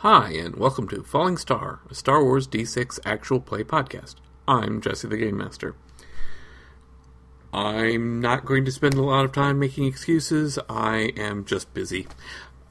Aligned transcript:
Hi, 0.00 0.32
and 0.32 0.56
welcome 0.56 0.86
to 0.88 1.02
Falling 1.02 1.38
Star, 1.38 1.80
a 1.88 1.94
Star 1.94 2.22
Wars 2.22 2.46
D6 2.46 2.98
actual 3.06 3.40
play 3.40 3.64
podcast. 3.64 4.16
I'm 4.46 4.82
Jesse 4.82 5.08
the 5.08 5.16
Game 5.16 5.38
Master. 5.38 5.74
I'm 7.50 8.20
not 8.20 8.44
going 8.44 8.66
to 8.66 8.70
spend 8.72 8.92
a 8.92 9.02
lot 9.02 9.24
of 9.24 9.32
time 9.32 9.58
making 9.58 9.86
excuses. 9.86 10.58
I 10.68 11.12
am 11.16 11.46
just 11.46 11.72
busy. 11.72 12.06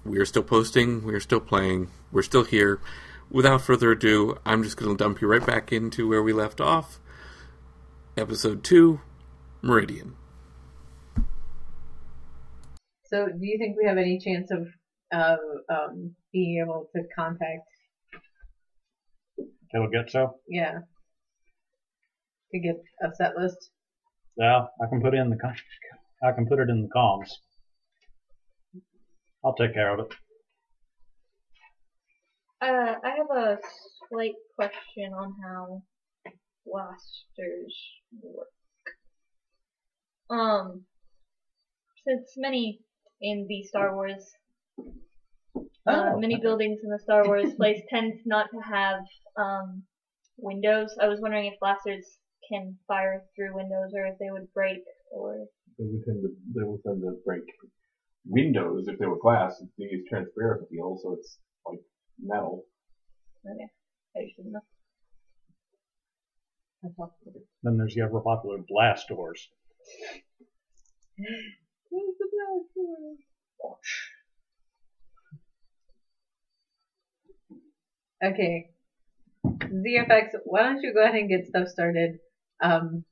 We 0.06 0.20
are 0.20 0.26
still 0.26 0.44
posting, 0.44 1.04
we 1.04 1.16
are 1.16 1.20
still 1.20 1.40
playing, 1.40 1.90
we're 2.12 2.22
still 2.22 2.44
here. 2.44 2.80
Without 3.32 3.62
further 3.62 3.94
ado, 3.94 4.38
I'm 4.46 4.62
just 4.62 4.78
going 4.78 4.96
to 4.96 5.04
dump 5.04 5.20
you 5.20 5.28
right 5.28 5.44
back 5.44 5.74
into 5.74 6.08
where 6.08 6.22
we 6.22 6.32
left 6.32 6.62
off. 6.62 7.00
Episode 8.16 8.64
2 8.64 9.02
Meridian. 9.64 10.14
So, 13.06 13.26
do 13.26 13.40
you 13.42 13.58
think 13.58 13.78
we 13.78 13.88
have 13.88 13.98
any 13.98 14.20
chance 14.20 14.52
of 14.52 14.68
um, 15.12 16.16
being 16.36 16.62
able 16.62 16.90
to 16.94 17.02
contact? 17.18 17.64
It'll 19.74 19.90
get 19.90 20.12
so. 20.12 20.36
Yeah, 20.50 20.80
to 22.52 22.60
get 22.60 22.76
a 23.02 23.08
set 23.16 23.38
list. 23.38 23.70
Yeah, 24.38 24.64
I 24.82 24.90
can 24.90 25.02
put 25.02 25.14
it 25.14 25.20
in 25.20 25.30
the 25.30 25.38
con- 25.38 25.56
I 26.22 26.34
can 26.34 26.46
put 26.46 26.60
it 26.60 26.70
in 26.70 26.82
the 26.82 26.90
comms. 26.94 27.30
I'll 29.46 29.56
take 29.56 29.74
care 29.74 29.94
of 29.94 30.00
it. 30.06 30.14
Uh, 32.62 32.96
I 33.04 33.10
have 33.18 33.38
a 33.38 33.58
slight 34.10 34.34
question 34.56 35.14
on 35.14 35.34
how 35.42 35.84
blasters 36.66 37.76
work. 38.22 38.48
Um, 40.30 40.82
since 42.06 42.34
many 42.38 42.80
in 43.22 43.46
the 43.48 43.64
Star 43.64 43.94
Wars, 43.94 44.26
uh, 45.56 45.62
Oh. 45.88 46.20
many 46.20 46.38
buildings 46.38 46.80
in 46.84 46.90
the 46.90 47.00
Star 47.00 47.26
Wars 47.26 47.54
place 47.58 47.80
tend 47.90 48.14
not 48.26 48.48
to 48.52 48.60
have 48.60 49.00
um, 49.38 49.84
windows. 50.38 50.94
I 51.02 51.08
was 51.08 51.20
wondering 51.22 51.46
if 51.46 51.54
blasters 51.60 52.06
can 52.52 52.78
fire 52.88 53.22
through 53.36 53.56
windows 53.56 53.92
or 53.94 54.06
if 54.06 54.16
they 54.20 54.30
would 54.30 54.52
break 54.54 54.80
or 55.12 55.46
They 55.78 55.86
would 55.86 56.04
tend 56.06 56.22
to, 56.24 56.30
they 56.56 56.64
would 56.64 56.82
tend 56.84 57.02
to 57.02 57.20
break 57.26 57.42
windows 58.26 58.88
if 58.88 58.98
they 59.00 59.06
were 59.06 59.20
glass. 59.20 59.56
They 59.78 59.86
use 59.86 60.06
transparent 60.10 60.68
steel, 60.68 60.98
so 61.02 61.14
it's 61.14 61.38
like 61.68 61.80
metal. 62.20 62.64
okay. 63.46 63.68
I 64.18 64.24
just 64.24 64.36
didn't 64.38 64.54
know. 64.54 64.60
Then 67.64 67.78
there's 67.78 67.96
the 67.96 68.02
ever 68.02 68.20
popular 68.20 68.58
blast 68.68 69.08
doors. 69.08 69.48
Okay, 78.26 78.70
ZFX. 79.46 80.30
Why 80.46 80.64
don't 80.64 80.82
you 80.82 80.94
go 80.94 81.04
ahead 81.04 81.16
and 81.16 81.30
get 81.30 81.46
stuff 81.46 81.68
started? 81.68 82.18
Um, 82.64 83.04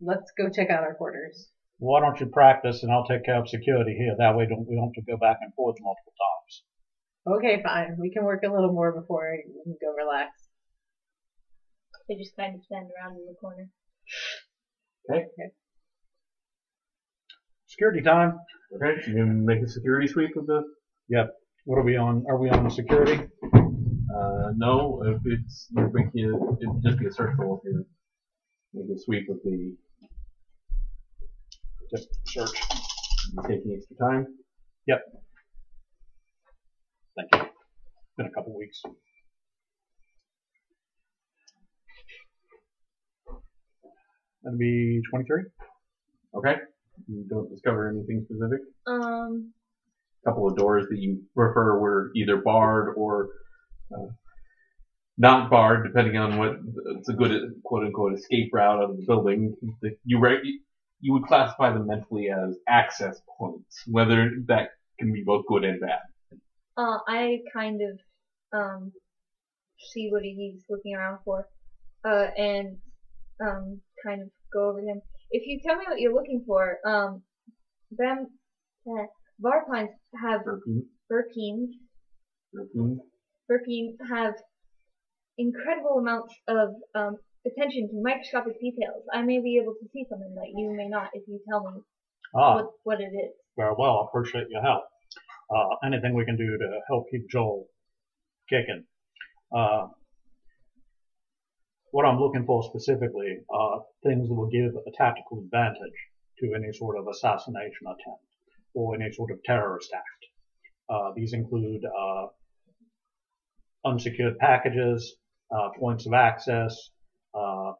let's 0.00 0.30
go 0.38 0.48
check 0.48 0.70
out 0.70 0.84
our 0.84 0.94
quarters. 0.94 1.48
Why 1.78 2.00
don't 2.00 2.20
you 2.20 2.26
practice 2.26 2.82
and 2.82 2.92
I'll 2.92 3.06
take 3.06 3.24
care 3.24 3.40
of 3.40 3.48
security 3.48 3.96
here? 3.96 4.14
That 4.18 4.36
way 4.36 4.46
don't 4.46 4.68
we 4.68 4.76
don't 4.76 4.92
have 4.94 5.04
to 5.04 5.10
go 5.10 5.16
back 5.16 5.38
and 5.40 5.52
forth 5.54 5.76
multiple 5.80 6.12
times. 6.12 6.62
Okay, 7.38 7.62
fine. 7.62 7.96
We 7.98 8.10
can 8.10 8.24
work 8.24 8.42
a 8.44 8.52
little 8.52 8.72
more 8.72 8.92
before 8.92 9.34
we 9.46 9.62
can 9.64 9.76
go 9.80 9.92
relax. 9.96 10.30
They 12.08 12.16
just 12.16 12.36
kind 12.36 12.54
of 12.54 12.62
stand 12.64 12.88
around 12.90 13.16
in 13.16 13.26
the 13.26 13.34
corner. 13.40 13.68
Okay. 15.10 15.26
Security 17.66 18.02
time. 18.02 18.38
Okay, 18.74 19.00
you 19.10 19.24
make 19.24 19.62
a 19.62 19.68
security 19.68 20.06
sweep 20.06 20.36
of 20.36 20.46
the. 20.46 20.62
What 21.70 21.78
are 21.78 21.82
we 21.82 21.96
on? 21.96 22.24
Are 22.28 22.38
we 22.38 22.48
on 22.50 22.70
security? 22.70 23.28
Uh, 23.52 24.50
no, 24.56 25.02
if 25.06 25.20
it's 25.24 25.68
you're 25.70 25.90
making 25.92 26.10
it, 26.14 26.62
it'd 26.62 26.82
just 26.82 26.98
be 26.98 27.06
a 27.06 27.12
search 27.12 27.36
roll 27.38 27.60
if 27.64 27.72
you're 27.72 27.84
making 28.72 28.94
a 28.94 28.98
sweep 28.98 29.28
of 29.28 29.36
the. 29.44 29.76
Just 31.94 32.08
search. 32.26 32.60
You're 33.32 33.42
taking 33.44 33.76
extra 33.76 33.96
time. 33.96 34.26
Yep. 34.86 35.00
Thank 37.16 37.34
you. 37.34 37.50
Been 38.16 38.26
a 38.26 38.30
couple 38.30 38.56
weeks. 38.56 38.82
That'd 44.42 44.58
be 44.58 45.02
23. 45.10 45.42
Okay. 46.36 46.54
You 47.08 47.24
don't 47.28 47.50
discover 47.50 47.88
anything 47.88 48.24
specific. 48.24 48.60
Um, 48.86 49.52
couple 50.24 50.48
of 50.48 50.56
doors 50.56 50.86
that 50.90 50.98
you 50.98 51.22
prefer 51.34 51.78
were 51.78 52.10
either 52.14 52.36
barred 52.36 52.94
or 52.96 53.30
uh, 53.94 54.06
not 55.18 55.50
barred, 55.50 55.86
depending 55.86 56.16
on 56.16 56.38
what 56.38 56.58
it's 56.96 57.08
a 57.08 57.12
good 57.12 57.52
quote 57.64 57.84
unquote 57.84 58.14
escape 58.14 58.50
route 58.52 58.82
out 58.82 58.90
of 58.90 58.96
the 58.96 59.04
building. 59.06 59.54
You 60.04 60.20
you 61.02 61.12
would 61.12 61.24
classify 61.24 61.72
them 61.72 61.86
mentally 61.86 62.30
as 62.30 62.56
access 62.68 63.20
points, 63.38 63.82
whether 63.86 64.30
that 64.46 64.70
can 64.98 65.12
be 65.12 65.22
both 65.22 65.46
good 65.46 65.64
and 65.64 65.80
bad. 65.80 66.00
Uh, 66.76 66.98
I 67.06 67.40
kind 67.52 67.80
of 67.82 67.98
um 68.58 68.92
see 69.92 70.08
what 70.10 70.22
he's 70.22 70.62
looking 70.68 70.94
around 70.94 71.18
for, 71.24 71.48
uh, 72.04 72.28
and 72.36 72.76
um 73.42 73.80
kind 74.04 74.22
of 74.22 74.28
go 74.52 74.68
over 74.68 74.80
to 74.80 74.86
him. 74.86 75.02
If 75.30 75.46
you 75.46 75.60
tell 75.64 75.76
me 75.76 75.84
what 75.86 76.00
you're 76.00 76.14
looking 76.14 76.44
for, 76.46 76.78
um, 76.84 77.22
them 77.90 78.26
uh, 78.88 79.04
Verpines 79.42 79.88
have 80.22 80.42
thirteen. 81.08 81.72
Burkine 83.50 83.96
have 84.10 84.34
incredible 85.38 85.98
amounts 85.98 86.34
of 86.48 86.68
um 86.94 87.16
attention 87.46 87.88
to 87.88 88.02
microscopic 88.02 88.60
details. 88.60 89.02
I 89.12 89.22
may 89.22 89.40
be 89.40 89.58
able 89.62 89.74
to 89.74 89.88
see 89.92 90.04
something 90.08 90.34
that 90.34 90.50
you 90.54 90.74
may 90.76 90.88
not 90.88 91.10
if 91.14 91.22
you 91.26 91.40
tell 91.48 91.62
me 91.70 91.80
Ah, 92.34 92.54
what 92.56 92.66
what 92.84 93.00
it 93.00 93.12
is. 93.14 93.32
very 93.56 93.74
well. 93.78 94.00
I 94.02 94.06
appreciate 94.08 94.48
your 94.50 94.62
help. 94.62 94.84
Uh, 95.50 95.86
anything 95.86 96.14
we 96.14 96.24
can 96.24 96.36
do 96.36 96.58
to 96.58 96.80
help 96.88 97.06
keep 97.10 97.28
Joel 97.30 97.66
kicking. 98.48 98.84
Uh, 99.56 99.88
what 101.90 102.04
I'm 102.04 102.20
looking 102.20 102.44
for 102.46 102.62
specifically 102.62 103.38
are 103.50 103.80
things 104.04 104.28
that 104.28 104.34
will 104.34 104.48
give 104.50 104.72
a 104.86 104.90
tactical 104.96 105.40
advantage 105.44 105.98
to 106.38 106.54
any 106.54 106.72
sort 106.72 106.96
of 106.98 107.06
assassination 107.08 107.86
attempt 107.86 108.29
or 108.74 108.94
any 108.94 109.12
sort 109.12 109.30
of 109.30 109.42
terrorist 109.44 109.90
act. 109.94 110.26
Uh, 110.88 111.12
these 111.14 111.32
include 111.32 111.82
uh, 111.84 112.26
unsecured 113.84 114.38
packages, 114.38 115.16
uh, 115.54 115.68
points 115.78 116.06
of 116.06 116.12
access, 116.12 116.90
uh, 117.34 117.72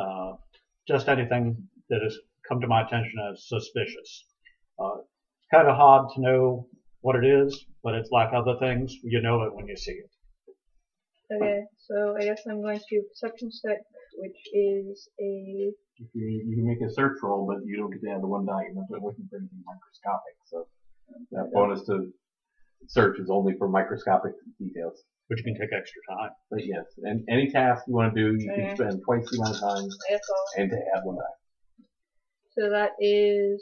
uh, 0.00 0.32
just 0.86 1.08
anything 1.08 1.56
that 1.90 2.00
has 2.02 2.16
come 2.48 2.60
to 2.60 2.66
my 2.66 2.82
attention 2.82 3.14
as 3.30 3.46
suspicious. 3.46 4.24
Uh, 4.78 4.98
it's 4.98 5.48
kind 5.52 5.68
of 5.68 5.76
hard 5.76 6.08
to 6.14 6.20
know 6.20 6.66
what 7.00 7.16
it 7.16 7.24
is, 7.24 7.66
but 7.82 7.94
it's 7.94 8.10
like 8.10 8.32
other 8.32 8.56
things. 8.58 8.94
You 9.02 9.20
know 9.20 9.42
it 9.42 9.54
when 9.54 9.66
you 9.66 9.76
see 9.76 9.92
it. 9.92 10.10
Okay, 11.30 11.62
so 11.86 12.16
I 12.18 12.24
guess 12.24 12.42
I'm 12.48 12.62
going 12.62 12.80
to 12.88 13.02
perception 13.02 13.50
check, 13.50 13.78
which 14.18 14.40
is 14.52 15.08
a 15.20 15.72
If 15.98 16.08
you, 16.14 16.26
you 16.46 16.56
can 16.56 16.66
make 16.66 16.82
a 16.82 16.92
search 16.92 17.18
roll, 17.22 17.46
but 17.46 17.64
you 17.66 17.76
don't 17.76 17.90
get 17.90 18.02
to 18.02 18.10
add 18.14 18.22
the 18.22 18.26
one 18.28 18.46
die. 18.46 18.64
You're 18.66 18.74
not 18.74 18.90
looking 18.90 19.26
for 19.30 19.36
anything 19.38 19.62
microscopic. 19.64 20.34
So 20.46 20.66
that 21.32 21.50
bonus 21.52 21.86
to 21.86 22.12
search 22.88 23.18
is 23.18 23.30
only 23.30 23.54
for 23.58 23.68
microscopic 23.68 24.32
details. 24.58 25.02
Which 25.28 25.40
you 25.40 25.44
can 25.44 25.60
take 25.60 25.72
extra 25.76 26.02
time. 26.08 26.30
But 26.50 26.66
yes, 26.66 26.86
and 27.04 27.24
any 27.28 27.50
task 27.50 27.84
you 27.86 27.94
want 27.94 28.14
to 28.14 28.20
do, 28.20 28.34
you 28.38 28.50
Okay. 28.50 28.62
can 28.66 28.76
spend 28.76 29.02
twice 29.04 29.28
the 29.30 29.36
amount 29.36 29.56
of 29.56 29.60
time 29.60 29.84
I 30.08 30.12
guess 30.12 30.20
and 30.56 30.70
to 30.70 30.76
add 30.96 31.04
one 31.04 31.16
die, 31.16 31.36
so 32.56 32.70
that 32.70 32.92
is 32.98 33.60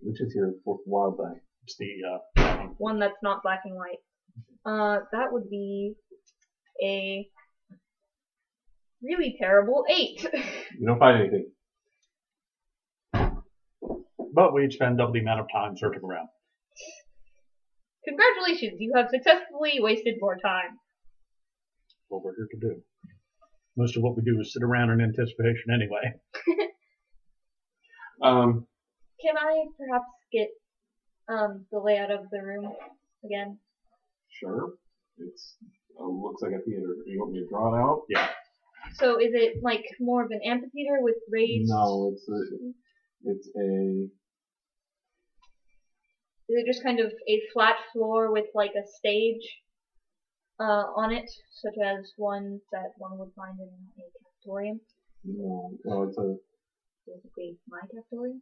which 0.00 0.20
is 0.20 0.34
your 0.34 0.52
fourth 0.64 0.80
wild 0.86 1.18
die. 1.18 1.40
It's 1.64 1.76
the 1.76 1.90
uh, 2.08 2.68
one 2.78 2.98
that's 2.98 3.22
not 3.22 3.42
black 3.42 3.60
and 3.64 3.74
white. 3.74 3.98
Uh, 4.64 5.00
that 5.12 5.32
would 5.32 5.50
be 5.50 5.94
a 6.82 7.28
really 9.02 9.36
terrible 9.40 9.84
eight. 9.90 10.26
You 10.78 10.86
don't 10.86 10.98
find 10.98 11.20
anything. 11.20 11.50
but 14.34 14.52
we'd 14.54 14.72
spend 14.72 14.98
double 14.98 15.12
the 15.12 15.20
amount 15.20 15.40
of 15.40 15.46
time 15.52 15.76
searching 15.76 16.02
around. 16.04 16.28
Congratulations, 18.06 18.76
you 18.78 18.92
have 18.96 19.08
successfully 19.10 19.78
wasted 19.80 20.14
more 20.20 20.36
time. 20.42 20.78
What 22.08 22.22
we're 22.24 22.34
here 22.36 22.48
to 22.52 22.58
do. 22.60 22.82
Most 23.76 23.96
of 23.96 24.02
what 24.02 24.16
we 24.16 24.22
do 24.22 24.40
is 24.40 24.52
sit 24.52 24.62
around 24.62 24.90
in 24.90 25.00
anticipation 25.00 25.72
anyway. 25.74 26.12
Um, 28.20 28.66
Can 29.24 29.36
I 29.38 29.64
perhaps 29.78 30.06
get 30.32 30.48
um 31.28 31.66
the 31.70 31.78
layout 31.78 32.10
of 32.10 32.28
the 32.32 32.42
room 32.42 32.72
again? 33.24 33.58
sure. 34.40 34.70
It's 35.18 35.54
uh, 36.00 36.04
looks 36.04 36.42
like 36.42 36.50
a 36.50 36.58
theater. 36.64 36.96
Do 37.04 37.10
You 37.12 37.20
want 37.20 37.32
me 37.32 37.38
to 37.38 37.46
draw 37.46 37.72
it 37.72 37.78
out? 37.80 38.02
So 38.94 39.18
is 39.18 39.32
it 39.32 39.62
like 39.62 39.84
more 40.00 40.24
of 40.24 40.30
an 40.30 40.40
amphitheater 40.44 40.98
with 41.00 41.16
raised? 41.30 41.70
No, 41.70 42.12
it's 42.14 42.28
a, 42.28 43.30
It's 43.30 43.48
a 43.56 44.08
Is 46.48 46.56
it 46.56 46.66
just 46.66 46.82
kind 46.82 47.00
of 47.00 47.12
a 47.28 47.42
flat 47.52 47.76
floor 47.92 48.32
with 48.32 48.46
like 48.54 48.72
a 48.72 48.86
stage 48.86 49.44
uh, 50.60 50.86
on 50.96 51.12
it, 51.12 51.30
such 51.52 51.74
as 51.84 52.12
one 52.16 52.60
that 52.72 52.90
one 52.96 53.18
would 53.18 53.32
find 53.36 53.58
in 53.60 53.68
a 53.68 54.48
cafetorium? 54.48 54.80
no, 55.24 55.70
no, 55.84 56.02
it's 56.04 56.18
a 56.18 56.36
Basically, 57.06 57.56
my 57.68 57.80
cafetorium, 57.80 58.40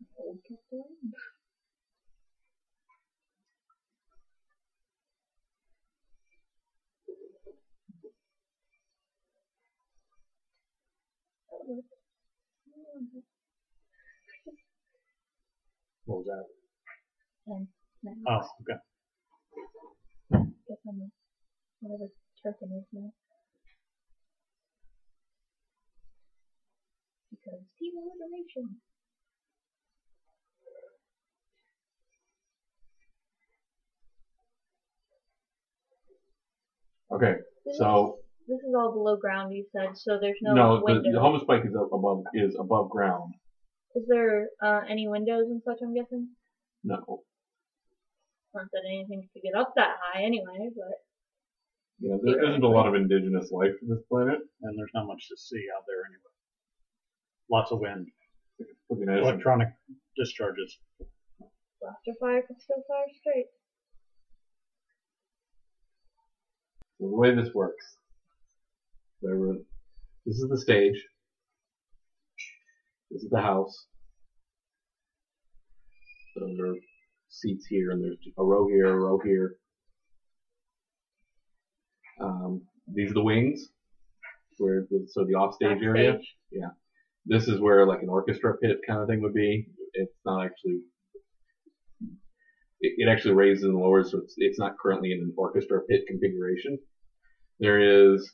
my 0.00 0.24
old 0.24 0.38
cafetorium. 0.48 1.12
What 11.64 11.84
was 16.18 16.26
that? 16.26 16.46
Um, 17.52 17.68
and 18.04 18.16
now, 18.24 18.40
Oh, 18.40 18.48
okay. 18.62 18.78
guess 20.68 20.78
I'm 20.88 21.12
whatever 21.80 22.08
Turkin 22.42 22.72
is 22.78 22.86
now. 22.92 23.10
Because 27.30 27.60
team 27.78 27.92
alliteration. 27.96 28.76
okay. 37.14 37.34
So 37.78 38.18
this 38.52 38.68
is 38.68 38.74
all 38.76 38.92
below 38.92 39.16
ground. 39.16 39.54
You 39.54 39.64
said 39.72 39.96
so. 39.96 40.18
There's 40.20 40.36
no, 40.42 40.54
no, 40.54 40.76
the, 40.78 40.84
windows. 40.84 41.14
the 41.14 41.20
home 41.20 41.40
spike 41.42 41.64
is 41.64 41.72
above 41.74 42.24
is 42.34 42.54
above 42.60 42.90
ground. 42.90 43.34
Is 43.94 44.04
there 44.08 44.48
uh, 44.62 44.80
any 44.88 45.08
windows 45.08 45.46
and 45.48 45.62
such? 45.64 45.78
I'm 45.82 45.94
guessing. 45.94 46.28
No, 46.84 47.22
Not 48.54 48.66
that 48.72 48.82
anything 48.86 49.28
could 49.32 49.42
get 49.42 49.58
up 49.58 49.72
that 49.76 49.96
high 50.02 50.24
anyway, 50.24 50.68
but 50.76 50.98
yeah, 52.00 52.16
there 52.22 52.44
isn't 52.48 52.64
a 52.64 52.68
lot 52.68 52.88
of 52.88 52.94
indigenous 52.94 53.52
life 53.52 53.72
to 53.80 53.86
this 53.86 54.02
planet. 54.10 54.38
And 54.62 54.78
there's 54.78 54.90
not 54.92 55.06
much 55.06 55.28
to 55.28 55.36
see 55.36 55.64
out 55.76 55.84
there 55.86 56.02
anyway. 56.04 56.32
Lots 57.50 57.70
of 57.70 57.80
wind. 57.80 58.08
Looking 58.90 59.08
at 59.08 59.18
it, 59.18 59.22
Electronic 59.22 59.68
discharges. 60.16 60.78
blaster 61.80 62.18
fire 62.20 62.42
could 62.46 62.60
still 62.60 62.82
fire 62.88 63.06
straight. 63.20 63.46
So 66.98 67.08
the 67.08 67.16
way 67.16 67.34
this 67.34 67.54
works, 67.54 67.96
there 69.22 69.36
were, 69.36 69.54
this 70.26 70.36
is 70.36 70.48
the 70.48 70.58
stage. 70.58 71.00
This 73.10 73.22
is 73.22 73.30
the 73.30 73.40
house. 73.40 73.86
So 76.34 76.46
there 76.56 76.72
are 76.72 76.76
seats 77.28 77.66
here, 77.68 77.90
and 77.90 78.02
there's 78.02 78.18
a 78.38 78.44
row 78.44 78.66
here, 78.66 78.86
a 78.86 78.96
row 78.96 79.18
here. 79.24 79.56
Um, 82.20 82.62
these 82.92 83.10
are 83.10 83.14
the 83.14 83.22
wings, 83.22 83.68
where 84.58 84.86
the, 84.90 85.06
so 85.08 85.24
the 85.24 85.34
offstage 85.34 85.82
area. 85.82 86.12
Backstage. 86.12 86.70
This 87.24 87.46
is 87.48 87.60
where 87.60 87.86
like 87.86 88.02
an 88.02 88.08
orchestra 88.08 88.56
pit 88.58 88.78
kind 88.86 89.00
of 89.00 89.08
thing 89.08 89.20
would 89.22 89.34
be. 89.34 89.66
It's 89.94 90.12
not 90.24 90.44
actually. 90.44 90.80
It, 92.80 92.94
it 92.98 93.08
actually 93.08 93.34
raises 93.34 93.64
and 93.64 93.76
lowers, 93.76 94.10
so 94.10 94.18
it's 94.18 94.34
it's 94.38 94.58
not 94.58 94.76
currently 94.82 95.12
in 95.12 95.20
an 95.20 95.32
orchestra 95.36 95.82
pit 95.88 96.02
configuration. 96.08 96.78
There 97.60 97.78
is 98.14 98.28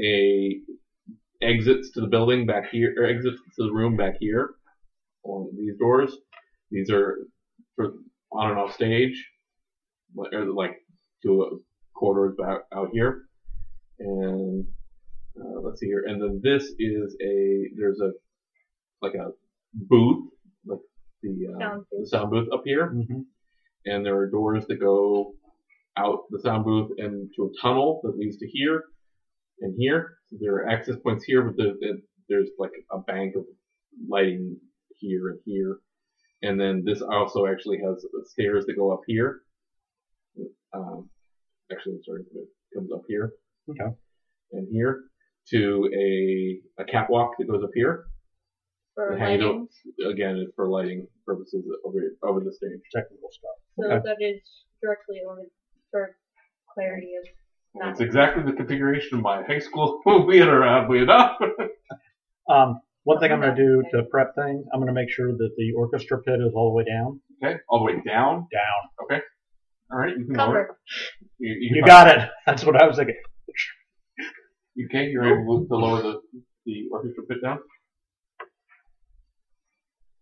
a 0.00 0.58
exits 1.42 1.90
to 1.92 2.00
the 2.00 2.06
building 2.06 2.46
back 2.46 2.70
here, 2.70 2.94
or 2.98 3.04
exits 3.04 3.40
to 3.56 3.64
the 3.64 3.72
room 3.72 3.96
back 3.96 4.14
here 4.20 4.50
along 5.24 5.50
these 5.56 5.76
doors. 5.78 6.16
These 6.70 6.90
are 6.90 7.18
for 7.76 7.92
on 8.32 8.50
and 8.50 8.58
off 8.58 8.74
stage, 8.74 9.16
like- 10.14 10.32
or 10.32 10.46
like 10.52 10.76
to 11.22 11.42
uh, 11.42 11.56
corridors 11.94 12.36
back 12.38 12.58
out 12.74 12.88
here. 12.92 13.22
And 13.98 14.66
uh, 15.40 15.60
let's 15.62 15.80
see 15.80 15.86
here. 15.86 16.04
And 16.06 16.20
then 16.20 16.40
this 16.42 16.64
is 16.78 17.16
a 17.22 17.68
there's 17.76 18.00
a 18.00 18.10
like 19.02 19.14
a 19.14 19.28
booth, 19.74 20.28
like 20.66 20.78
the 21.22 21.46
uh, 21.54 21.58
Sound 21.58 21.84
the 21.90 21.98
booth. 21.98 22.08
sound 22.08 22.30
booth 22.30 22.48
up 22.52 22.62
here 22.64 22.90
Mm-hmm. 22.94 23.20
and 23.86 24.04
there 24.04 24.16
are 24.16 24.28
doors 24.30 24.64
that 24.68 24.80
go 24.80 25.34
out 25.98 26.20
the 26.30 26.40
sound 26.40 26.64
booth 26.64 26.90
and 26.98 27.30
to 27.36 27.44
a 27.44 27.60
tunnel 27.62 28.00
that 28.04 28.16
leads 28.18 28.36
to 28.38 28.46
here 28.46 28.84
and 29.60 29.74
here. 29.78 30.18
So 30.30 30.36
there 30.40 30.54
are 30.56 30.68
access 30.68 30.96
points 31.02 31.24
here, 31.24 31.42
but 31.42 31.56
the, 31.56 31.76
the, 31.80 32.02
there's 32.28 32.50
like 32.58 32.72
a 32.92 32.98
bank 32.98 33.36
of 33.36 33.44
lighting 34.08 34.56
here 34.98 35.28
and 35.30 35.38
here. 35.44 35.78
And 36.42 36.60
then 36.60 36.82
this 36.84 37.02
also 37.02 37.46
actually 37.46 37.78
has 37.78 38.04
stairs 38.30 38.66
that 38.66 38.76
go 38.76 38.92
up 38.92 39.00
here. 39.06 39.40
Um, 40.74 41.08
actually, 41.72 41.98
sorry, 42.04 42.22
it 42.34 42.48
comes 42.74 42.90
up 42.92 43.02
here. 43.08 43.32
Okay. 43.70 43.94
And 44.52 44.68
here 44.70 45.04
to 45.50 45.90
a, 45.94 46.82
a 46.82 46.84
catwalk 46.84 47.32
that 47.38 47.48
goes 47.48 47.62
up 47.62 47.70
here. 47.74 48.06
For 48.94 49.12
It 49.12 49.18
hangs 49.18 49.42
lighting. 49.42 49.68
Again, 50.10 50.36
it's 50.36 50.52
for 50.54 50.68
lighting 50.68 51.06
purposes 51.24 51.64
over, 51.84 51.98
over 52.24 52.40
the 52.40 52.52
stage. 52.52 52.80
Technical 52.94 53.28
stuff. 53.30 53.56
So 53.78 53.86
Okay. 53.86 54.02
that 54.04 54.16
is 54.24 54.40
directly 54.82 55.20
over 55.28 55.42
for 55.90 56.16
clarity 56.74 57.12
of 57.20 57.26
And 57.26 57.45
It's 57.82 58.00
exactly 58.00 58.42
the 58.42 58.52
configuration 58.52 59.18
of 59.18 59.22
my 59.24 59.42
high 59.42 59.58
school 59.58 60.00
theater, 60.30 60.64
oddly 60.64 61.00
enough. 61.00 61.38
Um, 62.48 62.78
one 63.02 63.18
thing 63.18 63.32
I'm 63.32 63.40
going 63.40 63.56
to 63.56 63.60
do 63.60 63.82
to 63.90 64.04
prep 64.04 64.36
things, 64.36 64.64
I'm 64.72 64.78
going 64.78 64.86
to 64.86 64.92
make 64.94 65.10
sure 65.10 65.32
that 65.32 65.50
the 65.56 65.72
orchestra 65.76 66.22
pit 66.22 66.38
is 66.40 66.52
all 66.54 66.70
the 66.70 66.76
way 66.76 66.84
down. 66.84 67.20
okay, 67.42 67.56
all 67.68 67.80
the 67.80 67.84
way 67.86 68.00
down. 68.06 68.46
Down. 68.52 68.80
Okay. 69.02 69.20
All 69.90 69.98
right, 69.98 70.16
you 70.16 70.24
can 70.26 70.34
lower. 70.36 70.60
it. 70.60 70.66
Cover. 70.68 70.78
You, 71.40 71.54
you, 71.58 71.76
You 71.76 71.84
got 71.84 72.06
it. 72.06 72.28
That's 72.46 72.64
what 72.64 72.80
I 72.80 72.86
was 72.86 72.98
thinking. 72.98 73.16
Okay, 74.88 75.06
you're 75.08 75.24
able 75.42 75.66
to 75.66 75.74
lower 75.74 76.02
the 76.02 76.20
the 76.66 76.84
orchestra 76.92 77.24
pit 77.24 77.38
down. 77.42 77.58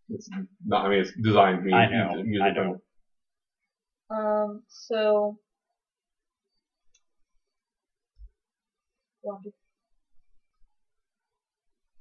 It's 0.08 0.28
not. 0.64 0.86
I 0.86 0.88
mean, 0.88 1.00
it's 1.00 1.12
designed 1.22 1.58
to 1.58 1.62
be. 1.64 1.74
I 1.74 1.90
know, 1.90 2.22
user- 2.22 2.42
I 2.42 2.48
user-friendly. 2.48 2.78
know. 4.10 4.16
Um. 4.16 4.62
So. 4.68 5.38
Wonder- 9.24 9.50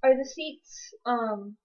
Are 0.03 0.15
the 0.15 0.25
seats 0.25 0.93
um? 1.05 1.57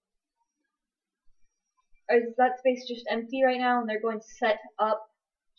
Is 2.09 2.33
that 2.37 2.57
space 2.59 2.87
just 2.87 3.05
empty 3.11 3.43
right 3.45 3.59
now, 3.59 3.79
and 3.81 3.87
they're 3.87 4.01
going 4.01 4.19
to 4.19 4.25
set 4.39 4.57
up 4.79 4.99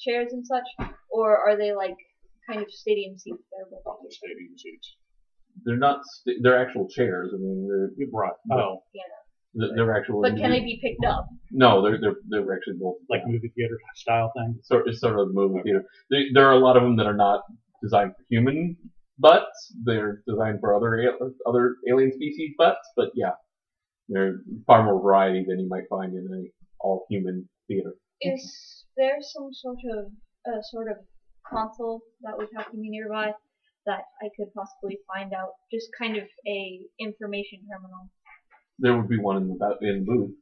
chairs 0.01 0.33
and 0.33 0.45
such, 0.45 0.65
or 1.11 1.37
are 1.39 1.57
they 1.57 1.73
like 1.73 1.95
kind 2.51 2.61
of 2.63 2.71
stadium 2.71 3.17
seats 3.19 3.43
that 3.51 3.77
are 3.77 3.91
Off 3.93 3.99
stadium 4.11 4.57
seats. 4.57 4.97
They're 5.65 5.77
not. 5.77 6.01
St- 6.05 6.39
they're 6.43 6.59
actual 6.59 6.89
chairs. 6.89 7.31
I 7.35 7.39
mean, 7.39 7.67
they're 7.69 7.91
You 7.97 8.11
brought, 8.11 8.35
oh, 8.53 8.83
they're, 9.55 9.71
they're 9.77 9.97
actual. 9.97 10.23
But 10.23 10.37
can 10.37 10.51
they 10.51 10.61
be 10.61 10.79
picked 10.83 11.05
up? 11.05 11.27
No, 11.51 11.83
they're 11.83 11.99
they're 12.01 12.17
they're 12.29 12.55
actually 12.55 12.79
built 12.79 12.97
like 13.09 13.23
movie 13.27 13.53
theater 13.57 13.79
style 13.97 14.33
thing. 14.37 14.59
sort 14.63 14.89
it's 14.89 15.01
sort 15.01 15.19
of 15.19 15.29
a 15.29 15.33
movie 15.33 15.61
theater. 15.63 15.85
There, 16.11 16.23
there 16.35 16.47
are 16.47 16.53
a 16.53 16.59
lot 16.59 16.77
of 16.77 16.83
them 16.83 16.97
that 16.97 17.07
are 17.07 17.17
not 17.17 17.43
designed 17.83 18.13
for 18.17 18.25
human 18.31 18.77
butts. 19.21 19.75
They're 19.85 20.23
designed 20.27 20.61
for 20.61 20.75
other 20.75 21.01
al- 21.01 21.35
other 21.47 21.77
alien 21.89 22.13
species 22.13 22.55
butts. 22.59 22.89
But 22.97 23.11
yeah, 23.15 23.33
there's 24.09 24.41
far 24.67 24.85
more 24.85 25.01
variety 25.01 25.45
than 25.47 25.61
you 25.61 25.69
might 25.69 25.85
find 25.89 26.15
in 26.15 26.27
a 26.33 26.51
all 26.81 27.07
human 27.09 27.49
theater. 27.69 27.95
Is 28.23 28.85
there 28.97 29.19
some 29.21 29.53
sort 29.53 29.79
of 29.97 30.07
uh, 30.47 30.61
sort 30.71 30.91
of 30.91 30.97
console 31.47 32.03
that 32.23 32.37
would 32.37 32.49
have 32.57 32.71
to 32.71 32.77
be 32.77 32.91
nearby 32.91 33.33
that 33.87 34.03
I 34.23 34.29
could 34.37 34.53
possibly 34.55 34.99
find 35.07 35.33
out? 35.33 35.51
Just 35.73 35.89
kind 35.99 36.17
of 36.17 36.25
a 36.47 36.81
information 36.99 37.61
terminal. 37.71 38.11
There 38.79 38.97
would 38.97 39.09
be 39.09 39.19
one 39.19 39.37
in 39.37 39.49
the 39.49 39.77
in 39.83 40.01
the 40.01 40.05
booth. 40.05 40.35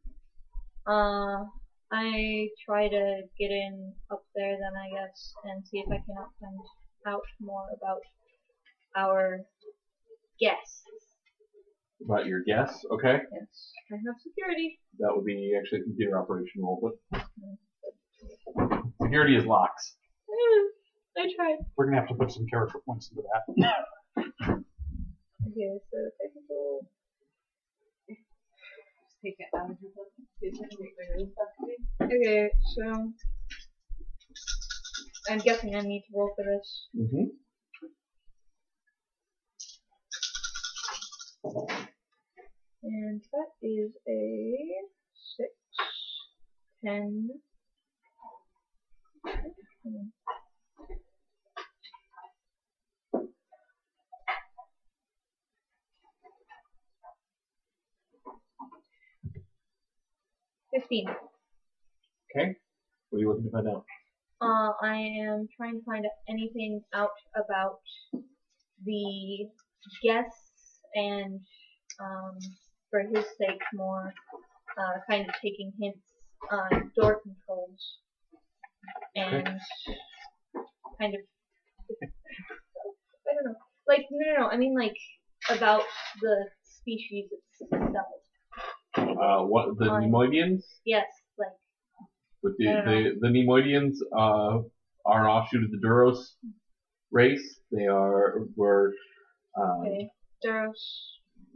Uh, 0.87 1.45
I 1.91 2.49
try 2.65 2.89
to 2.89 3.23
get 3.39 3.51
in 3.51 3.93
up 4.11 4.23
there 4.35 4.57
then 4.61 4.73
I 4.77 4.89
guess 4.93 5.33
and 5.45 5.67
see 5.67 5.79
if 5.79 5.89
I 5.91 5.97
can 5.97 6.17
find 6.41 6.59
out 7.07 7.23
more 7.41 7.67
about 7.77 8.01
our 8.97 9.41
guests. 10.41 10.83
About 12.05 12.27
your 12.27 12.43
guess, 12.47 12.85
okay? 12.93 13.19
Yes, 13.33 13.73
I 13.93 13.97
have 13.97 14.15
security. 14.23 14.79
That 15.01 15.09
would 15.15 15.25
be 15.25 15.53
actually 15.59 15.81
a 15.81 15.83
computer 15.83 16.19
operation 16.21 16.63
roll, 16.63 16.95
but 17.11 17.23
security 19.03 19.37
is 19.37 19.45
locks. 19.45 19.97
Eh, 20.31 21.23
I 21.23 21.33
tried. 21.35 21.57
We're 21.77 21.87
going 21.87 21.95
to 21.97 22.01
have 22.01 22.09
to 22.11 22.15
put 22.15 22.31
some 22.31 22.47
character 22.47 22.79
points 22.87 23.11
into 23.11 23.23
that. 23.23 23.43
Okay, 25.47 25.79
so 25.91 25.99
technical. 26.21 26.87
Take 29.25 29.37
it 29.39 29.49
out 29.57 29.71
of 29.71 29.77
your 29.81 29.91
book. 29.97 30.09
Did 30.43 30.55
you 30.55 30.67
make 30.79 30.95
my 30.99 31.07
own 31.19 31.33
stuff? 31.33 32.13
Okay, 32.13 32.51
so 32.77 33.13
I'm 35.31 35.39
guessing 35.39 35.75
I 35.75 35.81
need 35.81 36.03
to 36.03 36.13
roll 36.15 36.31
for 36.37 36.45
this. 36.45 36.89
Mm-hmm. 36.97 37.25
And 41.45 43.23
that 43.33 43.51
is 43.63 43.93
a 44.09 44.67
6, 45.37 45.49
ten. 46.85 47.29
Fifteen. 60.73 61.07
Okay. 62.37 62.57
What 63.09 63.17
are 63.17 63.21
you 63.21 63.29
looking 63.29 63.45
to 63.45 63.51
find 63.51 63.69
out? 63.69 63.85
Uh, 64.41 64.73
I 64.83 64.97
am 64.97 65.49
trying 65.57 65.81
to 65.81 65.85
find 65.85 66.05
anything 66.29 66.83
out 66.95 67.11
about 67.35 67.79
the 68.85 69.49
guests 70.05 70.48
and, 70.95 71.41
um, 72.01 72.39
for 72.91 73.01
his 73.01 73.25
sake, 73.39 73.61
more 73.75 74.13
uh, 74.79 74.99
kind 75.11 75.29
of 75.29 75.35
taking 75.43 75.73
hints 75.81 76.01
on 76.51 76.91
door 76.97 77.21
controls 77.23 77.99
and 79.17 79.47
kind 81.01 81.15
of 81.15 81.21
I 81.91 83.35
don't 83.35 83.45
know, 83.45 83.55
like 83.87 84.07
no, 84.11 84.35
no, 84.35 84.41
no. 84.43 84.49
I 84.49 84.57
mean 84.57 84.75
like 84.75 84.97
about 85.51 85.83
the 86.21 86.47
species 86.63 87.27
itself. 87.61 88.07
Uh, 88.97 89.45
what 89.45 89.79
the 89.79 89.87
Fine. 89.87 90.11
Neimoidians? 90.11 90.63
Yes, 90.85 91.07
like 91.39 91.49
With 92.43 92.57
the 92.59 92.67
the, 92.67 93.19
the 93.21 93.29
Neimoidians 93.29 93.97
uh, 94.17 94.63
are 95.05 95.25
an 95.25 95.27
offshoot 95.27 95.65
of 95.65 95.71
the 95.71 95.79
Duros 95.85 96.19
race. 97.11 97.61
They 97.73 97.87
are 97.87 98.43
were 98.57 98.95
uh, 99.59 99.81
okay, 99.81 100.11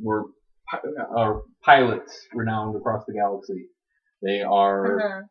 Were 0.00 0.24
are 1.16 1.42
pilots 1.62 2.26
renowned 2.32 2.76
across 2.76 3.04
the 3.06 3.12
galaxy. 3.14 3.66
They 4.22 4.42
are 4.42 5.00
Uh-huh, 5.00 5.22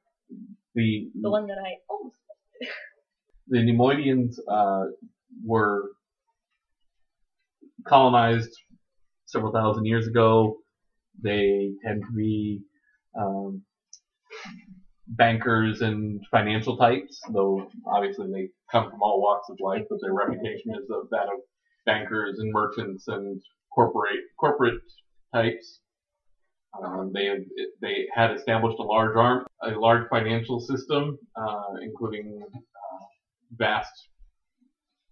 the 0.76 1.10
the 1.22 1.30
one 1.30 1.48
that 1.48 1.58
I 1.58 1.72
almost. 1.90 2.16
the 3.48 3.60
Neimoidians 3.60 4.36
uh, 4.48 4.86
were 5.44 5.92
colonized 7.88 8.52
several 9.26 9.52
thousand 9.52 9.86
years 9.86 10.08
ago. 10.08 10.58
They 11.24 11.74
tend 11.84 12.04
to 12.04 12.12
be 12.16 12.62
um, 13.20 13.64
bankers 15.08 15.82
and 15.82 16.22
financial 16.32 16.78
types, 16.78 17.20
though 17.34 17.68
obviously 17.88 18.28
they 18.32 18.50
come 18.72 18.90
from 18.90 19.02
all 19.02 19.22
walks 19.22 19.50
of 19.50 19.58
life, 19.60 19.84
but 19.90 20.00
their 20.02 20.14
reputation 20.14 20.72
is 20.76 20.90
of 20.90 21.10
that 21.12 21.24
of 21.26 21.40
bankers 21.86 22.40
and 22.40 22.52
merchants 22.52 23.08
and 23.08 23.42
corporate 23.74 24.20
corporate 24.40 24.82
types. 25.34 25.80
Um, 26.82 27.12
they 27.14 27.30
they 27.82 28.08
had 28.14 28.32
established 28.32 28.80
a 28.80 28.84
large 28.84 29.16
arm, 29.16 29.46
a 29.62 29.72
large 29.72 30.08
financial 30.10 30.60
system, 30.60 31.18
uh, 31.36 31.74
including 31.82 32.42
uh, 32.44 33.06
vast 33.58 33.92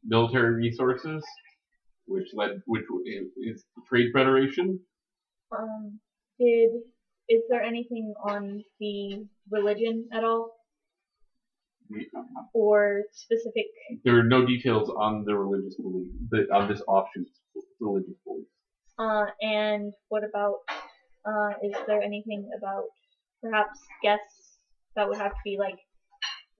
military 0.06 0.56
resources, 0.56 1.24
which 2.06 2.28
led, 2.34 2.62
which 2.66 2.84
is 3.38 3.64
the 3.76 3.82
Trade 3.90 4.12
Federation. 4.14 4.80
Um, 5.52 6.00
did 6.40 6.70
is 7.30 7.44
there 7.50 7.62
anything 7.62 8.14
on 8.24 8.64
the 8.80 9.26
religion 9.52 10.10
at 10.12 10.24
all, 10.24 10.59
or 12.54 13.04
specific? 13.12 13.66
There 14.04 14.18
are 14.20 14.24
no 14.24 14.46
details 14.46 14.90
on 14.90 15.24
the 15.26 15.36
religious 15.36 15.76
belief, 15.76 16.08
the, 16.30 16.48
on 16.54 16.68
this 16.68 16.82
offshoot's 16.88 17.32
religious 17.80 18.16
belief. 18.26 18.48
Uh, 18.98 19.26
and 19.42 19.94
what 20.10 20.24
about? 20.24 20.56
Uh, 21.26 21.52
is 21.64 21.76
there 21.88 22.02
anything 22.02 22.50
about 22.58 22.84
perhaps 23.42 23.80
guests 24.04 24.58
that 24.96 25.08
would 25.08 25.18
have 25.18 25.32
to 25.32 25.38
be 25.44 25.58
like 25.60 25.78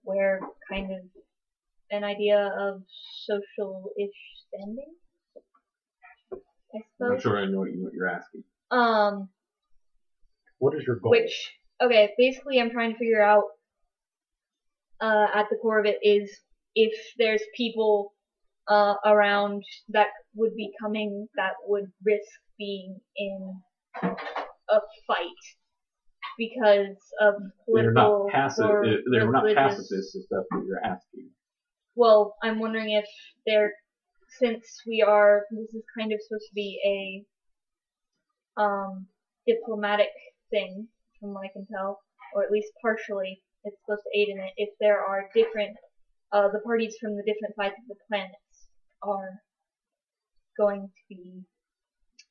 where 0.02 0.40
kind 0.70 0.90
of 0.90 1.00
an 1.90 2.04
idea 2.04 2.50
of 2.58 2.82
social-ish 3.26 4.10
standing? 4.48 4.94
I 6.32 6.78
I'm 7.02 7.12
not 7.14 7.22
sure 7.22 7.38
I 7.38 7.46
know 7.46 7.60
what, 7.60 7.72
you, 7.72 7.82
what 7.82 7.92
you're 7.92 8.08
asking. 8.08 8.44
Um, 8.70 9.28
What 10.58 10.76
is 10.76 10.84
your 10.86 10.96
goal? 10.96 11.10
Which, 11.10 11.50
okay, 11.82 12.10
basically 12.16 12.60
I'm 12.60 12.70
trying 12.70 12.92
to 12.92 12.98
figure 12.98 13.22
out, 13.22 13.44
uh, 15.00 15.26
at 15.34 15.46
the 15.50 15.56
core 15.62 15.78
of 15.80 15.86
it 15.86 15.98
is 16.02 16.30
if 16.74 16.92
there's 17.18 17.42
people, 17.56 18.12
uh, 18.68 18.94
around 19.04 19.62
that 19.88 20.06
would 20.34 20.54
be 20.54 20.70
coming 20.80 21.26
that 21.36 21.52
would 21.66 21.90
risk 22.04 22.28
being 22.58 22.98
in 23.16 23.54
a 24.02 24.78
fight 25.06 25.26
because 26.38 26.96
of 27.20 27.34
They're 27.66 27.92
political 27.92 28.24
not 28.26 28.32
passive. 28.32 28.66
or 28.70 28.84
They're 29.10 29.30
not 29.30 29.42
religious- 29.44 29.76
pacifists. 29.76 30.14
If 30.14 30.24
that's 30.30 30.46
what 30.50 30.64
you're 30.66 30.84
asking. 30.84 31.30
Well, 31.96 32.36
I'm 32.42 32.60
wondering 32.60 32.92
if 32.92 33.06
they're, 33.46 33.72
since 34.38 34.80
we 34.86 35.02
are, 35.02 35.44
this 35.50 35.74
is 35.74 35.82
kind 35.98 36.12
of 36.12 36.20
supposed 36.22 36.46
to 36.48 36.54
be 36.54 37.26
a, 38.56 38.60
um, 38.60 39.06
diplomatic 39.46 40.10
thing, 40.50 40.86
from 41.18 41.34
what 41.34 41.44
I 41.44 41.50
can 41.52 41.66
tell, 41.66 41.98
or 42.34 42.44
at 42.44 42.50
least 42.50 42.68
partially, 42.80 43.42
it's 43.64 43.76
supposed 43.84 44.02
to 44.04 44.18
aid 44.18 44.28
in 44.28 44.38
it. 44.38 44.52
If 44.56 44.70
there 44.80 45.00
are 45.00 45.28
different, 45.34 45.76
uh, 46.32 46.48
the 46.52 46.60
parties 46.60 46.96
from 47.00 47.16
the 47.16 47.22
different 47.26 47.54
sides 47.56 47.74
of 47.78 47.88
the 47.88 47.96
planets 48.08 48.68
are 49.02 49.40
going 50.58 50.88
to 50.88 51.02
be, 51.08 51.42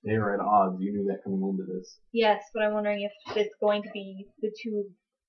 They 0.03 0.13
are 0.15 0.33
at 0.33 0.39
odds. 0.39 0.77
You 0.81 0.91
knew 0.93 1.05
that 1.11 1.23
coming 1.23 1.41
into 1.43 1.63
this. 1.71 1.99
yes, 2.13 2.41
but 2.53 2.63
I'm 2.63 2.73
wondering 2.73 3.03
if 3.03 3.37
it's 3.37 3.55
going 3.59 3.83
to 3.83 3.89
be 3.93 4.25
the 4.41 4.51
two, 4.63 4.85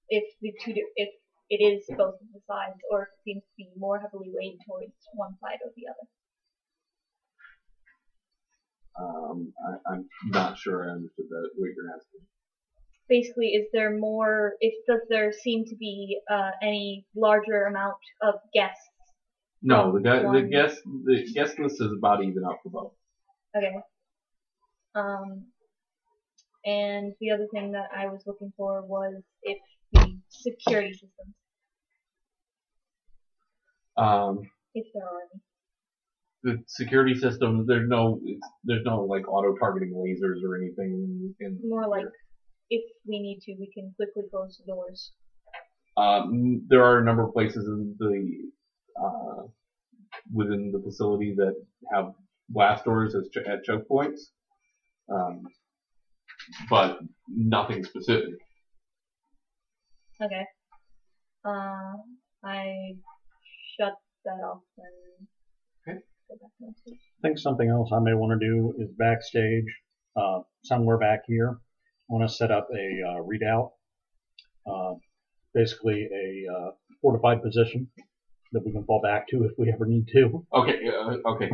if 0.08 0.24
the 0.40 0.52
two, 0.64 0.74
if 0.96 1.08
it 1.50 1.60
is 1.64 1.82
both 1.96 2.14
of 2.14 2.28
the 2.32 2.40
sides, 2.46 2.78
or 2.92 3.02
if 3.02 3.08
it 3.08 3.20
seems 3.24 3.42
to 3.42 3.54
be 3.58 3.68
more 3.76 3.98
heavily 3.98 4.30
weighted 4.32 4.60
towards 4.68 4.92
one 5.14 5.34
side 5.42 5.58
or 5.64 5.72
the 5.74 5.86
other. 5.90 6.06
Um, 9.00 9.52
I, 9.66 9.92
I'm 9.92 10.08
not 10.26 10.58
sure 10.58 10.84
I 10.88 10.92
understood 10.92 11.26
that 11.28 11.50
what 11.56 11.70
you're 11.74 11.90
asking. 11.94 12.20
Basically, 13.10 13.48
is 13.48 13.66
there 13.74 13.98
more? 13.98 14.54
If 14.60 14.72
does 14.88 15.00
there 15.10 15.32
seem 15.32 15.66
to 15.66 15.76
be 15.76 16.18
uh, 16.30 16.52
any 16.62 17.04
larger 17.14 17.64
amount 17.66 17.96
of 18.22 18.36
guests? 18.54 18.80
No, 19.62 19.92
the 19.92 20.00
guy, 20.00 20.22
the 20.32 20.48
guest, 20.50 20.78
the 21.04 21.30
guest 21.34 21.58
list 21.58 21.82
is 21.82 21.92
about 21.98 22.24
even 22.24 22.42
out 22.46 22.56
for 22.62 22.70
both. 22.70 22.92
Okay. 23.54 23.74
Um, 24.94 25.44
and 26.64 27.12
the 27.20 27.30
other 27.32 27.46
thing 27.52 27.72
that 27.72 27.88
I 27.94 28.06
was 28.06 28.22
looking 28.26 28.52
for 28.56 28.82
was 28.86 29.22
if 29.42 29.58
the 29.92 30.16
security 30.30 30.92
systems, 30.92 31.34
Um, 33.98 34.40
if 34.74 34.86
there 34.94 35.04
are 35.04 35.20
any. 35.30 36.56
the 36.56 36.64
security 36.66 37.14
system, 37.14 37.66
there's 37.66 37.88
no, 37.88 38.18
it's, 38.24 38.46
there's 38.64 38.84
no 38.84 39.02
like 39.04 39.28
auto 39.28 39.54
targeting 39.58 39.92
lasers 39.92 40.42
or 40.42 40.56
anything 40.56 41.34
in, 41.38 41.46
in 41.46 41.58
More 41.68 41.86
like. 41.86 42.06
If 42.70 42.82
we 43.06 43.20
need 43.20 43.40
to, 43.42 43.52
we 43.58 43.70
can 43.74 43.92
quickly 43.96 44.22
close 44.30 44.58
the 44.58 44.72
doors. 44.72 45.12
Um, 45.96 46.64
there 46.68 46.82
are 46.84 46.98
a 46.98 47.04
number 47.04 47.24
of 47.24 47.32
places 47.32 47.66
in 47.66 47.94
the 47.98 48.50
uh, 49.04 49.42
within 50.32 50.70
the 50.72 50.80
facility 50.80 51.34
that 51.36 51.54
have 51.92 52.12
blast 52.48 52.84
doors 52.84 53.14
as 53.14 53.28
ch- 53.32 53.46
at 53.46 53.64
choke 53.64 53.86
points, 53.88 54.30
um, 55.12 55.42
but 56.68 57.00
nothing 57.28 57.84
specific. 57.84 58.34
Okay. 60.22 60.44
Uh, 61.44 61.94
I 62.44 62.92
shut 63.78 63.94
that 64.24 64.30
off 64.44 64.60
and 64.78 65.26
Okay. 65.88 65.98
go 66.28 66.36
back 66.36 66.50
to 66.58 66.66
my 66.66 66.72
seat. 66.84 66.98
I 67.24 67.28
think 67.28 67.38
something 67.38 67.68
else 67.68 67.90
I 67.92 67.98
may 68.00 68.14
want 68.14 68.38
to 68.38 68.46
do 68.46 68.74
is 68.78 68.90
backstage, 68.98 69.64
uh, 70.16 70.40
somewhere 70.62 70.98
back 70.98 71.20
here. 71.26 71.58
I 72.10 72.14
want 72.14 72.28
to 72.28 72.34
set 72.34 72.50
up 72.50 72.68
a 72.72 73.08
uh, 73.08 73.22
readout, 73.22 73.70
uh, 74.66 74.94
basically 75.54 76.08
a 76.12 76.52
uh, 76.52 76.70
fortified 77.00 77.40
position 77.40 77.88
that 78.52 78.66
we 78.66 78.72
can 78.72 78.84
fall 78.84 79.00
back 79.00 79.28
to 79.28 79.44
if 79.44 79.52
we 79.56 79.72
ever 79.72 79.86
need 79.86 80.08
to, 80.12 80.44
Okay, 80.52 80.78
uh, 80.88 81.30
okay, 81.30 81.48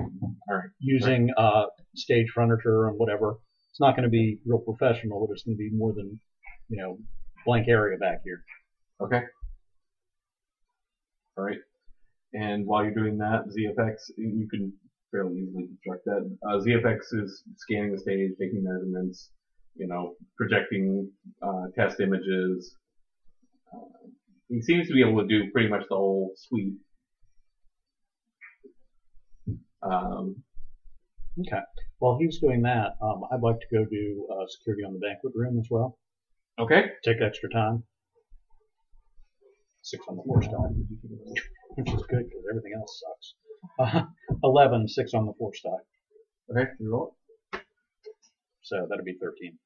all 0.49 0.57
right. 0.57 0.71
using 0.81 1.29
uh, 1.37 1.65
stage 1.95 2.29
furniture 2.35 2.89
and 2.89 2.99
whatever. 2.99 3.37
It's 3.71 3.81
not 3.81 3.97
going 3.97 4.05
to 4.05 4.11
be 4.11 4.39
real 4.47 4.61
professional, 4.61 5.27
but 5.27 5.35
it's 5.35 5.43
going 5.43 5.57
to 5.57 5.59
be 5.59 5.71
more 5.75 5.93
than 5.93 6.19
you 6.71 6.83
know 6.83 6.99
blank 7.45 7.69
area 7.69 7.99
back 7.99 8.21
here. 8.25 8.43
Okay. 9.03 9.21
All 11.37 11.45
right. 11.45 11.59
And 12.33 12.67
while 12.67 12.83
you're 12.83 12.95
doing 12.95 13.19
that, 13.19 13.45
ZFX, 13.49 14.11
you 14.17 14.49
can 14.51 14.73
fairly 15.11 15.37
easily 15.37 15.67
construct 15.67 16.07
that. 16.07 16.37
Uh, 16.49 16.59
ZFX 16.61 16.99
is 17.23 17.43
scanning 17.57 17.93
the 17.93 17.99
stage, 17.99 18.31
taking 18.41 18.65
measurements, 18.65 19.31
you 19.77 19.87
know, 19.87 20.15
projecting 20.37 21.11
uh, 21.43 21.65
test 21.75 22.01
images. 22.01 22.77
Uh, 23.73 24.09
he 24.49 24.61
seems 24.63 24.87
to 24.89 24.95
be 24.95 25.03
able 25.03 25.21
to 25.21 25.27
do 25.29 25.51
pretty 25.53 25.69
much 25.69 25.83
the 25.89 25.97
whole 25.97 26.33
suite. 26.37 26.75
Um, 29.83 30.43
Okay. 31.39 31.61
While 31.99 32.17
he's 32.19 32.39
doing 32.39 32.63
that, 32.63 32.93
um, 33.03 33.25
I'd 33.31 33.43
like 33.43 33.61
to 33.61 33.67
go 33.71 33.85
do 33.85 34.27
uh, 34.33 34.47
security 34.49 34.85
on 34.85 34.95
the 34.95 34.99
banquet 35.01 35.35
room 35.35 35.59
as 35.59 35.67
well. 35.71 35.99
okay. 36.59 36.87
Take 37.05 37.19
extra 37.21 37.51
time. 37.51 37.83
Six 39.83 40.03
on 40.09 40.17
the 40.17 40.23
force 40.23 40.47
die, 40.47 40.73
which 41.77 41.93
is 41.93 42.03
good 42.09 42.25
because 42.25 42.45
everything 42.51 42.73
else 42.75 43.03
sucks. 43.05 43.35
Uh, 43.79 44.05
11, 44.45 44.89
six 44.89 45.13
on 45.13 45.27
the 45.27 45.35
force 45.39 45.61
die. 45.63 46.51
Okay, 46.59 46.71
you 46.81 46.91
roll. 46.91 47.17
So 48.63 48.87
that'd 48.89 49.05
be 49.05 49.19
13. 49.21 49.59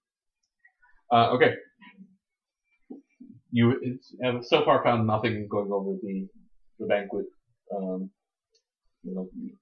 Uh, 1.10 1.30
okay. 1.30 1.54
You 3.52 3.78
it's, 3.82 4.14
have 4.22 4.44
so 4.44 4.64
far 4.64 4.82
found 4.84 5.06
nothing 5.06 5.48
going 5.50 5.72
over 5.72 5.96
the 6.02 6.28
the 6.78 6.86
banquet. 6.86 7.26
Um, 7.74 8.10
you 9.02 9.14
know, 9.14 9.28
you 9.36 9.52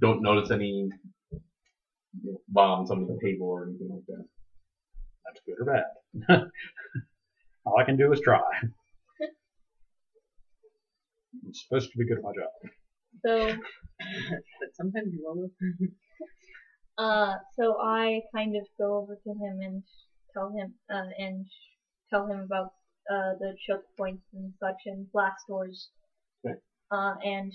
don't 0.00 0.22
notice 0.22 0.50
any 0.50 0.88
you 2.22 2.32
know, 2.32 2.40
bombs 2.48 2.90
under 2.90 3.06
the 3.06 3.18
table 3.22 3.46
or 3.46 3.64
anything 3.68 3.88
like 3.90 4.06
that. 4.08 4.26
That's 5.24 5.40
good 5.46 5.56
or 5.60 5.64
bad. 5.64 6.50
All 7.64 7.80
I 7.80 7.84
can 7.84 7.96
do 7.96 8.12
is 8.12 8.20
try. 8.20 8.40
I'm 11.44 11.54
supposed 11.54 11.90
to 11.92 11.98
be 11.98 12.06
good 12.06 12.18
at 12.18 12.24
my 12.24 12.32
job. 12.32 12.50
So, 13.24 13.46
but 14.60 14.74
sometimes 14.74 15.12
you 15.12 15.24
roll 15.26 15.42
with 15.42 15.90
uh, 16.98 17.34
so 17.58 17.76
I 17.80 18.20
kind 18.34 18.56
of 18.56 18.66
go 18.78 18.98
over 18.98 19.16
to 19.16 19.30
him 19.30 19.60
and 19.62 19.82
tell 20.36 20.50
him, 20.50 20.74
uh, 20.90 21.08
and 21.18 21.46
tell 22.10 22.26
him 22.26 22.40
about, 22.40 22.72
uh, 23.10 23.32
the 23.40 23.54
choke 23.66 23.84
points 23.96 24.24
and 24.34 24.52
such 24.60 24.80
and 24.86 25.10
blast 25.12 25.46
doors. 25.48 25.90
Okay. 26.44 26.58
Uh, 26.90 27.14
and, 27.24 27.52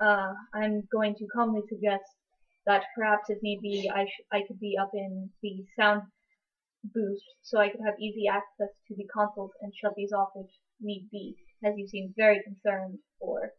uh, 0.00 0.32
I'm 0.54 0.82
going 0.92 1.14
to 1.16 1.26
calmly 1.34 1.62
suggest 1.68 2.04
that 2.66 2.84
perhaps 2.96 3.28
if 3.28 3.38
need 3.42 3.60
be, 3.62 3.90
I 3.92 4.04
sh- 4.04 4.26
I 4.30 4.42
could 4.46 4.60
be 4.60 4.76
up 4.80 4.90
in 4.94 5.30
the 5.42 5.64
sound 5.78 6.02
booth 6.84 7.22
so 7.42 7.58
I 7.58 7.68
could 7.68 7.80
have 7.84 7.98
easy 7.98 8.24
access 8.28 8.72
to 8.88 8.94
the 8.96 9.06
consoles 9.12 9.52
and 9.60 9.72
shut 9.74 9.92
these 9.96 10.12
off 10.12 10.30
if 10.36 10.46
need 10.80 11.08
be, 11.10 11.36
as 11.64 11.74
you 11.76 11.86
seem 11.88 12.14
very 12.16 12.42
concerned 12.42 12.98
for 13.18 13.52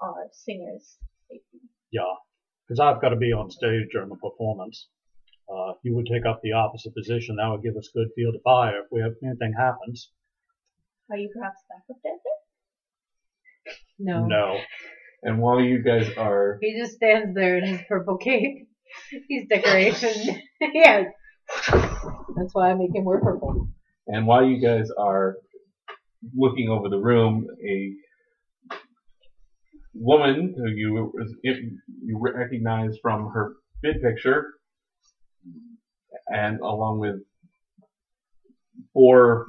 our 0.00 0.28
singers' 0.32 0.98
safety. 1.30 1.60
Yeah, 1.90 2.14
because 2.66 2.80
I've 2.80 3.00
got 3.00 3.10
to 3.10 3.16
be 3.16 3.32
on 3.32 3.50
stage 3.50 3.88
during 3.92 4.08
the 4.08 4.16
performance. 4.16 4.88
Uh, 5.50 5.70
if 5.70 5.76
you 5.82 5.94
would 5.96 6.06
take 6.06 6.26
up 6.26 6.40
the 6.42 6.52
opposite 6.52 6.94
position, 6.94 7.36
that 7.36 7.48
would 7.48 7.62
give 7.62 7.76
us 7.76 7.88
good 7.92 8.08
field 8.14 8.36
of 8.36 8.42
fire 8.42 8.82
if 8.84 8.86
we 8.92 9.00
have 9.00 9.12
anything 9.24 9.52
happens. 9.58 10.12
Are 11.10 11.16
you 11.16 11.28
perhaps 11.34 11.60
backup 11.68 12.00
dancer? 12.04 12.20
No. 13.98 14.26
No. 14.26 14.58
And 15.22 15.40
while 15.40 15.60
you 15.60 15.82
guys 15.82 16.08
are 16.16 16.58
He 16.62 16.78
just 16.78 16.94
stands 16.94 17.34
there 17.34 17.58
in 17.58 17.64
his 17.64 17.80
purple 17.88 18.16
cape. 18.16 18.68
He's 19.28 19.46
decoration. 19.48 20.40
yeah. 20.60 21.04
That's 21.68 22.54
why 22.54 22.70
I 22.70 22.74
make 22.74 22.94
him 22.94 23.04
wear 23.04 23.20
purple. 23.20 23.68
And 24.06 24.26
while 24.26 24.44
you 24.44 24.60
guys 24.60 24.88
are 24.96 25.36
looking 26.34 26.68
over 26.68 26.88
the 26.88 26.98
room, 26.98 27.46
a 27.68 27.92
woman 29.94 30.54
who 30.56 30.68
you 30.70 31.12
you 32.02 32.18
recognize 32.18 32.96
from 33.02 33.30
her 33.34 33.54
bid 33.82 34.00
picture, 34.02 34.54
and 36.30 36.60
along 36.60 36.98
with 36.98 37.16
four 38.92 39.46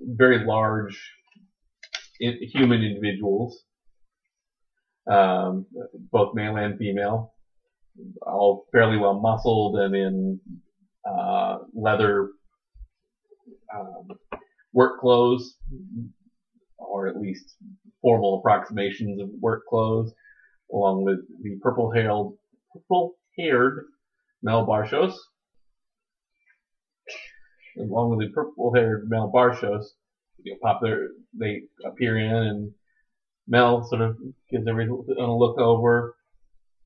very 0.00 0.44
large 0.44 0.98
human 2.18 2.82
individuals, 2.82 3.64
um, 5.10 5.66
both 6.10 6.34
male 6.34 6.56
and 6.56 6.78
female, 6.78 7.34
all 8.22 8.66
fairly 8.72 8.96
well 8.96 9.20
muscled 9.20 9.76
and 9.76 9.94
in 9.94 10.40
uh, 11.08 11.58
leather 11.74 12.30
um, 13.74 14.08
work 14.72 15.00
clothes, 15.00 15.56
or 16.78 17.08
at 17.08 17.16
least 17.16 17.56
formal 18.00 18.38
approximations 18.38 19.20
of 19.20 19.28
work 19.40 19.64
clothes, 19.68 20.12
along 20.72 21.04
with 21.04 21.18
the 21.42 21.58
purple-haired, 21.62 22.32
purple-haired 22.72 23.84
Mel 24.42 24.66
Barshos. 24.66 25.14
Along 27.78 28.10
with 28.10 28.26
the 28.28 28.32
purple-haired 28.34 29.08
Mel 29.08 29.32
Barshos, 29.34 29.84
you 30.42 30.52
know, 30.52 30.58
pop 30.62 30.80
their, 30.82 31.08
they 31.38 31.62
appear 31.84 32.18
in, 32.18 32.34
and 32.34 32.72
Mel 33.48 33.84
sort 33.84 34.02
of 34.02 34.16
gives 34.50 34.66
everyone 34.68 35.06
a 35.18 35.32
look 35.32 35.58
over, 35.58 36.16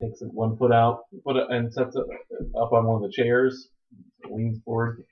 takes 0.01 0.21
one 0.21 0.57
foot 0.57 0.71
out, 0.71 1.01
foot 1.23 1.37
and 1.49 1.73
sets 1.73 1.95
it 1.95 2.05
up 2.59 2.71
on 2.71 2.85
one 2.85 3.03
of 3.03 3.09
the 3.09 3.13
chairs, 3.13 3.69
leans 4.29 4.59
forward. 4.63 5.03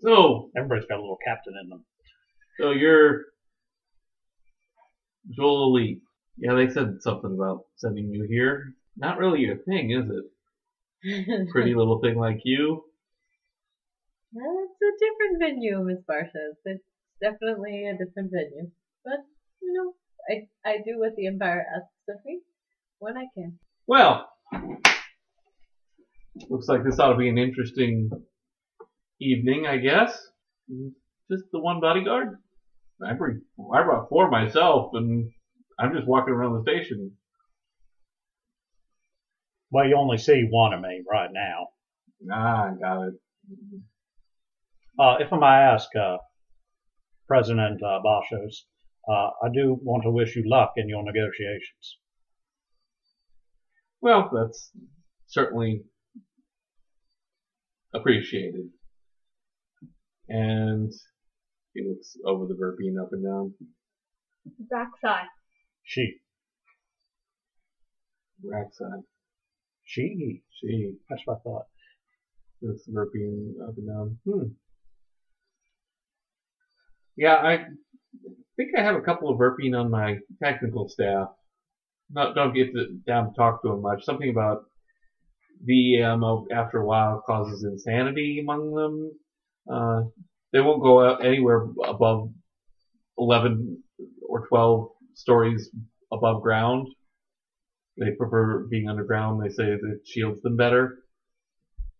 So, 0.00 0.50
Everybody's 0.56 0.86
got 0.86 0.98
a 0.98 1.00
little 1.00 1.18
captain 1.26 1.54
in 1.62 1.68
them. 1.68 1.84
so 2.58 2.70
you're 2.70 3.22
Joel 5.36 5.68
Elite. 5.68 6.02
Yeah, 6.36 6.54
they 6.54 6.68
said 6.68 6.96
something 7.00 7.32
about 7.34 7.64
sending 7.76 8.10
you 8.10 8.26
here. 8.28 8.74
Not 8.96 9.18
really 9.18 9.40
your 9.40 9.56
thing, 9.58 9.90
is 9.90 10.08
it? 10.08 10.24
Pretty 11.50 11.74
little 11.76 12.00
thing 12.00 12.16
like 12.16 12.40
you. 12.44 12.82
Well, 14.32 14.66
It's 14.66 14.80
a 14.82 15.04
different 15.04 15.38
venue, 15.40 15.84
Miss 15.84 16.02
Barsha. 16.10 16.54
It's 16.64 16.82
definitely 17.20 17.86
a 17.86 17.92
different 17.92 18.30
venue. 18.32 18.70
But, 19.04 19.20
you 19.62 19.72
know, 19.72 19.92
I, 20.30 20.68
I 20.68 20.76
do 20.78 20.98
what 20.98 21.14
the 21.16 21.26
Empire 21.26 21.64
asks 21.76 22.08
of 22.08 22.16
me 22.24 22.40
when 22.98 23.16
I 23.16 23.26
can. 23.34 23.58
Well, 23.86 24.28
looks 26.48 26.68
like 26.68 26.84
this 26.84 26.98
ought 26.98 27.12
to 27.12 27.18
be 27.18 27.28
an 27.28 27.38
interesting 27.38 28.10
evening, 29.20 29.66
I 29.66 29.76
guess. 29.76 30.18
Just 31.30 31.44
the 31.52 31.60
one 31.60 31.80
bodyguard? 31.80 32.38
I 33.06 33.12
bring, 33.12 33.42
I 33.74 33.82
brought 33.82 34.08
four 34.08 34.30
myself, 34.30 34.90
and 34.94 35.30
I'm 35.78 35.94
just 35.94 36.06
walking 36.06 36.32
around 36.32 36.54
the 36.54 36.62
station. 36.62 37.12
Well, 39.74 39.88
you 39.88 39.96
only 39.96 40.18
see 40.18 40.46
one 40.48 40.72
of 40.72 40.80
me 40.80 41.02
right 41.10 41.30
now. 41.32 41.66
Ah, 42.32 42.70
got 42.80 43.08
it. 43.08 43.14
Uh, 44.96 45.16
if 45.18 45.32
I 45.32 45.36
may 45.36 45.46
ask, 45.46 45.88
uh, 45.96 46.18
President 47.26 47.82
uh, 47.82 47.98
Bashos, 48.06 48.54
uh, 49.08 49.30
I 49.42 49.48
do 49.52 49.76
want 49.82 50.04
to 50.04 50.12
wish 50.12 50.36
you 50.36 50.44
luck 50.46 50.74
in 50.76 50.88
your 50.88 51.02
negotiations. 51.02 51.98
Well, 54.00 54.30
that's 54.32 54.70
certainly 55.26 55.82
appreciated. 57.92 58.68
And 60.28 60.92
he 61.74 61.82
looks 61.84 62.16
over 62.24 62.46
the 62.46 62.54
Verpine 62.54 63.02
up 63.02 63.08
and 63.10 63.24
down. 63.24 63.54
Zaxai. 64.72 65.22
She. 65.82 66.18
Rackside. 68.44 69.02
She. 69.84 70.42
She 70.60 70.94
That's 71.08 71.22
what 71.24 71.38
I 71.38 71.40
thought. 71.40 71.66
the 72.62 72.78
Verpine 72.88 73.54
up 73.66 73.76
and 73.76 73.86
down. 73.86 74.18
Hmm. 74.24 74.48
Yeah, 77.16 77.36
I 77.36 77.66
think 78.56 78.70
I 78.76 78.82
have 78.82 78.96
a 78.96 79.02
couple 79.02 79.30
of 79.30 79.38
Verpine 79.38 79.78
on 79.78 79.90
my 79.90 80.18
technical 80.42 80.88
staff. 80.88 81.28
Not, 82.10 82.34
don't 82.34 82.54
get 82.54 82.72
to, 82.72 82.98
down 83.06 83.30
to 83.30 83.36
talk 83.36 83.62
to 83.62 83.68
them 83.68 83.82
much. 83.82 84.04
Something 84.04 84.30
about 84.30 84.64
VM 85.68 86.46
after 86.52 86.78
a 86.78 86.86
while 86.86 87.22
causes 87.26 87.64
insanity 87.64 88.40
among 88.40 88.74
them. 88.74 89.12
Uh, 89.70 90.02
they 90.52 90.60
won't 90.60 90.82
go 90.82 91.04
out 91.04 91.24
anywhere 91.24 91.66
above 91.84 92.30
11 93.18 93.82
or 94.28 94.46
12 94.46 94.88
stories 95.14 95.70
above 96.12 96.42
ground. 96.42 96.88
They 97.96 98.10
prefer 98.10 98.64
being 98.64 98.88
underground. 98.88 99.42
They 99.42 99.50
say 99.50 99.64
that 99.64 99.80
it 99.84 100.06
shields 100.06 100.42
them 100.42 100.56
better. 100.56 100.98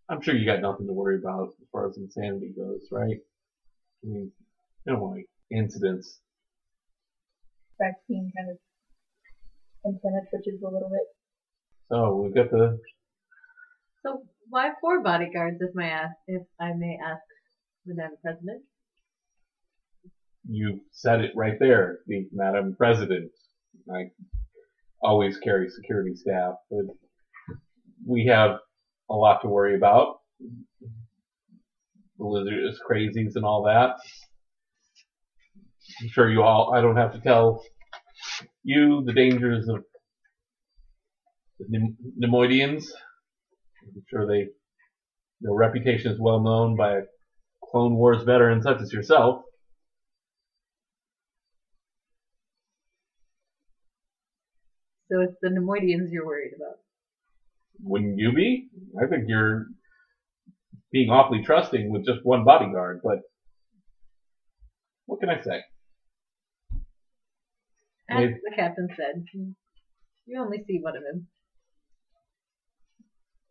I'm 0.09 0.21
sure 0.21 0.35
you 0.35 0.45
got 0.45 0.61
nothing 0.61 0.87
to 0.87 0.93
worry 0.93 1.19
about 1.19 1.49
as 1.61 1.69
far 1.73 1.89
as 1.89 1.97
insanity 1.97 2.53
goes, 2.57 2.83
right? 2.91 3.17
I 4.03 4.07
mean, 4.07 4.33
you 4.87 4.93
know, 4.93 5.05
like 5.05 5.27
incidents. 5.51 6.21
Vaccine 7.81 8.31
kind 8.37 8.51
of 8.51 8.59
antenna 9.87 10.21
twitches 10.31 10.61
a 10.63 10.69
little 10.69 10.91
bit. 10.91 11.07
So 11.91 12.17
we've 12.17 12.35
got 12.35 12.51
the 12.51 12.79
So, 14.03 14.23
why 14.49 14.71
four 14.81 15.03
bodyguards, 15.03 15.59
if, 15.61 15.75
my 15.75 15.89
ask, 15.89 16.17
if 16.27 16.43
I 16.61 16.73
may 16.75 16.99
ask, 17.03 17.23
Madame 17.87 18.17
President? 18.23 18.63
you 20.49 20.81
said 20.93 21.21
it 21.21 21.33
right 21.35 21.59
there, 21.59 22.01
the 22.07 22.27
Madam 22.33 22.75
President. 22.77 23.31
I 23.93 24.11
always 25.05 25.39
carry 25.39 25.69
security 25.69 26.15
staff, 26.15 26.55
but 26.71 26.87
we 28.07 28.27
have 28.27 28.59
a 29.11 29.15
lot 29.15 29.43
to 29.43 29.49
worry 29.49 29.77
about. 29.77 30.17
The 32.19 32.25
lizard 32.25 32.65
is 32.65 32.81
crazies, 32.89 33.37
and 33.37 33.45
all 33.45 33.65
that. 33.65 33.97
I'm 36.01 36.09
sure 36.09 36.31
you 36.31 36.43
all, 36.43 36.75
I 36.75 36.81
don't 36.81 36.97
have 36.97 37.13
to 37.13 37.21
tell 37.21 37.63
you 38.63 39.03
the 39.05 39.13
dangers 39.13 39.69
of 39.69 39.85
the 41.59 41.67
Nem- 41.69 41.97
Neimoidians. 42.21 42.85
I'm 43.83 44.03
sure 44.09 44.27
they, 44.27 44.47
their 45.41 45.53
reputation 45.53 46.13
is 46.13 46.19
well 46.19 46.41
known 46.41 46.77
by 46.77 47.01
Clone 47.71 47.95
Wars 47.97 48.25
veterans 48.25 48.65
such 48.65 48.81
as 48.81 48.93
yourself. 48.93 49.43
So 55.15 55.21
it's 55.21 55.37
the 55.41 55.49
Neimoidians 55.49 56.11
you're 56.11 56.27
worried 56.27 56.55
about. 56.57 56.79
Wouldn't 57.85 58.19
you 58.19 58.33
be? 58.33 58.69
I 59.01 59.07
think 59.07 59.25
you're 59.29 59.67
being 60.91 61.09
awfully 61.09 61.43
trusting 61.45 61.89
with 61.93 62.05
just 62.05 62.25
one 62.25 62.45
bodyguard, 62.45 63.01
but 63.05 63.21
what 65.07 65.21
can 65.21 65.29
I 65.29 65.41
say? 65.41 65.63
As 68.11 68.19
Maybe- 68.19 68.41
the 68.43 68.57
captain 68.57 68.89
said, 68.97 69.25
you 70.27 70.41
only 70.41 70.65
see 70.67 70.81
one 70.81 70.97
of 70.97 71.05
him. 71.05 71.29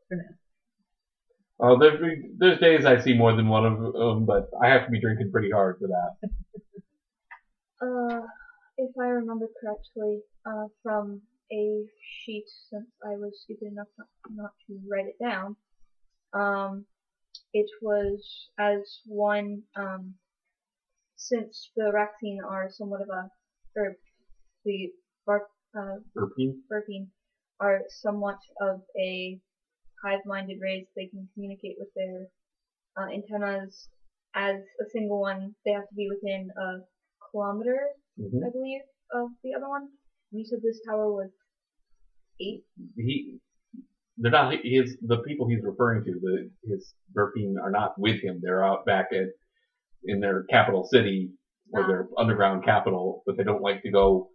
For 0.09 0.15
now. 0.17 0.23
Oh, 1.61 1.79
there's 1.79 2.01
there's 2.39 2.59
days 2.59 2.85
I 2.85 2.99
see 2.99 3.13
more 3.13 3.33
than 3.33 3.47
one 3.47 3.65
of 3.65 3.93
them, 3.93 4.25
but 4.25 4.49
I 4.61 4.67
have 4.67 4.83
to 4.85 4.91
be 4.91 4.99
drinking 4.99 5.31
pretty 5.31 5.51
hard 5.51 5.77
for 5.79 5.87
that. 5.87 6.29
Uh, 7.81 8.21
if 8.77 8.91
I 8.97 9.07
remember 9.07 9.47
correctly, 9.59 10.21
uh, 10.45 10.67
from 10.81 11.21
a 11.53 11.85
sheet, 12.25 12.45
since 12.69 12.89
I 13.05 13.15
was 13.15 13.41
stupid 13.43 13.67
enough 13.71 13.87
not, 13.97 14.07
not 14.33 14.51
to 14.67 14.79
write 14.89 15.05
it 15.05 15.23
down, 15.23 15.55
um, 16.33 16.85
it 17.53 17.69
was 17.81 18.49
as 18.59 18.81
one, 19.05 19.61
um, 19.75 20.15
since 21.15 21.69
the 21.75 21.91
Raxine 21.93 22.39
are 22.43 22.69
somewhat 22.71 23.01
of 23.01 23.09
a, 23.09 23.29
or 23.79 23.95
the 24.65 24.89
Bar, 25.25 25.43
uh, 25.77 25.97
Burpee? 26.15 26.53
Burpine 26.69 27.07
are 27.59 27.81
somewhat 27.89 28.39
of 28.61 28.81
a 28.99 29.39
hive-minded 30.03 30.57
race. 30.61 30.87
They 30.95 31.07
can 31.07 31.29
communicate 31.33 31.75
with 31.79 31.89
their 31.95 32.27
uh, 32.97 33.09
antennas 33.13 33.87
as 34.35 34.55
a 34.81 34.89
single 34.91 35.21
one. 35.21 35.53
They 35.65 35.71
have 35.71 35.87
to 35.87 35.95
be 35.95 36.09
within 36.09 36.49
a 36.57 36.79
kilometer, 37.31 37.79
hmm 38.17 38.43
I 38.43 38.49
believe, 38.49 38.81
of 39.13 39.29
the 39.43 39.53
other 39.55 39.69
one. 39.69 39.87
And 40.31 40.39
you 40.39 40.45
said 40.45 40.59
this 40.61 40.81
tower 40.87 41.11
was 41.11 41.29
eight. 42.41 42.63
He, 42.97 43.37
they're 44.17 44.31
not 44.31 44.53
his. 44.63 44.97
The 45.01 45.17
people 45.27 45.47
he's 45.47 45.63
referring 45.63 46.03
to, 46.05 46.11
the 46.21 46.49
his 46.69 46.93
Burpeen 47.17 47.55
are 47.61 47.71
not 47.71 47.93
with 47.97 48.21
him. 48.21 48.39
They're 48.41 48.63
out 48.63 48.85
back 48.85 49.07
at 49.11 49.27
in 50.05 50.19
their 50.19 50.43
capital 50.49 50.87
city 50.91 51.31
or 51.73 51.87
their 51.87 52.07
underground 52.17 52.63
capital, 52.63 53.23
but 53.25 53.37
they 53.37 53.43
don't 53.43 53.61
like 53.61 53.81
to 53.83 53.91
go. 53.91 54.29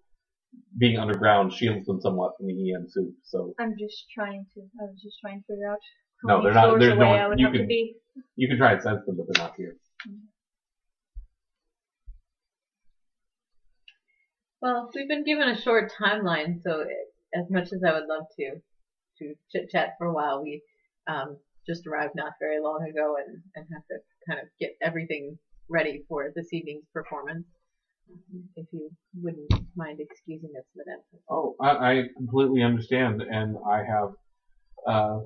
Being 0.78 0.98
underground 0.98 1.52
shields 1.52 1.87
them 1.87 2.00
somewhat 2.00 2.32
from 2.38 2.46
the 2.46 2.72
EM 2.72 2.87
soup. 2.88 3.12
So 3.22 3.54
I'm 3.61 3.74
just 3.78 4.06
trying 4.14 4.46
to. 4.54 4.61
I 4.80 4.84
was 4.87 5.00
just 5.02 5.18
trying 5.20 5.40
to 5.40 5.44
figure 5.46 5.70
out 5.70 5.78
No, 6.24 6.42
they're 6.42 6.54
not- 6.54 6.78
there's 6.80 6.98
no 6.98 7.06
one- 7.28 7.38
you 7.38 7.50
can- 7.50 7.68
be. 7.68 7.94
you 8.37 8.48
can 8.48 8.56
try 8.56 8.72
and 8.72 8.82
sense 8.82 9.04
them, 9.06 9.16
but 9.16 9.26
they're 9.30 9.44
not 9.44 9.54
here. 9.56 9.76
Well, 14.61 14.90
we've 14.94 15.08
been 15.08 15.24
given 15.24 15.48
a 15.48 15.61
short 15.61 15.92
timeline, 16.00 16.61
so 16.62 16.80
it, 16.80 16.88
as 17.34 17.44
much 17.50 17.72
as 17.72 17.82
I 17.86 17.92
would 17.92 18.08
love 18.08 18.24
to 18.38 18.60
to 19.18 19.34
chit 19.50 19.68
chat 19.70 19.94
for 19.98 20.06
a 20.06 20.12
while, 20.12 20.42
we 20.42 20.62
um, 21.08 21.36
just 21.66 21.86
arrived 21.86 22.14
not 22.14 22.32
very 22.40 22.60
long 22.60 22.86
ago 22.88 23.16
and, 23.18 23.42
and 23.56 23.66
have 23.72 23.82
to 23.90 23.98
kind 24.28 24.40
of 24.40 24.48
get 24.60 24.70
everything 24.82 25.36
ready 25.68 26.04
for 26.08 26.30
this 26.34 26.52
evening's 26.52 26.86
performance. 26.94 27.46
If 28.56 28.66
you 28.72 28.90
wouldn't 29.20 29.52
mind 29.76 29.98
excusing 30.00 30.50
us, 30.56 30.64
Madame. 30.74 31.02
Oh, 31.28 31.56
I, 31.60 31.70
I 31.70 32.02
completely 32.16 32.62
understand, 32.62 33.20
and 33.20 33.56
I 33.68 33.82
have 33.84 34.10
uh, 34.86 35.20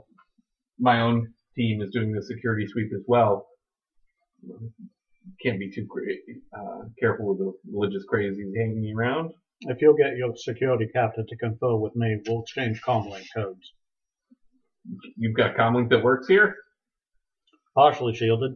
my 0.80 1.00
own 1.00 1.32
team 1.54 1.80
is 1.80 1.90
doing 1.90 2.12
the 2.12 2.22
security 2.22 2.66
sweep 2.66 2.90
as 2.92 3.04
well. 3.06 3.46
Can't 5.40 5.60
be 5.60 5.70
too 5.70 5.86
uh, 6.52 6.86
careful 6.98 7.28
with 7.28 7.38
the 7.38 7.52
religious 7.72 8.04
crazies 8.12 8.56
hanging 8.56 8.92
around. 8.96 9.32
If 9.64 9.80
you'll 9.80 9.94
get 9.94 10.16
your 10.16 10.34
security 10.36 10.88
captain 10.92 11.26
to 11.26 11.36
confer 11.36 11.76
with 11.76 11.94
me, 11.94 12.18
we'll 12.26 12.42
exchange 12.42 12.80
comlink 12.82 13.26
codes. 13.34 13.72
You've 15.16 15.36
got 15.36 15.54
comlink 15.56 15.90
that 15.90 16.02
works 16.02 16.26
here. 16.26 16.56
Partially 17.74 18.14
shielded. 18.14 18.52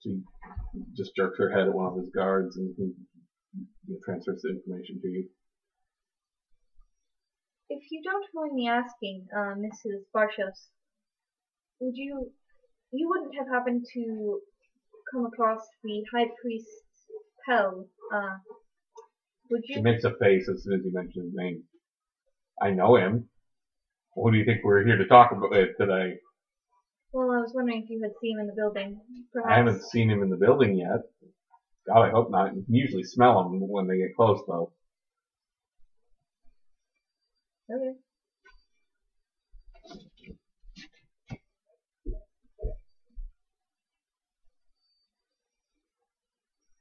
She 0.00 0.22
just 0.96 1.12
jerks 1.16 1.38
her 1.38 1.50
head 1.50 1.68
at 1.68 1.74
one 1.74 1.86
of 1.86 1.98
his 1.98 2.10
guards, 2.14 2.56
and 2.56 2.74
he 2.76 2.92
transfers 4.04 4.40
the 4.42 4.50
information 4.50 5.00
to 5.00 5.08
you. 5.08 5.28
If 7.68 7.82
you 7.90 8.02
don't 8.04 8.26
mind 8.34 8.54
me 8.54 8.68
asking, 8.68 9.26
uh, 9.36 9.54
Mrs. 9.56 10.04
Barshos, 10.14 10.68
would 11.80 11.96
you, 11.96 12.30
you 12.92 13.08
wouldn't 13.08 13.34
have 13.36 13.48
happened 13.48 13.84
to 13.94 14.40
come 15.12 15.26
across 15.26 15.60
the 15.82 16.02
High 16.14 16.28
Priest 16.40 16.68
Pell, 17.46 17.86
uh, 18.14 18.36
would 19.50 19.62
She 19.66 19.80
makes 19.80 20.04
a 20.04 20.10
face 20.20 20.48
as 20.48 20.62
soon 20.62 20.74
as 20.74 20.84
you 20.84 20.92
mention 20.92 21.24
his 21.24 21.32
name. 21.34 21.62
I 22.60 22.70
know 22.70 22.96
him. 22.96 23.28
What 24.14 24.32
do 24.32 24.38
you 24.38 24.44
think 24.44 24.60
we're 24.62 24.84
here 24.84 24.96
to 24.96 25.06
talk 25.06 25.30
about 25.32 25.54
it 25.54 25.70
today? 25.78 26.14
Well, 27.12 27.30
I 27.30 27.40
was 27.40 27.52
wondering 27.54 27.82
if 27.82 27.90
you 27.90 28.00
had 28.02 28.12
seen 28.20 28.38
him 28.38 28.40
in 28.40 28.46
the 28.46 28.54
building. 28.54 29.00
Perhaps. 29.32 29.52
I 29.52 29.56
haven't 29.56 29.82
seen 29.82 30.10
him 30.10 30.22
in 30.22 30.30
the 30.30 30.36
building 30.36 30.76
yet. 30.76 31.00
God, 31.86 32.02
I 32.02 32.10
hope 32.10 32.30
not. 32.30 32.54
You 32.54 32.62
can 32.64 32.74
usually 32.74 33.02
smell 33.02 33.42
them 33.42 33.60
when 33.60 33.86
they 33.86 33.98
get 33.98 34.14
close, 34.16 34.40
though. 34.46 34.70
Okay. 37.70 37.92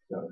So, 0.09 0.27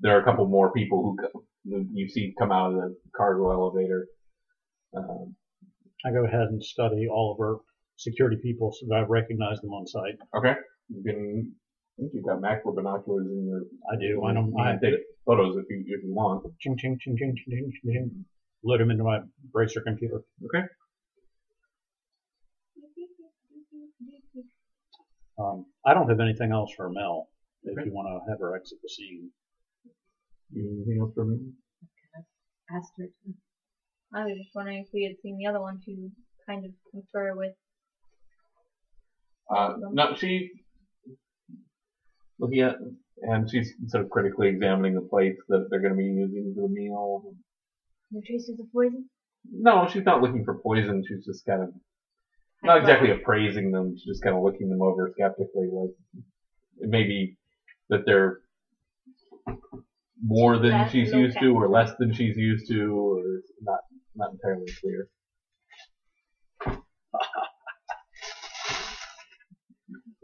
there 0.00 0.16
are 0.16 0.20
a 0.20 0.24
couple 0.24 0.46
more 0.46 0.72
people 0.72 1.02
who 1.02 1.42
who 1.64 1.86
you 1.92 2.08
see 2.08 2.34
come 2.38 2.52
out 2.52 2.72
of 2.72 2.74
the 2.74 2.96
cargo 3.16 3.50
elevator. 3.50 4.06
Um, 4.96 5.34
I 6.04 6.10
go 6.10 6.24
ahead 6.24 6.48
and 6.48 6.62
study 6.62 7.08
all 7.08 7.32
of 7.32 7.40
our 7.40 7.60
security 7.96 8.36
people 8.42 8.72
so 8.72 8.86
that 8.88 8.96
I 8.96 9.00
recognize 9.02 9.60
them 9.60 9.70
on 9.72 9.86
sight. 9.86 10.14
okay, 10.36 10.54
you 10.88 11.02
can. 11.02 11.52
I 11.96 12.02
think 12.02 12.12
you've 12.12 12.26
got 12.26 12.40
macro 12.40 12.74
binoculars 12.74 13.26
in 13.26 13.46
your. 13.46 13.62
I 13.90 13.96
do. 14.00 14.24
I 14.24 14.34
don't. 14.34 14.48
You 14.48 14.58
I 14.58 14.72
can 14.72 14.80
take 14.80 15.00
photos 15.24 15.56
if 15.56 15.64
you 15.70 15.84
if 15.86 16.04
you 16.04 16.12
want. 16.12 16.44
ching 16.60 16.76
ching 16.76 16.98
ching 17.00 17.16
ching 17.16 17.34
ching 17.36 17.56
ching 17.56 17.72
ching. 17.82 17.92
ching. 17.92 18.24
Load 18.64 18.80
them 18.80 18.90
into 18.90 19.04
my 19.04 19.20
bracer 19.52 19.80
computer. 19.80 20.22
Okay. 20.44 20.66
Um, 25.38 25.66
I 25.84 25.94
don't 25.94 26.08
have 26.08 26.20
anything 26.20 26.52
else 26.52 26.72
for 26.76 26.90
Mel. 26.90 27.28
If 27.64 27.72
Okay. 27.78 27.86
you 27.88 27.94
want 27.94 28.08
to 28.08 28.30
have 28.30 28.40
her 28.40 28.54
exit 28.56 28.78
the 28.82 28.88
scene. 28.88 29.30
Anything 30.54 30.98
else 31.00 31.12
for 31.14 31.24
me? 31.24 31.38
Asked 32.70 32.92
her 32.98 33.06
to. 33.06 33.34
I 34.12 34.24
was 34.24 34.36
just 34.36 34.54
wondering 34.54 34.80
if 34.80 34.88
we 34.92 35.04
had 35.04 35.16
seen 35.22 35.38
the 35.38 35.46
other 35.46 35.60
one 35.60 35.80
to 35.84 36.10
kind 36.46 36.64
of 36.64 36.70
confer 36.90 37.34
with. 37.34 37.52
Uh, 39.50 39.74
no, 39.92 40.14
she 40.14 40.50
looking 42.38 42.60
at, 42.60 42.76
and 43.22 43.48
she's 43.50 43.72
sort 43.88 44.04
of 44.04 44.10
critically 44.10 44.48
examining 44.48 44.94
the 44.94 45.00
plates 45.00 45.40
that 45.48 45.66
they're 45.70 45.80
going 45.80 45.92
to 45.92 45.96
be 45.98 46.04
using 46.04 46.52
for 46.54 46.62
the 46.62 46.68
meal. 46.68 47.34
No 48.10 48.20
traces 48.26 48.58
of 48.58 48.66
poison? 48.72 49.08
No, 49.50 49.86
she's 49.88 50.04
not 50.04 50.22
looking 50.22 50.44
for 50.44 50.54
poison. 50.62 51.02
She's 51.06 51.24
just 51.24 51.44
kind 51.44 51.62
of 51.62 51.68
not 52.62 52.78
exactly 52.78 53.10
appraising 53.10 53.70
them. 53.72 53.94
She's 53.96 54.06
just 54.06 54.22
kind 54.22 54.36
of 54.36 54.42
looking 54.42 54.68
them 54.70 54.80
over 54.80 55.10
skeptically. 55.14 55.68
Like 55.70 55.90
it 56.80 56.88
may 56.88 57.02
be 57.04 57.36
that 57.90 58.04
they're 58.06 58.40
more 60.22 60.58
than 60.58 60.70
Less 60.70 60.90
she's 60.90 61.12
low 61.12 61.18
used 61.18 61.38
to, 61.40 61.54
or 61.54 61.68
less 61.68 61.92
than 61.98 62.12
she's 62.12 62.36
used 62.36 62.68
to, 62.70 62.98
or 62.98 63.36
it's 63.38 63.52
not 63.60 63.80
not 64.14 64.32
entirely 64.32 64.72
clear. 64.80 65.08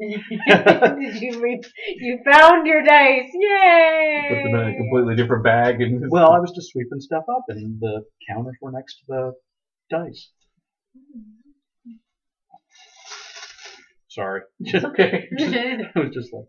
You 0.00 1.40
read? 1.42 1.60
You 1.96 2.20
found 2.24 2.66
your 2.66 2.82
dice! 2.82 3.28
Yay! 3.34 4.26
Put 4.30 4.50
them 4.50 4.60
in 4.60 4.74
a 4.74 4.76
completely 4.78 5.14
different 5.14 5.44
bag 5.44 5.82
and 5.82 6.10
Well, 6.10 6.32
I 6.32 6.38
was 6.38 6.52
just 6.52 6.72
sweeping 6.72 7.00
stuff 7.00 7.24
up, 7.28 7.44
and 7.48 7.78
the 7.80 8.04
counters 8.26 8.56
were 8.62 8.72
next 8.72 8.94
to 9.00 9.04
the 9.08 9.32
dice. 9.90 10.30
Sorry. 14.08 14.40
it's 14.60 14.84
okay. 14.84 15.28
I 15.38 15.42
I 15.94 15.98
was 16.00 16.14
just 16.14 16.32
like, 16.32 16.46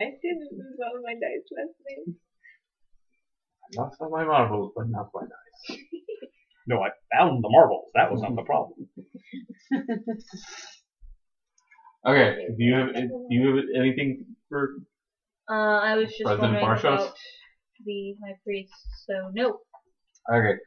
didn't 0.00 0.52
lose 0.52 0.78
all 0.84 0.96
of 0.96 1.02
my 1.04 1.14
dice 1.14 1.48
last 1.56 1.76
night. 1.86 2.16
I 3.64 3.82
lost 3.82 4.00
all 4.00 4.10
my 4.10 4.24
marbles, 4.24 4.72
but 4.76 4.88
not 4.88 5.10
my 5.14 5.22
dice. 5.22 5.78
no, 6.66 6.80
I 6.82 6.90
found 7.16 7.42
the 7.42 7.48
marbles. 7.48 7.90
That 7.94 8.10
was 8.10 8.22
not 8.22 8.36
the 8.36 8.42
problem. 8.42 8.88
Okay. 12.06 12.46
Do 12.58 12.64
you 12.64 12.74
have 12.74 12.94
do 12.94 13.26
you 13.30 13.46
have 13.48 13.64
anything 13.76 14.26
for? 14.48 14.70
Uh, 15.48 15.78
I 15.78 15.96
was 15.96 16.08
just 16.08 16.24
President 16.24 16.54
wondering 16.54 16.64
Barshos? 16.64 16.94
about 16.94 17.14
the 17.84 18.14
high 18.24 18.34
priest, 18.44 18.72
so 19.06 19.30
no. 19.32 19.58
Okay. 20.32 20.58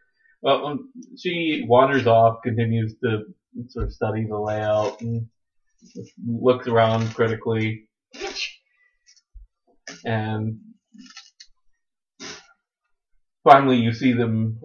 Well, 0.41 0.65
um, 0.65 0.91
she 1.17 1.65
wanders 1.67 2.07
off, 2.07 2.37
continues 2.43 2.95
to 3.03 3.23
sort 3.69 3.85
of 3.87 3.93
study 3.93 4.25
the 4.27 4.37
layout, 4.37 5.01
and 5.01 5.27
looks 6.25 6.67
around 6.67 7.13
critically, 7.13 7.89
and 10.03 10.59
finally, 13.43 13.77
you 13.77 13.93
see 13.93 14.13
them 14.13 14.59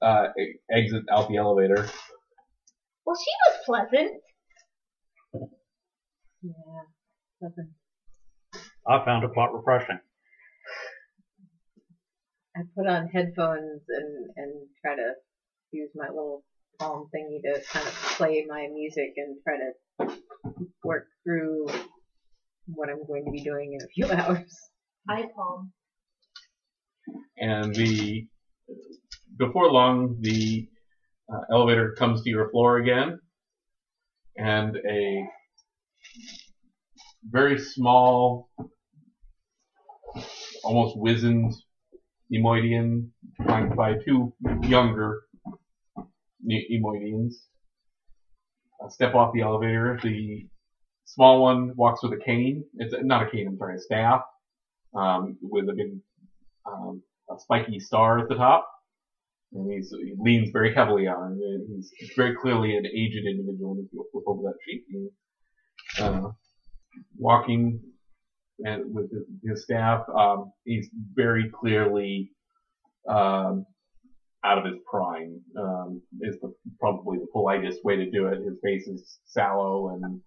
uh, 0.00 0.28
e- 0.38 0.58
exit 0.70 1.04
out 1.10 1.28
the 1.28 1.36
elevator. 1.36 1.88
Well, 3.04 3.16
she 3.16 3.30
was 3.46 3.60
pleasant. 3.64 4.20
Yeah. 6.42 6.52
Nothing. 7.40 7.74
I 8.86 9.04
found 9.04 9.24
it 9.24 9.32
quite 9.32 9.52
refreshing. 9.52 9.98
I 12.56 12.60
put 12.76 12.86
on 12.86 13.08
headphones 13.08 13.82
and 13.88 14.30
and 14.36 14.68
try 14.82 14.96
to 14.96 15.12
use 15.72 15.90
my 15.94 16.08
little 16.08 16.42
palm 16.78 17.08
thingy 17.14 17.42
to 17.42 17.60
kind 17.68 17.86
of 17.86 17.92
play 18.16 18.44
my 18.48 18.68
music 18.72 19.12
and 19.16 19.36
try 19.42 19.56
to 19.58 20.16
work 20.82 21.06
through 21.24 21.66
what 22.66 22.88
I'm 22.88 23.04
going 23.06 23.24
to 23.24 23.30
be 23.30 23.42
doing 23.42 23.72
in 23.74 23.80
a 23.82 23.88
few 23.88 24.12
hours. 24.20 24.52
I 25.08 25.24
palm. 25.34 25.72
and 27.38 27.74
the 27.74 28.26
before 29.38 29.70
long 29.70 30.16
the 30.20 30.66
uh, 31.32 31.40
elevator 31.52 31.94
comes 31.98 32.22
to 32.22 32.30
your 32.30 32.50
floor 32.50 32.78
again 32.78 33.18
and 34.36 34.76
a 34.88 35.24
very 37.24 37.58
small 37.58 38.48
almost 40.64 40.96
wizened 40.96 41.52
Emoidian 42.32 43.08
flanked 43.44 43.76
by 43.76 43.94
two 44.04 44.32
younger 44.62 45.20
Ne- 46.42 46.66
Emoidians 46.72 47.34
uh, 48.82 48.88
step 48.88 49.14
off 49.14 49.32
the 49.32 49.42
elevator 49.42 49.98
the 50.02 50.46
small 51.06 51.42
one 51.42 51.72
walks 51.76 52.02
with 52.02 52.12
a 52.12 52.22
cane 52.22 52.62
it's 52.74 52.94
not 53.02 53.26
a 53.26 53.30
cane 53.30 53.46
I'm 53.48 53.56
sorry 53.56 53.76
a 53.76 53.78
staff 53.78 54.20
um, 54.94 55.36
with 55.42 55.68
a 55.68 55.74
big 55.74 55.98
um, 56.66 57.02
a 57.30 57.38
spiky 57.38 57.78
star 57.78 58.18
at 58.20 58.28
the 58.28 58.34
top. 58.34 58.68
And 59.52 59.70
he 59.70 60.14
leans 60.18 60.50
very 60.52 60.74
heavily 60.74 61.06
on 61.06 61.38
it. 61.40 61.60
He's 61.98 62.10
very 62.16 62.34
clearly 62.34 62.76
an 62.76 62.84
aged 62.86 63.24
individual 63.26 63.76
if 63.78 63.92
you 63.92 64.04
flip 64.12 64.24
over 64.26 64.42
that 64.42 64.54
sheet. 64.66 64.84
And, 64.92 66.24
uh, 66.24 66.30
walking 67.16 67.80
and 68.60 68.94
with 68.94 69.10
his, 69.12 69.22
his 69.44 69.62
staff, 69.62 70.02
um, 70.14 70.52
he's 70.64 70.88
very 71.14 71.50
clearly 71.60 72.30
um, 73.08 73.64
out 74.44 74.58
of 74.58 74.64
his 74.64 74.74
prime. 74.90 75.40
Um, 75.58 76.02
is 76.20 76.36
the, 76.40 76.52
probably 76.80 77.18
the 77.18 77.28
politest 77.32 77.84
way 77.84 77.96
to 77.96 78.10
do 78.10 78.26
it. 78.26 78.38
His 78.38 78.58
face 78.62 78.88
is 78.88 79.20
sallow 79.26 79.90
and 79.90 80.20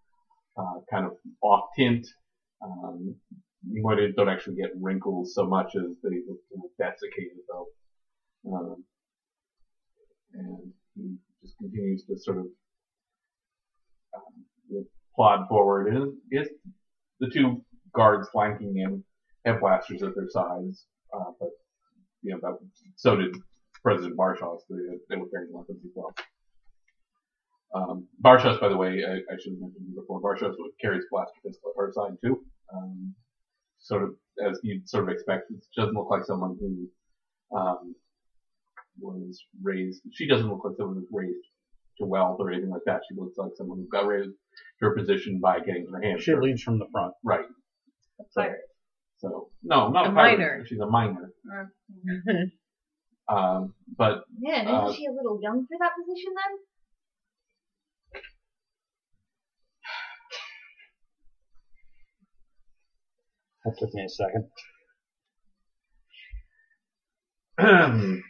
uh, 0.60 0.80
kind 0.90 1.06
of 1.06 1.14
off 1.42 1.70
tint. 1.78 2.06
Um, 2.62 3.16
you 3.70 3.84
might 3.84 3.98
don't 4.16 4.30
actually 4.30 4.56
get 4.56 4.72
wrinkles 4.80 5.34
so 5.36 5.46
much 5.46 5.76
as 5.76 5.84
they 6.04 6.10
look 6.28 6.40
kind 6.52 6.64
of 6.64 6.94
desiccated 6.94 7.38
though. 7.48 7.68
Um, 8.54 8.84
and 10.34 10.72
he 10.96 11.16
just 11.42 11.58
continues 11.58 12.04
to 12.06 12.18
sort 12.18 12.38
of 12.38 12.46
um, 14.16 14.46
you 14.70 14.78
know, 14.78 14.86
plod 15.16 15.48
forward. 15.48 15.94
And 15.94 16.14
the 17.20 17.30
two 17.30 17.64
guards 17.94 18.30
flanking 18.32 18.76
him 18.76 19.04
have 19.46 19.60
blasters 19.60 20.04
at 20.04 20.16
their 20.16 20.30
sides, 20.30 20.86
uh, 21.14 21.32
but 21.40 21.50
you 22.22 22.34
know, 22.34 22.40
that, 22.42 22.58
so 22.96 23.16
did 23.16 23.36
President 23.82 24.18
Barshaw, 24.18 24.58
so 24.58 24.76
they, 24.76 24.98
they 25.10 25.16
were 25.16 25.28
carrying 25.30 25.54
weapons 25.54 25.80
as 25.84 25.92
well. 25.96 26.14
Um, 27.76 28.08
Barshaw, 28.24 28.60
by 28.60 28.70
the 28.70 28.78
way, 28.78 29.04
I, 29.08 29.14
I 29.32 29.36
should 29.40 29.54
have 29.54 29.62
mentioned 29.62 29.96
before, 29.96 30.20
Barshaw 30.22 30.52
carries 30.82 31.04
blaster 31.12 31.40
pistol 31.46 31.72
at 31.76 31.80
her 31.80 31.92
side 31.94 32.18
too. 32.24 32.44
Um, 32.74 33.14
sort 33.80 34.04
of 34.04 34.10
as 34.46 34.60
you'd 34.64 34.88
sort 34.90 35.04
of 35.04 35.10
expect. 35.10 35.52
It 35.52 35.64
doesn't 35.78 35.94
look 35.96 36.10
like 36.10 36.24
someone 36.26 36.58
who 36.60 36.88
um, 37.58 37.96
was 39.00 39.40
raised. 39.62 40.02
She 40.14 40.28
doesn't 40.28 40.50
look 40.50 40.64
like 40.66 40.76
someone 40.78 40.96
who 40.96 41.02
was 41.02 41.10
raised 41.12 41.46
to 42.00 42.06
wealth 42.06 42.38
or 42.40 42.52
anything 42.52 42.70
like 42.72 42.82
that. 42.86 43.02
She 43.10 43.16
looks 43.20 43.38
like 43.38 43.52
someone 43.56 43.78
who 43.78 43.88
got 43.92 44.08
raised 44.08 44.30
to 44.30 44.86
her 44.86 44.96
position 44.96 45.40
by 45.42 45.60
getting 45.60 45.88
her 45.92 46.02
hands. 46.02 46.24
She 46.24 46.32
dirty. 46.32 46.48
leads 46.48 46.64
from 46.64 46.80
the 46.80 46.88
front. 46.92 47.14
right. 47.24 47.46
A 48.20 48.24
pirate. 48.36 48.60
So 49.20 49.50
no, 49.64 49.90
not 49.90 50.08
A 50.08 50.12
a, 50.12 50.14
pirate. 50.14 50.38
minor. 50.40 50.66
She's 50.66 50.80
a 50.80 50.88
minor. 50.88 51.32
Um, 53.30 53.74
but 53.98 54.24
Man, 54.40 54.66
isn't 54.66 54.76
Uh, 54.76 54.94
she 54.94 55.06
a 55.06 55.12
little 55.12 55.40
young 55.42 55.66
for 55.68 55.78
that 55.80 55.92
position 56.00 56.34
then? 56.34 56.58
That 63.66 63.78
took 63.78 63.94
me 63.94 64.06
a 64.06 64.10
second. 64.10 64.46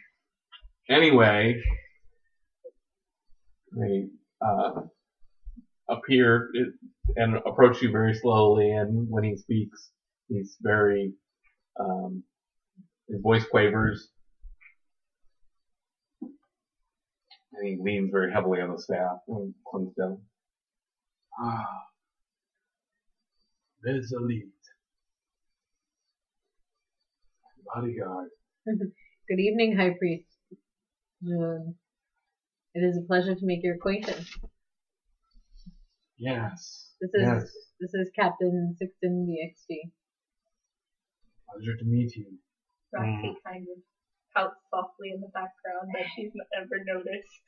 anyway, 0.90 1.60
they 3.76 4.06
uh, 4.44 4.82
appear 5.88 6.50
and 7.16 7.36
approach 7.46 7.80
you 7.82 7.92
very 7.92 8.14
slowly, 8.14 8.72
and 8.72 9.08
when 9.08 9.24
he 9.24 9.36
speaks, 9.36 9.90
he's 10.28 10.56
very 10.60 11.12
um, 11.78 12.24
his 13.08 13.20
voice 13.22 13.44
quavers, 13.50 14.08
and 17.52 17.68
he 17.68 17.78
leans 17.80 18.10
very 18.12 18.32
heavily 18.32 18.60
on 18.60 18.72
the 18.72 18.78
staff 18.78 19.18
and 19.28 19.54
clings 19.70 19.94
down. 19.98 20.20
Ah, 21.40 21.68
there's 23.82 24.12
a 24.12 24.20
lead. 24.20 24.48
Bodyguard. 27.74 28.30
Good 28.66 29.38
evening, 29.38 29.76
High 29.76 29.94
Priest. 29.98 30.26
Um, 31.26 31.74
it 32.74 32.80
is 32.80 32.98
a 32.98 33.06
pleasure 33.06 33.34
to 33.34 33.46
make 33.46 33.62
your 33.62 33.74
acquaintance. 33.74 34.28
Yes. 36.18 36.92
This 37.00 37.10
is 37.14 37.22
yes. 37.22 37.42
this 37.80 37.94
is 37.94 38.10
Captain 38.14 38.76
Sixton 38.78 39.26
VXD. 39.26 39.90
Pleasure 41.52 41.76
to 41.78 41.84
meet 41.84 42.14
you. 42.16 42.26
Roxy 42.92 43.34
kind 43.46 43.66
of 43.74 43.82
pouts 44.34 44.60
softly 44.70 45.12
in 45.14 45.20
the 45.20 45.28
background 45.28 45.90
that 45.94 46.06
she's 46.14 46.32
never 46.54 46.84
noticed. 46.84 47.40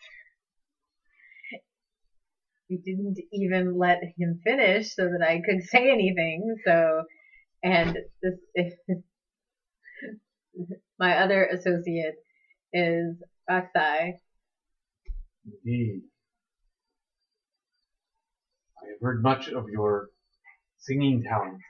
You 2.68 2.78
didn't 2.82 3.18
even 3.32 3.76
let 3.76 4.00
him 4.16 4.40
finish 4.42 4.94
so 4.94 5.04
that 5.04 5.26
I 5.26 5.42
could 5.44 5.62
say 5.64 5.90
anything. 5.90 6.56
So, 6.64 7.02
and 7.62 7.98
this 8.22 8.64
my 10.98 11.18
other 11.18 11.44
associate 11.46 12.16
is 12.72 13.16
Oxai. 13.50 14.12
Indeed. 15.46 16.02
I 18.82 18.86
have 18.90 19.00
heard 19.00 19.22
much 19.22 19.48
of 19.48 19.68
your 19.68 20.08
singing 20.78 21.22
talents. 21.22 21.62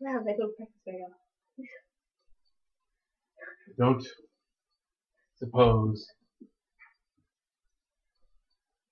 Wow, 0.00 0.20
they 0.24 0.32
go 0.32 0.48
practice 0.56 0.76
very 0.84 0.98
well. 1.00 1.14
I 3.66 3.72
don't 3.78 4.06
suppose 5.38 6.06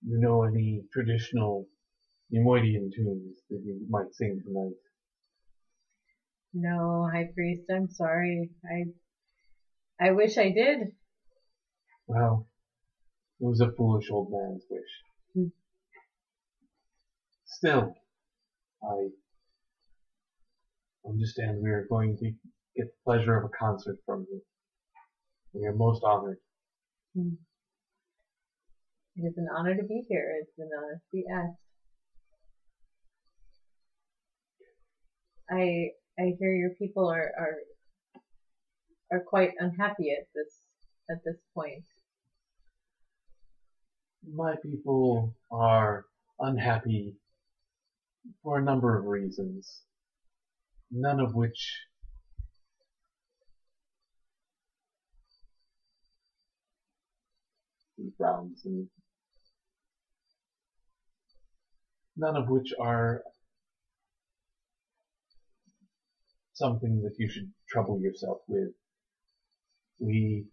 you 0.06 0.18
know 0.18 0.44
any 0.44 0.82
traditional 0.92 1.66
Neimoidian 2.32 2.90
tunes 2.94 3.36
that 3.50 3.60
you 3.64 3.86
might 3.90 4.14
sing 4.14 4.40
tonight. 4.44 4.72
No, 6.54 7.08
High 7.12 7.30
Priest, 7.34 7.62
I'm 7.70 7.88
sorry. 7.88 8.50
I 8.64 8.84
I 10.04 10.10
wish 10.12 10.36
I 10.36 10.50
did. 10.50 10.92
Well, 12.06 12.46
it 13.40 13.46
was 13.46 13.60
a 13.60 13.72
foolish 13.72 14.10
old 14.10 14.30
man's 14.30 14.64
wish. 14.68 14.82
Hmm. 15.34 15.48
Still, 17.46 17.94
I 18.82 19.08
understand 21.08 21.62
we 21.62 21.70
are 21.70 21.86
going 21.88 22.16
to 22.18 22.30
get 22.76 22.86
the 22.86 23.02
pleasure 23.04 23.36
of 23.36 23.44
a 23.44 23.48
concert 23.58 23.96
from 24.04 24.26
you. 24.30 24.42
We 25.54 25.66
are 25.66 25.74
most 25.74 26.02
honored. 26.04 26.38
It 27.14 27.38
is 29.16 29.36
an 29.36 29.48
honor 29.56 29.74
to 29.74 29.84
be 29.84 30.04
here. 30.08 30.36
It's 30.40 30.58
an 30.58 30.70
honor 30.76 30.94
to 30.94 31.10
be 31.12 31.24
asked. 31.30 31.58
I 35.50 35.90
I 36.18 36.34
hear 36.38 36.54
your 36.54 36.70
people 36.70 37.08
are 37.08 37.32
are 37.38 37.56
are 39.10 39.20
quite 39.20 39.52
unhappy 39.58 40.10
at 40.10 40.26
this 40.34 40.60
at 41.10 41.24
this 41.24 41.36
point. 41.54 41.84
My 44.34 44.54
people 44.62 45.34
are 45.50 46.04
unhappy 46.38 47.14
for 48.42 48.58
a 48.58 48.62
number 48.62 48.96
of 48.96 49.06
reasons, 49.06 49.82
none 50.90 51.18
of 51.18 51.34
which 51.34 51.76
frowns 58.18 58.62
and 58.64 58.88
none 62.16 62.36
of 62.36 62.48
which 62.48 62.72
are 62.78 63.22
something 66.54 67.02
that 67.02 67.14
you 67.18 67.28
should 67.28 67.50
trouble 67.68 68.00
yourself 68.00 68.38
with. 68.46 68.72
We 70.00 70.46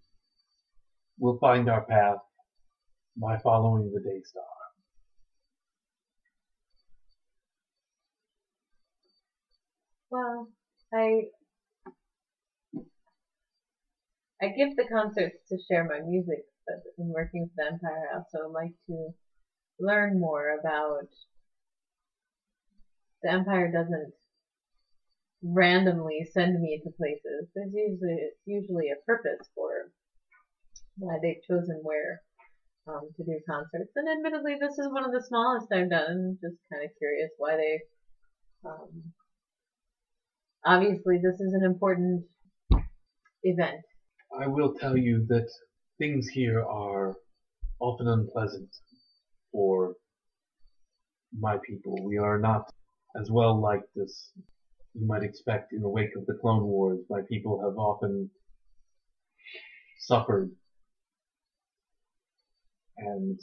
will 1.18 1.38
find 1.40 1.70
our 1.70 1.86
path 1.86 2.20
by 3.18 3.38
following 3.40 3.92
the 3.92 4.00
day 4.00 4.22
star. 4.24 4.44
Well, 10.12 10.48
I 10.94 11.30
I 14.42 14.48
give 14.48 14.76
the 14.76 14.88
concerts 14.92 15.50
to 15.50 15.58
share 15.70 15.84
my 15.84 16.00
music, 16.00 16.46
but 16.66 16.82
in 16.98 17.10
working 17.10 17.42
with 17.42 17.52
the 17.58 17.74
Empire, 17.74 18.10
I 18.12 18.18
also 18.18 18.50
like 18.52 18.74
to 18.88 19.14
learn 19.80 20.20
more 20.20 20.58
about 20.60 21.10
the 23.22 23.32
Empire 23.32 23.70
doesn't 23.72 24.14
randomly 25.44 26.28
send 26.34 26.62
me 26.62 26.82
to 26.84 26.92
places. 26.92 27.48
There's 27.56 27.74
usually 27.74 28.18
it's 28.20 28.42
usually 28.46 28.90
a 28.90 29.04
purpose 29.06 29.48
for 29.56 29.92
why 30.98 31.18
they've 31.22 31.42
chosen 31.48 31.80
where 31.84 32.22
um, 32.88 33.10
to 33.16 33.24
do 33.24 33.40
concerts. 33.50 33.92
And 33.96 34.08
admittedly, 34.10 34.58
this 34.60 34.78
is 34.78 34.92
one 34.92 35.06
of 35.06 35.12
the 35.12 35.24
smallest 35.26 35.68
I've 35.72 35.90
done. 35.90 36.38
Just 36.42 36.58
kind 36.72 36.84
of 36.84 36.92
curious 36.98 37.32
why 37.38 37.56
they. 37.56 37.80
Um, 38.66 39.14
obviously, 40.66 41.20
this 41.24 41.40
is 41.40 41.54
an 41.54 41.64
important 41.64 42.26
event. 43.44 43.82
I 44.38 44.48
will 44.48 44.74
tell 44.74 44.98
you 44.98 45.26
that 45.30 45.50
things 45.98 46.28
here 46.28 46.64
are 46.64 47.16
often 47.80 48.08
unpleasant 48.08 48.70
for 49.52 49.96
my 51.38 51.58
people. 51.66 51.96
We 52.04 52.18
are 52.18 52.38
not 52.38 52.70
as 53.20 53.30
well 53.32 53.60
liked 53.60 53.98
as 54.02 54.30
you 55.00 55.08
might 55.08 55.24
expect 55.24 55.72
in 55.72 55.82
the 55.82 55.90
wake 55.90 56.16
of 56.18 56.26
the 56.26 56.38
Clone 56.42 56.64
Wars. 56.66 57.00
My 57.10 57.22
people 57.30 57.62
have 57.64 57.78
often 57.78 58.30
suffered 60.00 60.52
and 62.98 63.40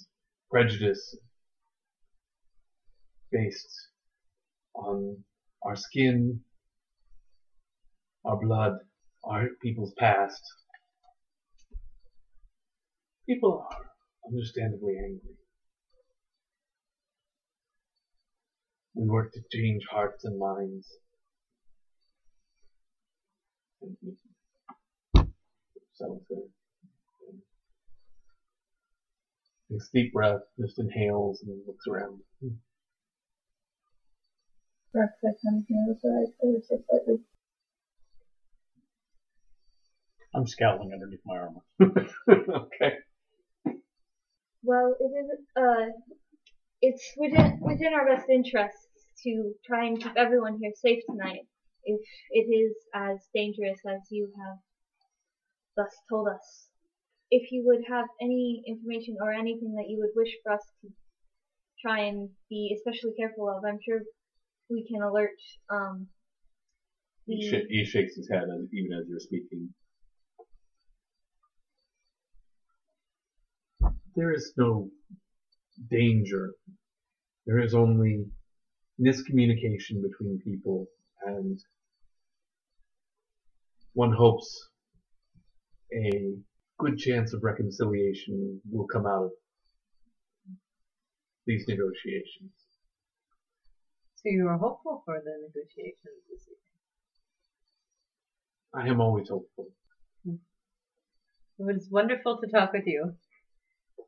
prejudice 0.51 1.17
based 3.33 3.89
on 4.75 5.17
our 5.63 5.77
skin, 5.77 6.41
our 8.27 8.39
blood, 8.39 8.73
our 9.25 9.47
people's 9.63 9.95
past. 9.99 10.43
People 13.27 13.67
are 13.71 13.87
understandably 14.31 14.95
angry. 14.99 15.37
We 18.95 19.09
work 19.09 19.33
to 19.33 19.41
change 19.53 19.83
hearts 19.91 20.25
and 20.25 20.39
minds. 20.39 20.87
So, 25.95 26.21
takes 29.71 29.89
a 29.89 29.93
deep 29.93 30.13
breath, 30.13 30.41
just 30.59 30.79
inhales 30.79 31.43
and 31.43 31.61
looks 31.67 31.87
around. 31.87 32.21
Breakfast 34.93 35.45
on 35.47 35.65
here, 35.69 35.95
so 36.01 36.09
I 36.09 36.47
oversleep 36.47 36.81
slightly. 36.89 37.19
I'm 40.35 40.47
scowling 40.47 40.93
underneath 40.93 41.21
my 41.25 41.37
armor. 41.37 41.61
okay. 42.31 42.95
Well, 44.63 44.97
it 45.01 45.05
is, 45.05 45.39
uh, 45.57 45.87
it's 46.83 47.13
within, 47.17 47.59
within 47.61 47.95
our 47.95 48.07
best 48.07 48.29
interests 48.29 48.89
to 49.25 49.53
try 49.67 49.87
and 49.87 50.03
keep 50.03 50.13
everyone 50.17 50.59
here 50.61 50.73
safe 50.75 51.03
tonight, 51.09 51.47
if 51.87 52.01
it 52.31 52.47
is 52.53 52.75
as 52.95 53.19
dangerous 53.35 53.79
as 53.89 54.01
you 54.11 54.31
have 54.45 54.59
thus 55.77 55.93
told 56.11 56.29
us. 56.29 56.69
If 57.31 57.51
you 57.53 57.65
would 57.67 57.85
have 57.89 58.07
any 58.21 58.63
information 58.67 59.17
or 59.21 59.33
anything 59.33 59.75
that 59.75 59.89
you 59.89 59.99
would 59.99 60.11
wish 60.15 60.33
for 60.43 60.53
us 60.53 60.63
to 60.83 60.89
try 61.83 62.01
and 62.01 62.31
be 62.49 62.75
especially 62.77 63.13
careful 63.19 63.49
of, 63.51 63.65
I'm 63.65 63.79
sure 63.85 64.01
we 64.71 64.87
can 64.91 65.03
alert, 65.03 65.37
um, 65.71 66.09
He, 67.27 67.49
sh- 67.51 67.67
he 67.69 67.85
shakes 67.85 68.15
his 68.17 68.29
head 68.31 68.45
as, 68.45 68.69
even 68.73 68.93
as 68.93 69.07
you're 69.09 69.21
speaking. 69.21 69.75
There 74.15 74.33
is 74.33 74.53
no 74.57 74.89
danger. 75.91 76.55
There 77.47 77.59
is 77.59 77.75
only 77.75 78.25
miscommunication 79.01 80.01
between 80.03 80.41
people, 80.43 80.87
and 81.27 81.59
one 83.97 84.13
hopes 84.13 84.69
a 85.91 86.35
good 86.79 86.99
chance 86.99 87.33
of 87.33 87.43
reconciliation 87.43 88.61
will 88.71 88.87
come 88.87 89.07
out 89.07 89.25
of 89.25 89.31
these 91.47 91.65
negotiations. 91.67 92.53
So 94.17 94.25
you 94.25 94.47
are 94.49 94.59
hopeful 94.59 95.03
for 95.07 95.19
the 95.25 95.35
negotiations 95.47 96.21
this 96.29 96.43
evening. 96.43 96.77
I 98.75 98.87
am 98.93 99.01
always 99.01 99.31
hopeful. 99.31 99.69
Hmm. 100.27 100.35
It 101.59 101.65
was 101.65 101.89
wonderful 101.91 102.39
to 102.43 102.51
talk 102.51 102.75
with 102.75 102.87
you. 102.87 103.15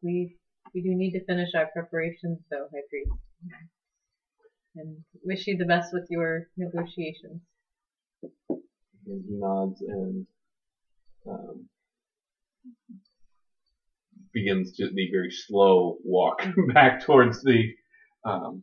We 0.02 0.36
we 0.74 0.82
do 0.82 0.94
need 0.94 1.12
to 1.12 1.24
finish 1.24 1.54
our 1.54 1.68
preparations, 1.72 2.40
though, 2.50 2.68
High 2.70 2.84
Priest. 2.90 3.10
And 4.76 4.98
wish 5.24 5.46
you 5.46 5.56
the 5.56 5.64
best 5.64 5.94
with 5.94 6.08
your 6.10 6.48
negotiations. 6.58 7.40
And 9.08 9.24
he 9.26 9.34
nods 9.36 9.80
and 9.80 10.26
um, 11.26 11.68
begins 14.32 14.76
to 14.76 14.90
the 14.92 15.10
very 15.10 15.30
slow 15.30 15.96
walk 16.04 16.42
back 16.74 17.04
towards 17.04 17.42
the 17.42 17.72
um, 18.24 18.62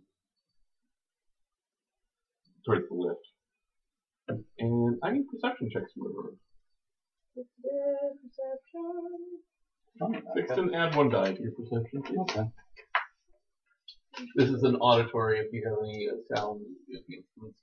towards 2.65 2.88
the 2.89 2.95
lift. 2.95 3.19
And 4.60 4.97
I 5.03 5.12
need 5.12 5.25
perception 5.31 5.69
checks 5.71 5.91
from 5.93 6.08
everyone. 6.10 6.38
Sixton, 10.36 10.73
add 10.73 10.95
one 10.95 11.10
die 11.10 11.34
to 11.34 11.41
your 11.41 11.51
perception. 11.51 12.01
please. 12.03 12.17
Okay. 12.19 12.49
This 14.36 14.49
is 14.49 14.63
an 14.63 14.75
auditory. 14.77 15.39
If 15.39 15.51
you 15.51 15.63
have 15.67 15.77
any 15.84 16.08
uh, 16.08 16.36
sound 16.36 16.62
instruments. 16.91 17.60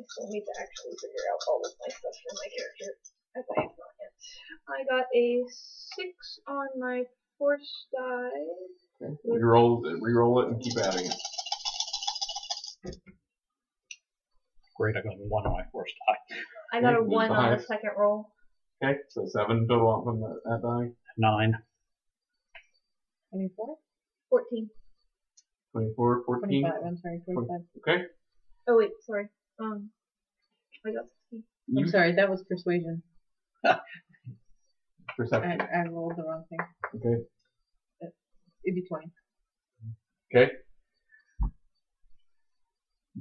I 0.00 0.04
still 0.08 0.28
need 0.32 0.40
to 0.48 0.54
actually 0.56 0.96
figure 0.96 1.24
out 1.28 1.40
all 1.48 1.60
of 1.60 1.72
my 1.76 1.88
stuff 1.92 2.16
for 2.24 2.32
my 2.32 2.48
character, 2.56 2.88
as 3.36 3.44
I 3.44 3.60
have 3.60 3.76
not 3.76 3.92
yet. 4.00 4.12
I 4.64 4.78
got 4.88 5.04
a 5.12 5.44
six 5.92 6.40
on 6.48 6.68
my 6.80 7.04
force 7.36 7.84
die. 7.92 9.04
Okay. 9.04 9.12
Reroll, 9.28 9.82
reroll 10.00 10.42
it 10.42 10.48
and 10.48 10.62
keep 10.62 10.72
adding 10.78 11.04
it. 11.04 11.20
Great, 14.76 14.96
I 14.96 15.02
got 15.02 15.12
a 15.12 15.28
one 15.28 15.44
on 15.46 15.52
my 15.52 15.64
force 15.70 15.92
die. 16.08 16.36
I 16.72 16.80
got 16.80 16.94
a 16.94 16.98
Okay, 16.98 17.06
one 17.06 17.30
on 17.30 17.36
the 17.36 17.42
highest? 17.42 17.68
second 17.68 17.90
roll. 17.98 18.32
Okay, 18.82 18.96
so 19.10 19.26
seven 19.26 19.66
total 19.68 20.02
on 20.06 20.20
that, 20.20 20.40
that 20.46 20.62
die. 20.62 20.92
Nine. 21.18 21.52
24? 23.32 23.76
Fourteen. 24.30 24.70
24, 25.72 26.22
14. 26.24 26.62
25, 26.62 26.72
I'm 26.86 26.96
sorry, 26.96 27.20
25. 27.26 27.60
Okay. 27.86 28.04
Oh 28.66 28.76
wait, 28.78 28.90
sorry. 29.06 29.28
Um, 29.60 29.90
I 30.86 30.90
got 30.92 31.04
sixteen. 31.30 31.44
I'm 31.78 31.88
sorry, 31.88 32.14
that 32.14 32.30
was 32.30 32.42
persuasion. 32.48 33.02
I, 33.64 33.78
Perception. 35.16 35.60
I 35.60 35.88
rolled 35.88 36.14
the 36.16 36.22
wrong 36.22 36.44
thing. 36.48 36.58
Okay. 36.96 37.22
It'd 38.64 38.74
be 38.74 38.82
20. 38.82 39.10
Okay. 40.34 40.52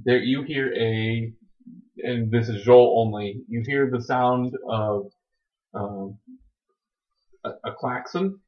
There, 0.06 0.20
you 0.20 0.44
hear 0.44 0.74
a, 0.74 1.34
and 1.98 2.32
this 2.32 2.48
is 2.48 2.64
Joel 2.64 3.02
only. 3.06 3.42
You 3.48 3.64
hear 3.66 3.90
the 3.92 4.02
sound 4.02 4.54
of 4.70 5.12
um, 5.74 6.18
a, 7.44 7.50
a 7.66 7.74
klaxon, 7.78 8.40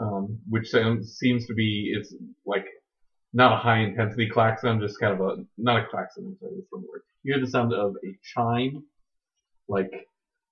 um, 0.00 0.38
which 0.48 0.68
sounds 0.68 1.16
seems 1.18 1.46
to 1.46 1.54
be 1.54 1.94
it's 1.96 2.14
like 2.44 2.66
not 3.36 3.52
a 3.52 3.56
high 3.56 3.80
intensity 3.80 4.30
klaxon, 4.30 4.80
just 4.80 4.98
kind 4.98 5.12
of 5.12 5.20
a 5.20 5.44
not 5.58 5.78
a 5.78 5.86
klaxon. 5.90 6.24
I'm 6.24 6.38
sorry, 6.40 6.52
that's 6.56 6.70
the 6.72 6.78
word. 6.78 7.02
You 7.22 7.34
hear 7.34 7.44
the 7.44 7.50
sound 7.50 7.74
of 7.74 7.94
a 8.02 8.18
chime, 8.22 8.82
like 9.68 9.90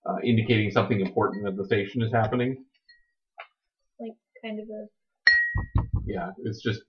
uh, 0.07 0.18
indicating 0.22 0.70
something 0.70 1.01
important 1.01 1.49
at 1.49 1.57
the 1.57 1.64
station 1.64 2.03
is 2.03 2.12
happening. 2.12 2.62
Like 3.99 4.12
kind 4.45 4.61
of 4.61 4.66
a. 4.68 5.82
yeah, 6.05 6.32
it's 6.45 6.62
just 6.62 6.82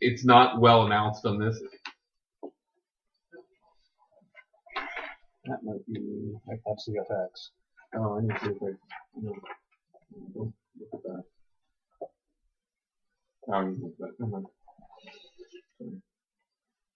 it's 0.00 0.24
not 0.24 0.58
well 0.58 0.86
announced 0.86 1.26
on 1.26 1.38
this. 1.38 1.60
That 5.44 5.58
might 5.62 5.86
be. 5.92 6.32
That's 6.66 6.86
the 6.86 6.94
effects. 6.94 7.50
Oh, 7.94 8.16
I 8.16 8.22
need 8.22 8.30
to 8.30 8.40
see 8.40 8.50
if 8.52 8.62
I. 8.62 9.20
No, 9.20 9.34
don't 10.32 10.54
look 10.80 10.88
at 10.94 11.02
that. 11.02 11.33
You 13.46 13.54
look 13.82 13.92
at 13.92 13.98
that. 13.98 14.12
Never 14.18 14.32
mind. 14.32 14.46
Sorry. 15.78 16.00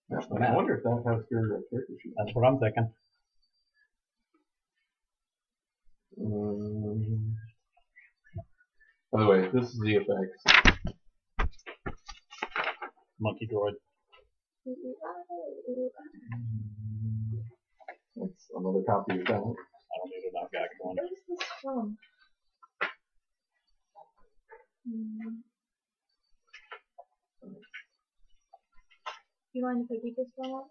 There's 0.09 0.27
the 0.29 0.37
I 0.37 0.39
map. 0.39 0.55
wonder 0.57 0.75
if 0.77 0.83
that 0.83 1.03
has 1.07 1.25
your 1.31 1.45
uh, 1.45 1.61
character 1.71 1.95
sheet. 2.03 2.13
That's 2.17 2.35
what 2.35 2.47
I'm 2.47 2.59
thinking. 2.59 2.89
Um, 6.21 7.37
by 9.13 9.21
the 9.21 9.27
way, 9.27 9.49
this 9.53 9.71
is 9.71 9.79
the 9.79 9.97
effects. 9.97 10.43
Monkey 13.21 13.49
droid. 13.53 13.75
That's 18.17 18.51
another 18.57 18.83
copy 18.89 19.21
of 19.21 19.27
that. 19.27 19.35
I 19.35 19.37
don't 19.37 19.53
need 20.09 20.25
a 20.29 20.49
back 20.51 20.71
one. 20.81 20.97
Where's 20.97 21.11
this 21.29 21.49
from? 21.63 21.99
Hmm. 24.89 25.58
You 29.59 29.65
mind 29.65 29.89
if 29.91 29.91
I 29.91 29.99
keep 30.01 30.15
this 30.15 30.31
one 30.37 30.51
on? 30.53 30.65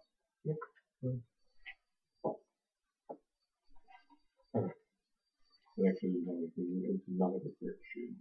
It 4.56 5.86
actually 5.92 6.10
is 6.10 6.26
not 6.26 6.36
a- 6.40 6.94
it's 6.94 7.04
not 7.10 7.36
a 7.36 7.40
character 7.40 7.76
sheet. 7.94 8.16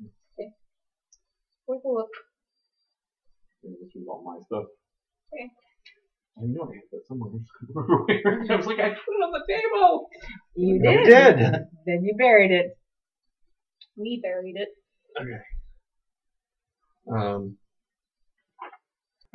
Worth 1.68 1.84
a 1.84 1.88
look. 1.88 2.10
Yeah, 3.62 3.70
This 3.80 3.94
was 3.94 4.06
all 4.08 4.22
my 4.24 4.40
stuff. 4.44 4.66
Okay. 5.32 5.50
I 6.36 6.40
knew 6.46 6.62
I 6.62 6.74
had 6.74 6.82
that 6.90 7.06
somewhere. 7.06 7.30
I 7.32 7.38
just 7.38 7.52
couldn't 7.54 7.76
remember 7.76 8.04
where. 8.04 8.52
I 8.52 8.56
was 8.56 8.66
like, 8.66 8.80
I 8.80 8.90
put 8.90 9.14
it 9.14 9.22
on 9.22 9.30
the 9.32 9.44
table. 9.48 10.08
You 10.56 10.80
Yeah, 10.82 10.90
we 10.90 11.04
did. 11.04 11.36
did. 11.38 11.60
Then 11.86 12.04
you 12.04 12.14
buried 12.18 12.50
it. 12.50 12.76
We 13.96 14.20
buried 14.20 14.56
it. 14.56 14.68
Okay. 15.20 15.42
Um, 17.08 17.56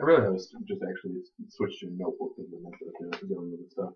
I 0.01 0.03
really 0.03 0.37
to 0.37 0.57
just 0.67 0.81
actually 0.89 1.21
switch 1.49 1.79
to 1.81 1.87
notebook 1.95 2.31
and 2.37 2.47
then 2.51 2.61
I 2.65 3.17
could 3.17 3.29
go 3.29 3.41
into 3.43 3.57
the 3.57 3.69
stuff. 3.69 3.93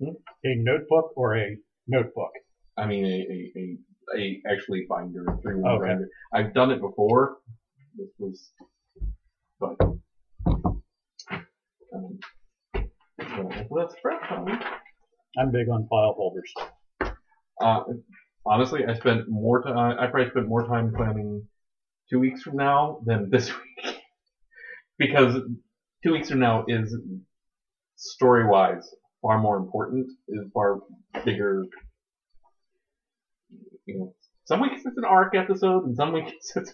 But, 0.00 0.14
A 0.44 0.54
notebook 0.56 1.12
or 1.16 1.36
a 1.36 1.56
notebook? 1.86 2.30
I 2.76 2.86
mean, 2.86 3.04
a, 3.04 3.08
a, 3.08 3.52
a, 3.60 4.20
a 4.20 4.42
actually 4.52 4.86
binder, 4.88 5.24
three 5.42 5.54
one 5.60 5.70
Okay. 5.72 5.88
binder. 5.90 6.08
I've 6.32 6.52
done 6.54 6.70
it 6.72 6.80
before. 6.80 7.36
This 7.96 8.08
was, 8.18 8.50
but, 9.60 9.76
um, 11.94 12.18
so 13.36 13.50
that's 13.76 13.94
prep 14.02 14.20
time. 14.28 14.60
I'm 15.38 15.50
big 15.52 15.68
on 15.68 15.86
file 15.88 16.14
holders. 16.16 16.52
Uh, 17.60 17.82
honestly, 18.46 18.84
I 18.86 18.94
spent 18.94 19.28
more 19.28 19.62
time. 19.62 19.96
I 19.98 20.06
probably 20.06 20.30
spent 20.30 20.48
more 20.48 20.66
time 20.66 20.92
planning 20.94 21.46
two 22.10 22.18
weeks 22.18 22.42
from 22.42 22.56
now 22.56 23.00
than 23.04 23.30
this 23.30 23.50
week, 23.84 23.96
because 24.98 25.40
two 26.02 26.12
weeks 26.12 26.28
from 26.30 26.40
now 26.40 26.64
is 26.68 26.96
story-wise 27.96 28.88
far 29.22 29.38
more 29.38 29.56
important. 29.56 30.10
Is 30.28 30.44
far 30.54 30.78
bigger. 31.24 31.64
You 33.86 33.98
know, 33.98 34.14
some 34.44 34.60
weeks 34.60 34.82
it's 34.84 34.96
an 34.98 35.04
arc 35.04 35.34
episode, 35.34 35.84
and 35.84 35.96
some 35.96 36.12
weeks 36.12 36.52
it's. 36.56 36.72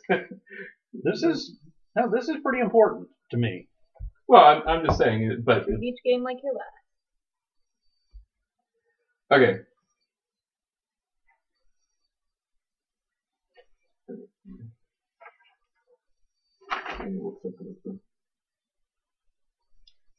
This 1.03 1.23
is 1.23 1.57
no, 1.97 2.11
this 2.13 2.29
is 2.29 2.37
pretty 2.43 2.61
important 2.61 3.09
to 3.31 3.37
me. 3.37 3.69
well, 4.29 4.45
I'm, 4.45 4.63
I'm 4.69 4.85
just 4.87 4.99
saying, 4.99 5.23
it, 5.23 5.45
but 5.45 5.65
Treat 5.65 5.83
each 5.83 5.99
game 6.05 6.23
like 6.23 6.39
your 6.43 6.53
last. 6.55 6.71
okay. 9.41 9.59
And 14.09 14.19
it 14.19 14.21
looks 14.21 14.33
like 14.47 14.55
it's- 14.55 14.71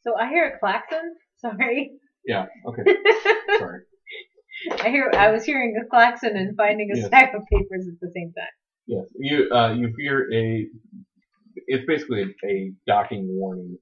So 0.02 0.16
I 0.16 0.30
hear 0.30 0.54
a 0.56 0.60
klaxon. 0.60 1.16
Sorry. 1.38 1.92
Yeah. 2.26 2.46
Okay. 2.68 2.84
Sorry. 3.58 3.82
I 4.80 4.90
hear. 4.90 5.12
I 5.16 5.32
was 5.32 5.44
hearing 5.44 5.76
a 5.84 5.88
klaxon 5.90 6.38
and 6.38 6.56
finding 6.56 6.92
a 6.92 6.98
Yes. 6.98 7.08
stack 7.08 7.34
of 7.34 7.42
papers 7.52 7.88
at 7.88 8.00
the 8.00 8.12
same 8.16 8.32
time. 8.34 8.56
Yes, 8.88 9.06
you 9.18 9.50
uh, 9.52 9.74
you 9.74 9.94
hear 9.98 10.32
a. 10.32 10.68
It's 11.68 11.86
basically 11.88 12.22
a, 12.22 12.48
a 12.48 12.74
docking 12.88 13.28
warning 13.30 13.78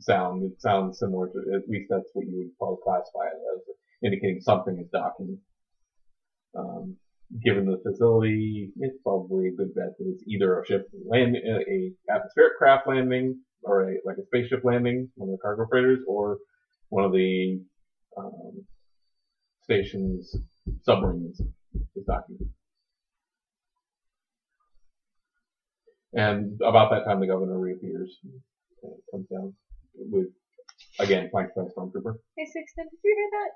sound. 0.00 0.44
It 0.44 0.60
sounds 0.60 0.98
similar 0.98 1.26
to 1.28 1.38
at 1.54 1.68
least 1.68 1.86
that's 1.90 2.08
what 2.12 2.26
you 2.26 2.36
would 2.38 2.58
probably 2.58 2.78
classify 2.84 3.26
it 3.26 3.38
as, 3.56 3.62
indicating 4.04 4.40
something 4.40 4.78
is 4.78 4.88
docking. 4.92 5.38
Um, 6.56 6.96
given 7.44 7.66
the 7.66 7.78
facility, 7.88 8.72
it's 8.76 8.96
probably 9.02 9.48
a 9.48 9.52
good 9.52 9.74
bet 9.74 9.96
that 9.98 10.06
it's 10.06 10.24
either 10.26 10.60
a 10.60 10.66
ship 10.66 10.88
land, 11.06 11.36
a, 11.36 11.92
atmospheric 12.12 12.56
craft 12.58 12.88
landing, 12.88 13.38
or 13.62 13.88
a 13.88 13.94
like 14.04 14.16
a 14.18 14.24
spaceship 14.26 14.62
landing, 14.64 15.08
one 15.14 15.28
of 15.28 15.32
the 15.32 15.42
cargo 15.42 15.66
freighters, 15.70 16.00
or 16.08 16.38
one 16.88 17.04
of 17.04 17.12
the 17.12 17.60
um, 18.16 18.64
station's 19.62 20.34
submarines 20.82 21.40
is 21.94 22.04
docking. 22.06 22.38
And 26.12 26.60
about 26.66 26.90
that 26.90 27.04
time, 27.04 27.20
the 27.20 27.28
governor 27.28 27.58
reappears, 27.58 28.18
and 28.82 28.92
comes 29.12 29.28
down 29.28 29.54
with, 29.94 30.26
again, 30.98 31.28
flanked 31.30 31.54
by 31.54 31.62
a 31.62 31.66
stormtrooper. 31.66 32.14
Hey, 32.36 32.46
Sixten, 32.46 32.86
did 32.90 32.98
you 33.04 33.14
hear 33.16 33.30
that? 33.30 33.50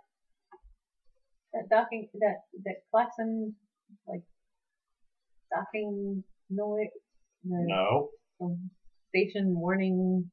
That 1.53 1.69
docking, 1.77 2.09
that 2.21 2.37
that 2.65 2.77
klaxon, 2.91 3.55
like 4.07 4.23
docking 5.55 6.23
noise, 6.51 6.89
the 7.45 7.65
No. 7.69 8.11
um, 8.41 8.71
station 9.11 9.55
warning. 9.55 10.31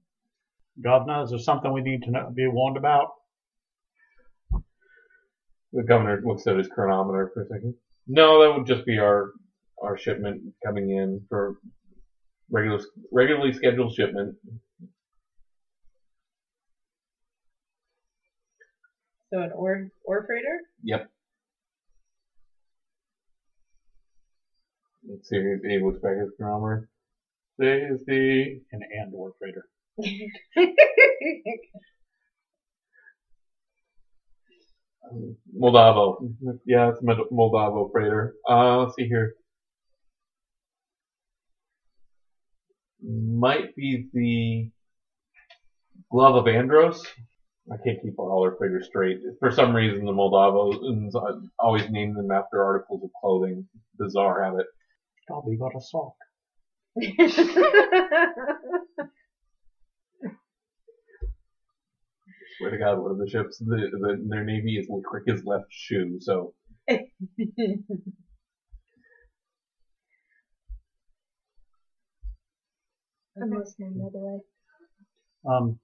Governor, 0.81 1.23
is 1.23 1.29
there 1.31 1.39
something 1.39 1.71
we 1.73 1.81
need 1.81 2.03
to 2.03 2.11
know, 2.11 2.29
be 2.33 2.47
warned 2.47 2.77
about? 2.77 3.09
The 5.73 5.83
governor 5.83 6.21
looks 6.25 6.47
at 6.47 6.57
his 6.57 6.67
chronometer 6.67 7.31
for 7.33 7.43
a 7.43 7.47
second. 7.47 7.75
No, 8.07 8.41
that 8.41 8.57
would 8.57 8.67
just 8.67 8.85
be 8.85 8.97
our 8.97 9.31
our 9.83 9.97
shipment 9.97 10.53
coming 10.65 10.89
in 10.91 11.25
for 11.29 11.55
regular 12.49 12.79
regularly 13.11 13.53
scheduled 13.53 13.93
shipment. 13.93 14.35
So 19.33 19.39
an 19.41 19.51
ore 19.55 19.89
ore 20.03 20.25
freighter. 20.25 20.59
Yep. 20.83 21.09
Let's 25.11 25.27
see. 25.27 25.55
He 25.67 25.79
looks 25.79 25.99
back 25.99 26.13
at 26.13 26.19
his 26.19 26.31
chronometer. 26.37 26.87
Today 27.59 27.85
is 27.85 27.99
the 28.05 28.61
An 28.71 28.81
Andor 28.97 29.31
freighter. 29.37 29.65
Um, 35.11 35.35
Moldavo. 35.59 36.33
Yeah, 36.65 36.91
it's 36.91 37.01
Moldavo 37.01 37.91
freighter. 37.91 38.35
Uh, 38.49 38.77
let's 38.77 38.95
see 38.95 39.07
here. 39.07 39.33
Might 43.03 43.75
be 43.75 44.07
the 44.13 44.71
Glove 46.09 46.35
of 46.35 46.47
Andros. 46.47 47.05
I 47.69 47.75
can't 47.83 48.01
keep 48.01 48.17
all 48.17 48.43
our 48.45 48.55
freighters 48.55 48.87
straight. 48.87 49.19
For 49.39 49.51
some 49.51 49.75
reason, 49.75 50.05
the 50.05 50.13
Moldavos 50.13 51.13
uh, 51.15 51.39
always 51.59 51.89
name 51.89 52.13
them 52.13 52.31
after 52.31 52.63
articles 52.63 53.03
of 53.03 53.09
clothing. 53.19 53.67
Bizarre 53.97 54.43
habit. 54.43 54.67
Dobby 55.31 55.57
got 55.57 55.75
a 55.75 55.81
sock. 55.81 56.15
I 56.97 57.27
swear 62.57 62.71
to 62.71 62.77
God, 62.77 62.99
one 62.99 63.11
of 63.11 63.17
the 63.17 63.29
ships, 63.29 63.59
the, 63.59 63.65
the, 63.65 64.25
their 64.27 64.43
navy 64.43 64.75
is 64.75 64.89
quick 65.05 65.23
his 65.25 65.45
left 65.45 65.67
shoe. 65.69 66.17
So 66.19 66.53
I'm 66.89 66.99
listening, 73.37 73.93
by 73.97 74.09
the 74.11 74.19
way. 74.19 74.39
Um, 75.49 75.79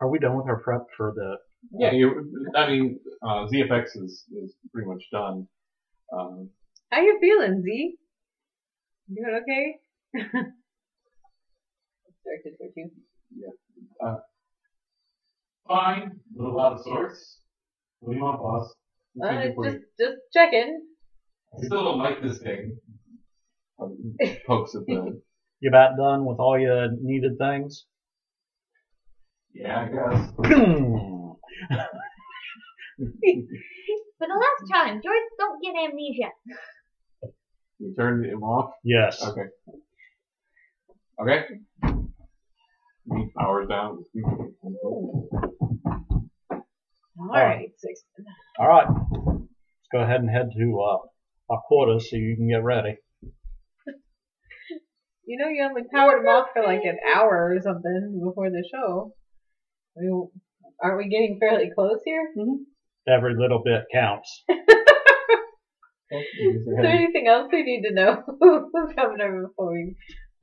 are 0.00 0.10
we 0.10 0.18
done 0.18 0.36
with 0.36 0.46
our 0.46 0.60
prep 0.60 0.82
for 0.94 1.14
the? 1.16 1.36
yeah, 1.78 1.92
you. 1.92 2.50
I 2.54 2.68
mean, 2.68 3.00
uh, 3.22 3.46
ZFX 3.46 3.96
is 3.96 4.24
is 4.30 4.54
pretty 4.72 4.86
much 4.86 5.02
done. 5.10 5.48
Um, 6.12 6.50
How 6.90 7.00
you 7.00 7.18
feeling, 7.18 7.62
Z? 7.62 7.96
You 9.08 9.16
doing 9.22 9.40
okay? 9.42 9.78
Directed 12.24 12.56
towards 12.58 12.74
you. 12.76 12.90
Fine, 15.68 16.20
with 16.34 16.46
a 16.46 16.50
lot 16.50 16.72
of 16.72 16.80
sorts. 16.82 17.40
What 18.00 18.12
do 18.12 18.16
you 18.18 18.24
want, 18.24 18.40
boss? 18.40 18.74
Uh, 19.22 19.46
just 19.62 19.84
just 19.98 20.16
checking. 20.32 20.86
I 21.54 21.66
still 21.66 21.84
don't 21.84 21.98
like 21.98 22.22
this 22.22 22.38
thing. 22.38 22.78
Um, 23.80 24.16
pokes 24.46 24.74
at 24.74 24.86
the. 24.86 25.20
You 25.60 25.70
about 25.70 25.96
done 25.96 26.26
with 26.26 26.40
all 26.40 26.58
your 26.58 26.88
needed 27.00 27.38
things? 27.38 27.86
Yeah, 29.54 29.80
I 29.80 29.86
guess. 29.88 30.30
Boom. 30.36 31.36
For 34.18 34.26
the 34.28 34.40
last 34.44 34.62
time, 34.70 35.00
droids 35.00 35.34
don't 35.38 35.62
get 35.62 35.74
amnesia. 35.74 36.30
You 37.96 38.02
turned 38.02 38.24
him 38.26 38.42
off. 38.42 38.72
yes. 38.82 39.22
Okay. 39.22 39.42
Okay. 41.20 41.44
He 43.16 43.26
powers 43.38 43.68
down. 43.68 44.04
All 46.50 47.28
right, 47.30 47.68
six. 47.78 48.02
All 48.58 48.66
right. 48.68 48.86
Let's 48.88 49.88
go 49.92 50.00
ahead 50.00 50.20
and 50.20 50.30
head 50.30 50.50
to 50.56 50.80
uh, 50.80 50.98
our 51.52 51.60
quarters 51.68 52.10
so 52.10 52.16
you 52.16 52.36
can 52.36 52.48
get 52.48 52.62
ready. 52.64 52.96
You 55.26 55.38
know, 55.38 55.48
you 55.48 55.64
only 55.64 55.84
powered 55.90 56.20
them 56.20 56.28
off 56.28 56.48
for 56.52 56.62
like 56.62 56.82
an 56.84 56.98
hour 57.16 57.54
or 57.56 57.62
something 57.62 58.20
before 58.22 58.50
the 58.50 58.62
show. 58.70 59.14
I 59.96 60.00
mean, 60.02 60.28
aren't 60.82 60.98
we 60.98 61.08
getting 61.08 61.38
fairly 61.40 61.70
close 61.74 62.00
here? 62.04 62.28
Every 63.08 63.34
little 63.34 63.62
bit 63.64 63.84
counts. 63.90 64.44
Is 66.20 66.64
there 66.66 66.84
anything 66.86 67.26
else 67.28 67.48
we 67.52 67.62
need 67.62 67.82
to 67.88 67.94
know, 67.94 68.22
Governor, 68.96 69.46
before 69.48 69.72
we? 69.72 69.94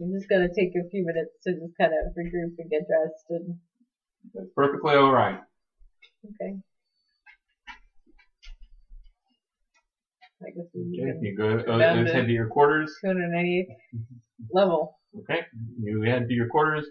I'm 0.01 0.11
just 0.13 0.27
gonna 0.29 0.47
take 0.47 0.69
a 0.75 0.89
few 0.89 1.05
minutes 1.05 1.31
to 1.43 1.53
just 1.53 1.77
kind 1.79 1.91
of 1.93 2.13
regroup 2.17 2.55
and 2.57 2.69
get 2.69 2.81
dressed 2.87 3.25
and 3.29 3.55
That's 4.33 4.49
perfectly 4.55 4.95
all 4.95 5.11
right. 5.11 5.39
okay. 6.25 6.57
I 10.43 10.49
guess 10.49 10.65
we 10.73 10.99
Okay, 10.99 11.19
you 11.21 11.37
go, 11.37 11.59
uh, 11.59 11.77
to- 11.77 12.11
head 12.11 12.25
to 12.25 12.31
your 12.31 12.47
quarters. 12.47 12.91
298th 13.05 13.67
level. 14.51 14.97
Okay, 15.19 15.41
you 15.79 16.01
head 16.01 16.27
to 16.27 16.33
your 16.33 16.47
quarters, 16.47 16.87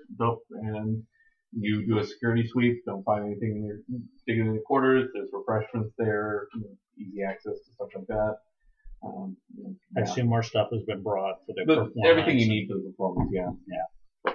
and 0.63 1.03
you 1.53 1.85
do 1.87 1.99
a 1.99 2.05
security 2.05 2.47
sweep. 2.47 2.85
Don't 2.87 3.03
find 3.03 3.25
anything 3.27 3.57
in 3.57 3.65
your 3.67 3.79
digging 4.27 4.47
in 4.47 4.55
the 4.55 4.63
quarters. 4.65 5.09
There's 5.15 5.31
refreshments 5.33 5.93
there, 5.99 6.47
easy 6.97 7.23
access 7.25 7.55
to 7.55 7.73
stuff 7.75 7.89
like 7.97 8.07
that. 8.07 8.37
Um, 9.03 9.37
you 9.57 9.77
I 9.97 10.01
assume 10.01 10.27
more 10.29 10.43
stuff 10.43 10.69
has 10.73 10.83
been 10.83 11.03
brought 11.03 11.37
for 11.47 11.55
the 11.55 11.65
But 11.67 11.75
performance. 11.87 11.97
everything 12.05 12.39
you 12.39 12.49
need 12.49 12.69
for 12.69 12.75
the 12.75 12.91
performance, 12.91 13.31
yeah. 13.33 13.51
Yeah. 13.67 14.33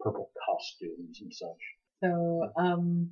Purple 0.00 0.30
costumes 0.46 1.18
and 1.20 1.32
such. 1.32 1.48
So, 2.02 2.50
um, 2.58 3.10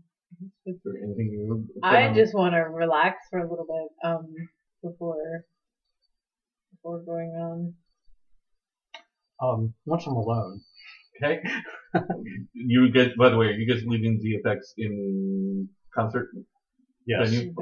anything 0.67 1.31
you? 1.33 1.67
I 1.83 2.13
just 2.13 2.35
want 2.35 2.55
to 2.55 2.61
relax 2.61 3.17
for 3.31 3.39
a 3.39 3.49
little 3.49 3.67
bit, 3.67 4.09
um, 4.09 4.27
before 4.83 5.45
before 6.73 7.01
going 7.05 7.31
on. 7.31 7.75
Um, 9.43 9.75
once 9.87 10.07
I'm 10.07 10.15
alone, 10.15 10.61
Okay. 11.23 11.41
you 12.55 12.91
guys, 12.93 13.11
by 13.19 13.29
the 13.29 13.37
way, 13.37 13.47
are 13.47 13.53
you 13.53 13.73
guys 13.73 13.83
leaving 13.87 14.19
the 14.23 14.31
effects 14.35 14.73
in 14.79 15.69
concert 15.95 16.31
yes. 17.07 17.31
venue? 17.31 17.55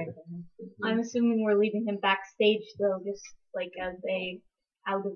I'm 0.84 1.00
assuming 1.00 1.42
we're 1.44 1.58
leaving 1.58 1.86
him 1.86 1.98
backstage 2.00 2.62
though, 2.78 3.00
just 3.04 3.22
like 3.54 3.72
as 3.80 3.94
a 4.08 4.40
out 4.86 5.04
of 5.06 5.12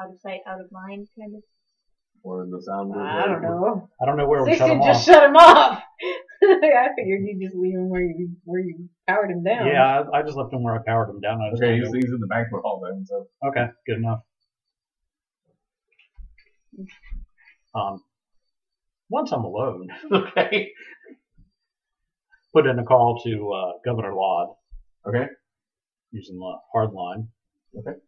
out 0.00 0.10
of 0.10 0.20
sight, 0.20 0.40
out 0.46 0.60
of 0.60 0.70
mind 0.72 1.08
kind 1.18 1.34
of. 1.36 1.42
Or 2.24 2.44
in 2.44 2.50
the 2.50 2.62
sound 2.62 2.92
booth? 2.92 3.02
I 3.02 3.26
don't 3.26 3.42
know. 3.42 3.88
I 4.00 4.06
don't 4.06 4.16
know 4.16 4.28
where 4.28 4.44
we 4.44 4.50
shut 4.56 4.68
Sixty 4.68 4.74
them 4.78 4.82
just 4.86 5.08
off. 5.08 5.14
shut 5.14 5.24
him 5.28 5.36
off. 5.36 5.82
I 6.44 6.88
figured 6.96 7.22
you 7.24 7.38
just 7.42 7.56
leave 7.56 7.74
him 7.74 7.88
where 7.88 8.00
you 8.02 8.30
where 8.44 8.60
you 8.60 8.88
powered 9.08 9.30
him 9.30 9.42
down. 9.42 9.66
Yeah, 9.66 10.02
I, 10.12 10.18
I 10.18 10.22
just 10.22 10.36
left 10.36 10.52
him 10.52 10.62
where 10.62 10.74
I 10.74 10.78
powered 10.86 11.10
him 11.10 11.20
down. 11.20 11.40
I 11.42 11.50
just 11.50 11.62
Okay, 11.62 11.78
he's, 11.78 11.92
he's 11.92 12.12
in 12.12 12.20
the 12.20 12.26
banquet 12.28 12.62
hall 12.62 12.80
then, 12.84 13.04
so. 13.06 13.26
okay, 13.48 13.66
good 13.86 13.96
enough. 13.98 14.20
Um, 17.74 18.02
once 19.08 19.32
I'm 19.32 19.44
alone, 19.44 19.88
Okay. 20.12 20.70
Put 22.52 22.66
in 22.66 22.78
a 22.78 22.84
call 22.84 23.20
to 23.24 23.52
uh, 23.52 23.72
Governor 23.84 24.14
Laud 24.14 24.54
Okay. 25.06 25.26
using 26.12 26.38
the 26.38 26.54
hard 26.72 26.92
line. 26.92 27.28
Okay. 27.78 27.98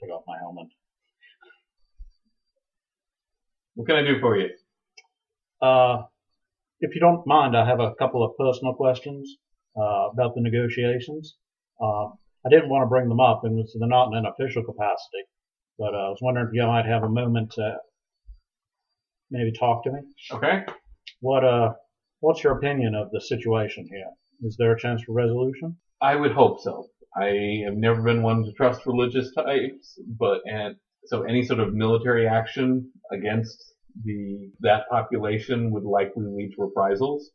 Take 0.00 0.10
off 0.10 0.22
my 0.26 0.38
helmet. 0.38 0.68
What 3.74 3.86
can 3.88 3.96
I 3.96 4.02
do 4.02 4.20
for 4.20 4.36
you? 4.36 4.48
Uh, 5.60 6.02
if 6.80 6.94
you 6.94 7.00
don't 7.00 7.26
mind, 7.26 7.56
I 7.56 7.66
have 7.66 7.80
a 7.80 7.94
couple 7.96 8.24
of 8.24 8.36
personal 8.38 8.74
questions 8.74 9.36
uh, 9.76 10.08
about 10.12 10.34
the 10.34 10.40
negotiations. 10.40 11.36
Uh, 11.80 12.06
I 12.46 12.48
didn't 12.50 12.68
want 12.68 12.82
to 12.82 12.86
bring 12.88 13.08
them 13.08 13.20
up, 13.20 13.42
and 13.44 13.58
it's- 13.58 13.74
they're 13.78 13.88
not 13.88 14.08
in 14.08 14.14
an 14.18 14.26
official 14.26 14.62
capacity, 14.64 15.24
but 15.78 15.94
uh, 15.94 16.06
I 16.06 16.08
was 16.08 16.18
wondering 16.22 16.46
if 16.48 16.54
you 16.54 16.66
might 16.66 16.86
have 16.86 17.02
a 17.02 17.08
moment 17.08 17.52
to 17.52 17.76
maybe 19.30 19.52
talk 19.52 19.84
to 19.84 19.92
me. 19.92 20.00
Okay. 20.32 20.64
What 21.20 21.44
uh, 21.44 21.74
what's 22.20 22.42
your 22.42 22.56
opinion 22.56 22.94
of 22.94 23.10
the 23.10 23.20
situation 23.20 23.86
here? 23.90 24.10
Is 24.42 24.56
there 24.58 24.72
a 24.72 24.78
chance 24.78 25.02
for 25.02 25.12
resolution? 25.12 25.76
I 26.00 26.16
would 26.16 26.32
hope 26.32 26.60
so. 26.60 26.86
I 27.16 27.62
have 27.64 27.74
never 27.74 28.02
been 28.02 28.22
one 28.22 28.44
to 28.44 28.52
trust 28.52 28.86
religious 28.86 29.32
types, 29.34 29.98
but 30.18 30.40
and 30.46 30.76
so 31.06 31.22
any 31.22 31.42
sort 31.44 31.60
of 31.60 31.74
military 31.74 32.28
action 32.28 32.90
against 33.10 33.74
the 34.04 34.50
that 34.60 34.88
population 34.90 35.70
would 35.72 35.84
likely 35.84 36.26
lead 36.26 36.52
to 36.56 36.62
reprisals. 36.62 37.30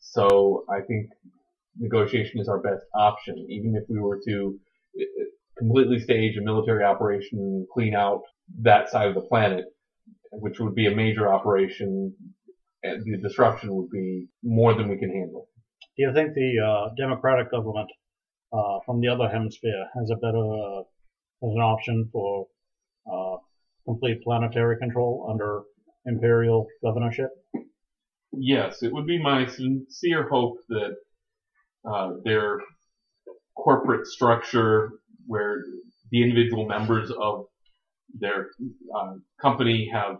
So 0.00 0.64
I 0.68 0.80
think 0.80 1.10
negotiation 1.78 2.40
is 2.40 2.48
our 2.48 2.60
best 2.60 2.84
option, 2.94 3.46
even 3.48 3.76
if 3.76 3.84
we 3.88 4.00
were 4.00 4.20
to 4.26 4.58
uh, 4.98 5.04
completely 5.58 5.98
stage 5.98 6.36
a 6.36 6.42
military 6.42 6.84
operation 6.84 7.38
and 7.38 7.66
clean 7.72 7.94
out 7.94 8.22
that 8.62 8.90
side 8.90 9.08
of 9.08 9.14
the 9.14 9.20
planet, 9.20 9.66
which 10.32 10.58
would 10.58 10.74
be 10.74 10.86
a 10.86 10.94
major 10.94 11.32
operation. 11.32 12.14
The 12.82 13.18
disruption 13.22 13.74
would 13.74 13.90
be 13.90 14.28
more 14.42 14.74
than 14.74 14.88
we 14.88 14.98
can 14.98 15.10
handle. 15.10 15.48
Do 15.96 16.02
you 16.02 16.12
think 16.14 16.34
the 16.34 16.58
uh, 16.64 16.94
democratic 16.96 17.50
government 17.50 17.90
uh, 18.52 18.78
from 18.86 19.00
the 19.00 19.08
other 19.08 19.28
hemisphere 19.28 19.86
has 19.94 20.10
a 20.10 20.16
better 20.16 20.38
uh, 20.38 20.82
has 21.42 21.52
an 21.54 21.60
option 21.60 22.08
for 22.12 22.46
uh, 23.10 23.36
complete 23.84 24.22
planetary 24.22 24.78
control 24.78 25.28
under 25.30 25.62
imperial 26.06 26.66
governorship? 26.82 27.30
Yes, 28.32 28.82
it 28.82 28.92
would 28.92 29.06
be 29.06 29.22
my 29.22 29.46
sincere 29.46 30.28
hope 30.28 30.56
that 30.68 30.96
uh, 31.84 32.12
their 32.24 32.60
corporate 33.56 34.06
structure, 34.06 34.92
where 35.26 35.62
the 36.10 36.22
individual 36.22 36.66
members 36.66 37.10
of 37.10 37.46
their 38.18 38.48
uh, 38.96 39.14
company 39.40 39.88
have 39.92 40.16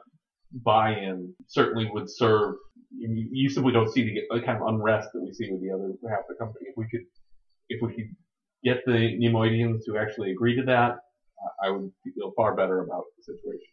buy-in, 0.53 1.35
certainly 1.47 1.89
would 1.93 2.11
serve. 2.11 2.55
You, 2.97 3.29
you 3.31 3.49
simply 3.49 3.73
don't 3.73 3.93
see 3.93 4.03
the, 4.31 4.41
kind 4.41 4.61
of 4.61 4.69
unrest 4.69 5.11
that 5.15 5.23
we 5.23 5.33
see 5.33 5.51
with 5.51 5.63
the 5.63 5.71
other 5.73 5.93
half 6.09 6.21
of 6.21 6.27
the 6.29 6.35
company. 6.35 6.67
If 6.69 6.77
we 6.77 6.89
could, 6.91 7.07
if 7.69 7.83
we 7.83 7.95
could 7.95 8.17
get 8.65 8.85
the 8.85 9.17
Neimoidians 9.19 9.85
to 9.87 9.97
actually 9.97 10.33
agree 10.33 10.57
to 10.57 10.65
that, 10.65 10.97
I 11.63 11.71
would 11.71 11.91
feel 12.05 12.33
far 12.37 12.55
better 12.55 12.83
about 12.83 13.05
the 13.17 13.23
situation. 13.23 13.73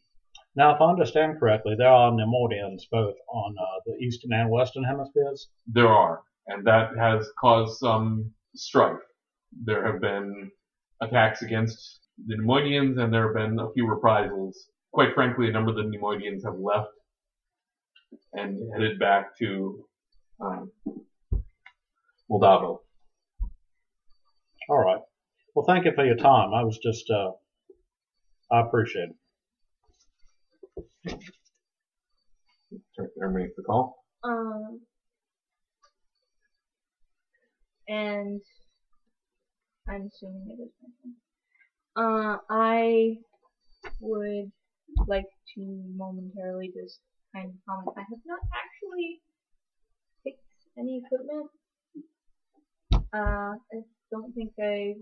Now, 0.56 0.74
if 0.74 0.82
I 0.82 0.90
understand 0.90 1.40
correctly, 1.40 1.76
there 1.78 1.90
are 1.90 2.12
Neimoidians 2.12 2.84
both 2.92 3.16
on 3.30 3.56
uh, 3.60 3.80
the 3.86 3.94
eastern 4.04 4.34
and 4.34 4.50
western 4.50 4.84
hemispheres. 4.84 5.50
There 5.68 5.88
are, 5.88 6.22
and 6.48 6.66
that 6.66 6.98
has 6.98 7.30
caused 7.40 7.78
some 7.80 8.32
strife. 8.56 8.98
There 9.66 9.86
have 9.86 10.02
been 10.02 10.50
attacks 11.02 11.42
against 11.42 12.00
the 12.26 12.36
Neimoidians, 12.36 13.00
and 13.00 13.14
there 13.14 13.28
have 13.28 13.36
been 13.36 13.60
a 13.60 13.72
few 13.74 13.88
reprisals. 13.88 14.70
Quite 14.94 15.14
frankly, 15.14 15.50
a 15.50 15.52
number 15.52 15.72
of 15.72 15.78
the 15.78 15.84
Neimoidians 15.84 16.44
have 16.44 16.60
left 16.60 16.90
and 18.34 18.58
headed 18.74 19.00
back 19.00 19.38
to 19.40 19.86
um, 20.40 20.72
Moldavo. 22.32 22.80
All 24.70 24.78
right. 24.78 25.02
Well, 25.56 25.66
thank 25.66 25.86
you 25.86 25.92
for 25.96 26.06
your 26.06 26.16
time. 26.16 26.54
I 26.54 26.64
was 26.64 26.78
just, 26.84 27.10
uh, 27.10 27.32
I 28.52 28.62
appreciate 28.62 29.10
it. 29.10 29.16
Everybody 33.24 33.52
the 33.56 33.64
call. 33.64 34.04
Um, 34.24 34.82
and 37.88 38.42
I'm 39.88 40.10
assuming 40.14 40.48
it 40.50 40.62
is 40.62 40.72
my 40.82 40.90
turn. 41.02 42.34
Uh, 42.36 42.38
I 42.50 43.18
would 44.02 44.52
like 45.08 45.26
to 45.56 45.62
momentarily 45.96 46.72
just 46.74 47.00
kind 47.36 47.50
of 47.50 47.56
comment. 47.68 47.94
I 47.98 48.02
have 48.02 48.24
not 48.26 48.40
actually 48.54 49.22
picked 50.26 50.42
any 50.78 51.02
equipment. 51.04 51.48
Uh, 53.14 53.56
I 53.58 53.78
don't 54.12 54.34
think 54.34 54.52
I 54.60 54.94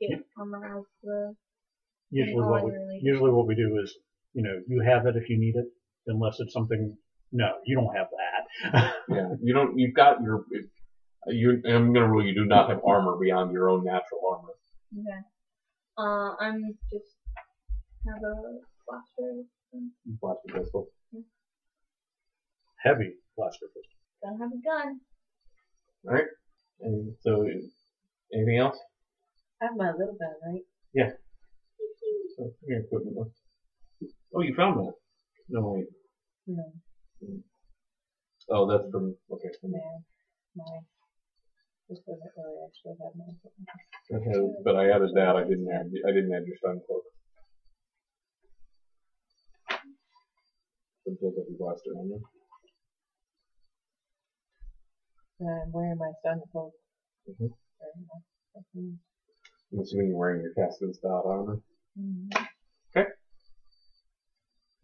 get 0.00 0.20
armor 0.38 0.78
as 0.78 0.84
the 1.02 1.34
Usually, 2.12 2.42
what 2.42 2.64
we, 2.64 2.70
really- 2.72 3.00
usually 3.02 3.30
what 3.30 3.46
we 3.46 3.54
do 3.54 3.78
is, 3.82 3.94
you 4.34 4.42
know, 4.42 4.60
you 4.66 4.82
have 4.82 5.06
it 5.06 5.14
if 5.16 5.28
you 5.28 5.38
need 5.38 5.54
it, 5.56 5.66
unless 6.06 6.36
it's 6.40 6.52
something. 6.52 6.96
No, 7.32 7.46
you 7.64 7.76
don't 7.76 7.94
have 7.94 8.08
that. 8.10 8.92
Yeah, 9.08 9.28
you 9.42 9.52
don't. 9.54 9.78
You've 9.78 9.94
got 9.94 10.20
your. 10.22 10.44
You. 11.28 11.62
I'm 11.66 11.92
going 11.92 12.06
to 12.06 12.08
rule 12.08 12.24
you 12.24 12.34
do 12.34 12.44
not 12.44 12.68
have 12.70 12.80
armor 12.86 13.16
beyond 13.20 13.52
your 13.52 13.70
own 13.70 13.84
natural 13.84 14.20
armor. 14.32 14.54
Okay. 14.98 15.20
Uh, 15.98 16.34
I'm 16.40 16.62
just 16.92 17.14
have 18.06 18.22
a 18.22 18.34
blaster. 18.90 19.42
Blaster 20.20 20.50
pistol. 20.60 20.88
Mm-hmm. 21.14 21.22
Heavy 22.82 23.14
blaster 23.36 23.66
pistol. 23.66 23.98
Don't 24.22 24.38
have 24.40 24.50
a 24.50 24.60
gun. 24.60 25.00
All 26.08 26.14
right. 26.14 26.24
And 26.80 27.14
so, 27.20 27.44
anything 28.34 28.58
else? 28.58 28.78
I 29.62 29.66
have 29.66 29.76
my 29.76 29.90
little 29.92 30.16
gun, 30.18 30.34
right? 30.46 31.12
So, 32.36 32.50
your 32.66 32.80
equipment 32.80 33.16
list. 33.16 34.14
Oh, 34.34 34.40
you 34.40 34.54
found 34.54 34.78
that. 34.80 34.92
No 35.48 35.74
wait. 35.74 35.86
No. 36.46 36.64
Mm. 37.22 37.40
Oh, 38.48 38.64
that's 38.70 38.90
from 38.90 39.14
okay. 39.30 39.50
From, 39.60 39.72
Man, 39.72 40.04
my 40.56 40.64
this 41.88 41.98
doesn't 42.06 42.32
really 42.38 42.58
actually 42.64 42.96
have 43.02 43.14
my. 43.18 43.26
that 44.10 44.22
has- 44.24 44.62
but 44.64 44.76
I 44.76 44.88
added 44.90 45.10
that. 45.14 45.36
I 45.36 45.42
didn't 45.42 45.68
add. 45.68 45.90
I 46.06 46.12
didn't 46.12 46.32
add 46.32 46.46
your 46.46 46.56
stun 46.56 46.80
cloak. 46.86 47.02
Stun 51.10 51.18
cloak 51.18 51.34
of 51.38 51.48
your 51.48 51.58
blaster 51.58 51.90
armor. 51.96 52.20
I'm 55.40 55.72
wearing 55.72 55.98
my 55.98 56.12
stun 56.20 56.40
cloak. 56.52 56.72
Mhm. 57.28 57.38
Wearing 57.80 58.06
my 58.06 58.20
fucking- 58.54 59.00
I'm 59.72 59.80
assuming 59.80 60.08
you're 60.08 60.18
wearing 60.18 60.42
your 60.42 60.54
casted 60.54 60.94
style 60.94 61.22
armor. 61.26 61.62
Mhm. 61.98 62.46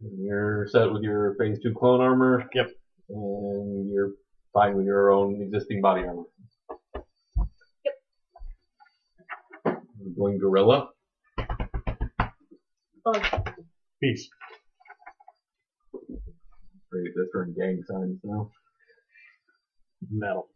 And 0.01 0.19
you're 0.19 0.67
set 0.69 0.93
with 0.93 1.03
your 1.03 1.35
phase 1.37 1.61
two 1.63 1.75
clone 1.75 2.01
armor. 2.01 2.49
Yep. 2.53 2.71
And 3.09 3.89
you're 3.89 4.13
fine 4.53 4.77
with 4.77 4.85
your 4.85 5.11
own 5.11 5.41
existing 5.41 5.81
body 5.81 6.03
armor. 6.07 6.25
Yep. 7.85 8.03
You're 9.65 10.15
Going 10.17 10.39
gorilla. 10.39 10.93
Bug. 13.05 13.55
Peace. 14.01 14.29
Great, 16.91 17.11
that's 17.17 17.29
for 17.33 17.47
gang 17.47 17.83
signs 17.87 18.21
now. 18.23 18.51
Metal. 20.11 20.49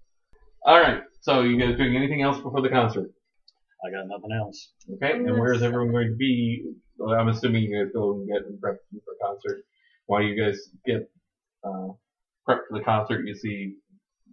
Alright, 0.66 1.03
so 1.22 1.43
you 1.43 1.59
guys 1.59 1.76
doing 1.76 1.97
anything 1.97 2.22
else 2.22 2.41
before 2.41 2.61
the 2.62 2.68
concert? 2.68 3.11
I 3.85 3.91
got 3.91 4.07
nothing 4.07 4.33
else. 4.33 4.72
Okay, 4.95 5.12
and 5.12 5.39
where's 5.39 5.62
everyone 5.62 5.91
going 5.91 6.09
to 6.09 6.16
be? 6.16 6.72
Well, 6.99 7.18
I'm 7.18 7.28
assuming 7.28 7.62
you 7.62 7.83
guys 7.83 7.93
go 7.95 8.12
and 8.12 8.28
get 8.28 8.43
prepped 8.61 8.78
for 8.93 9.14
concert. 9.24 9.62
While 10.07 10.22
you 10.22 10.41
guys 10.41 10.59
get 10.85 11.11
uh, 11.64 11.89
prepped 12.47 12.68
for 12.68 12.78
the 12.78 12.85
concert, 12.85 13.26
you 13.26 13.35
see, 13.35 13.76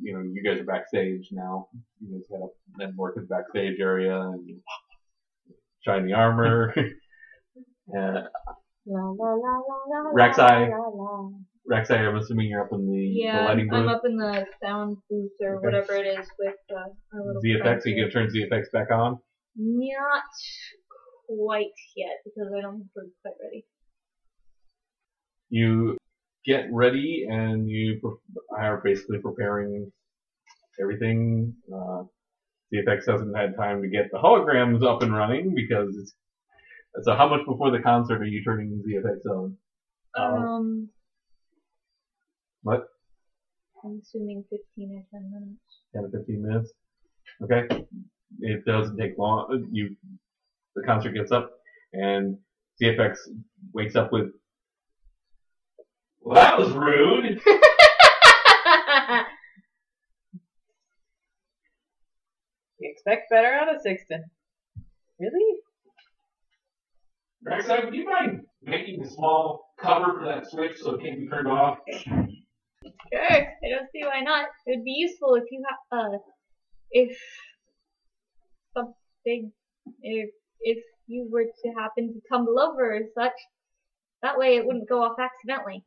you 0.02 0.14
know, 0.14 0.20
you 0.20 0.44
guys 0.44 0.60
are 0.60 0.66
backstage 0.66 1.30
now. 1.32 1.70
You 2.02 2.18
guys 2.18 2.26
head 2.30 2.44
up 2.44 2.52
then 2.78 2.94
work 2.98 3.16
in 3.16 3.24
the 3.24 3.28
backstage 3.28 3.80
area 3.80 4.20
and 4.20 4.60
shiny 5.86 6.14
armor. 6.14 6.74
uh, 7.98 8.22
La 8.90 9.02
la 9.02 9.34
la 9.34 9.62
la 9.90 10.00
la. 10.00 10.12
Rek'Sai. 10.14 10.70
Rexai, 11.70 11.98
I'm 12.08 12.16
assuming 12.16 12.48
you're 12.50 12.64
up 12.64 12.72
in 12.72 12.90
the, 12.90 12.98
yeah, 12.98 13.34
the 13.34 13.40
Yeah, 13.40 13.46
lighting 13.46 13.74
I'm 13.74 13.90
up 13.90 14.02
in 14.06 14.16
the 14.18 14.46
sound 14.64 14.98
booth 15.10 15.32
or 15.42 15.56
Okay. 15.58 15.66
whatever 15.66 15.96
it 15.96 16.06
is 16.08 16.28
with 16.40 16.56
uh, 16.72 16.90
our 17.14 17.26
little 17.26 17.42
ZFX, 17.42 17.84
so 17.84 17.90
you 17.90 18.04
can 18.04 18.12
turn 18.12 18.30
ZFX 18.30 18.72
back 18.72 18.90
on. 18.92 19.20
Not 19.58 20.24
quite 21.28 21.66
yet 21.96 22.18
because 22.24 22.52
I 22.58 22.62
don't 22.62 22.78
think 22.78 22.88
we're 22.96 23.04
quite 23.22 23.36
ready. 23.44 23.66
you 25.50 25.98
get 26.46 26.68
ready 26.72 27.26
and 27.30 27.70
you 27.70 28.00
pre- 28.02 28.58
are 28.58 28.82
basically 28.84 29.20
preparing 29.20 29.92
everything. 30.82 31.54
Uh, 31.74 32.04
CFX 32.74 33.10
hasn't 33.10 33.36
had 33.36 33.56
time 33.58 33.82
to 33.82 33.88
get 33.90 34.06
the 34.12 34.18
holograms 34.18 34.84
up 34.86 35.02
and 35.02 35.14
running 35.14 35.54
because 35.56 35.96
it's. 35.98 36.14
So 37.04 37.14
how 37.16 37.30
much 37.30 37.46
before 37.46 37.72
the 37.72 37.80
concert 37.80 38.22
are 38.22 38.26
you 38.26 38.44
turning 38.44 38.82
ZFX 38.88 39.30
on? 39.30 39.58
Um, 40.18 40.34
Um, 40.34 40.90
What? 42.68 42.84
I'm 43.82 44.02
assuming 44.04 44.44
15 44.50 44.60
or 44.92 45.18
10 45.18 45.32
minutes. 45.32 45.62
10 45.94 46.04
to 46.04 46.18
15 46.18 46.42
minutes? 46.46 46.74
Okay. 47.42 47.86
It 48.42 48.66
doesn't 48.66 48.98
take 48.98 49.18
long. 49.18 49.70
You, 49.72 49.96
the 50.76 50.84
concert 50.84 51.14
gets 51.14 51.32
up 51.32 51.50
and 51.94 52.38
CFX 52.82 53.16
wakes 53.74 53.96
up 53.96 54.12
with, 54.12 54.32
well, 56.20 56.36
that 56.36 56.60
was 56.60 56.72
rude. 56.74 57.40
You 62.80 62.92
expect 62.92 63.32
better 63.32 63.48
out 63.48 63.74
of 63.74 63.82
Sixton. 63.82 64.24
Really? 65.20 65.56
Rexai, 67.44 67.86
would 67.86 67.96
you 67.96 68.06
mind 68.06 68.42
making 68.62 69.02
a 69.02 69.10
small 69.10 69.74
cover 69.80 70.20
for 70.20 70.26
that 70.26 70.48
switch 70.48 70.78
so 70.78 70.94
it 70.94 71.02
can't 71.02 71.22
be 71.22 71.28
turned 71.28 71.48
off? 71.48 71.80
Sure, 72.84 73.22
I 73.22 73.70
don't 73.70 73.90
see 73.92 74.04
why 74.04 74.22
not. 74.22 74.48
It 74.66 74.78
would 74.78 74.86
be 74.86 74.96
useful 74.98 75.36
if 75.36 75.44
you 75.52 75.64
ha- 75.68 75.98
uh, 75.98 76.18
if 76.92 77.18
something, 78.76 79.52
if 80.02 80.30
if 80.62 80.84
you 81.08 81.28
were 81.32 81.46
to 81.46 81.70
happen 81.80 82.14
to 82.14 82.22
tumble 82.30 82.60
over 82.60 82.96
or 82.98 83.02
such, 83.16 83.34
that 84.22 84.38
way 84.38 84.58
it 84.58 84.66
wouldn't 84.66 84.90
go 84.90 85.04
off 85.04 85.18
accidentally. 85.20 85.84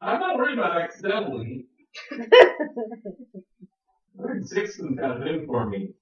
I'm 0.00 0.20
not 0.20 0.36
worried 0.36 0.58
about 0.58 0.80
accidentally. 0.80 1.66
I 2.12 2.16
think 4.32 4.46
Sixton's 4.46 4.98
got 4.98 5.20
it 5.20 5.26
in 5.28 5.46
for 5.46 5.66
me. 5.68 5.94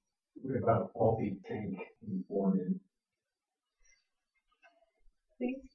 Worried 0.43 0.63
about 0.63 0.83
a 0.83 0.89
faulty 0.99 1.37
tank 1.49 1.79
being 2.05 2.25
born 2.29 2.59
in. 2.61 2.81
Please. 5.39 5.72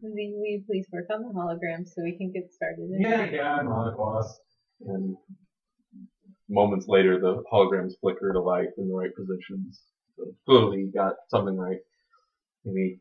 You, 0.00 0.10
will 0.36 0.46
you 0.46 0.62
please 0.66 0.86
work 0.92 1.06
on 1.10 1.22
the 1.22 1.28
hologram 1.28 1.86
so 1.86 2.02
we 2.02 2.16
can 2.16 2.30
get 2.32 2.52
started? 2.52 2.88
Yeah, 2.98 3.24
yeah, 3.24 3.54
I'm 3.54 3.68
on 3.68 3.92
it, 3.92 3.96
boss. 3.96 4.38
And 4.86 5.16
moments 6.48 6.86
later, 6.88 7.18
the 7.18 7.42
holograms 7.52 7.92
flicker 8.00 8.32
to 8.32 8.40
life 8.40 8.68
in 8.76 8.88
the 8.88 8.94
right 8.94 9.10
positions. 9.16 9.80
So 10.16 10.24
clearly, 10.46 10.78
you 10.78 10.92
got 10.94 11.14
something 11.28 11.56
right. 11.56 11.78
Maybe 12.64 12.98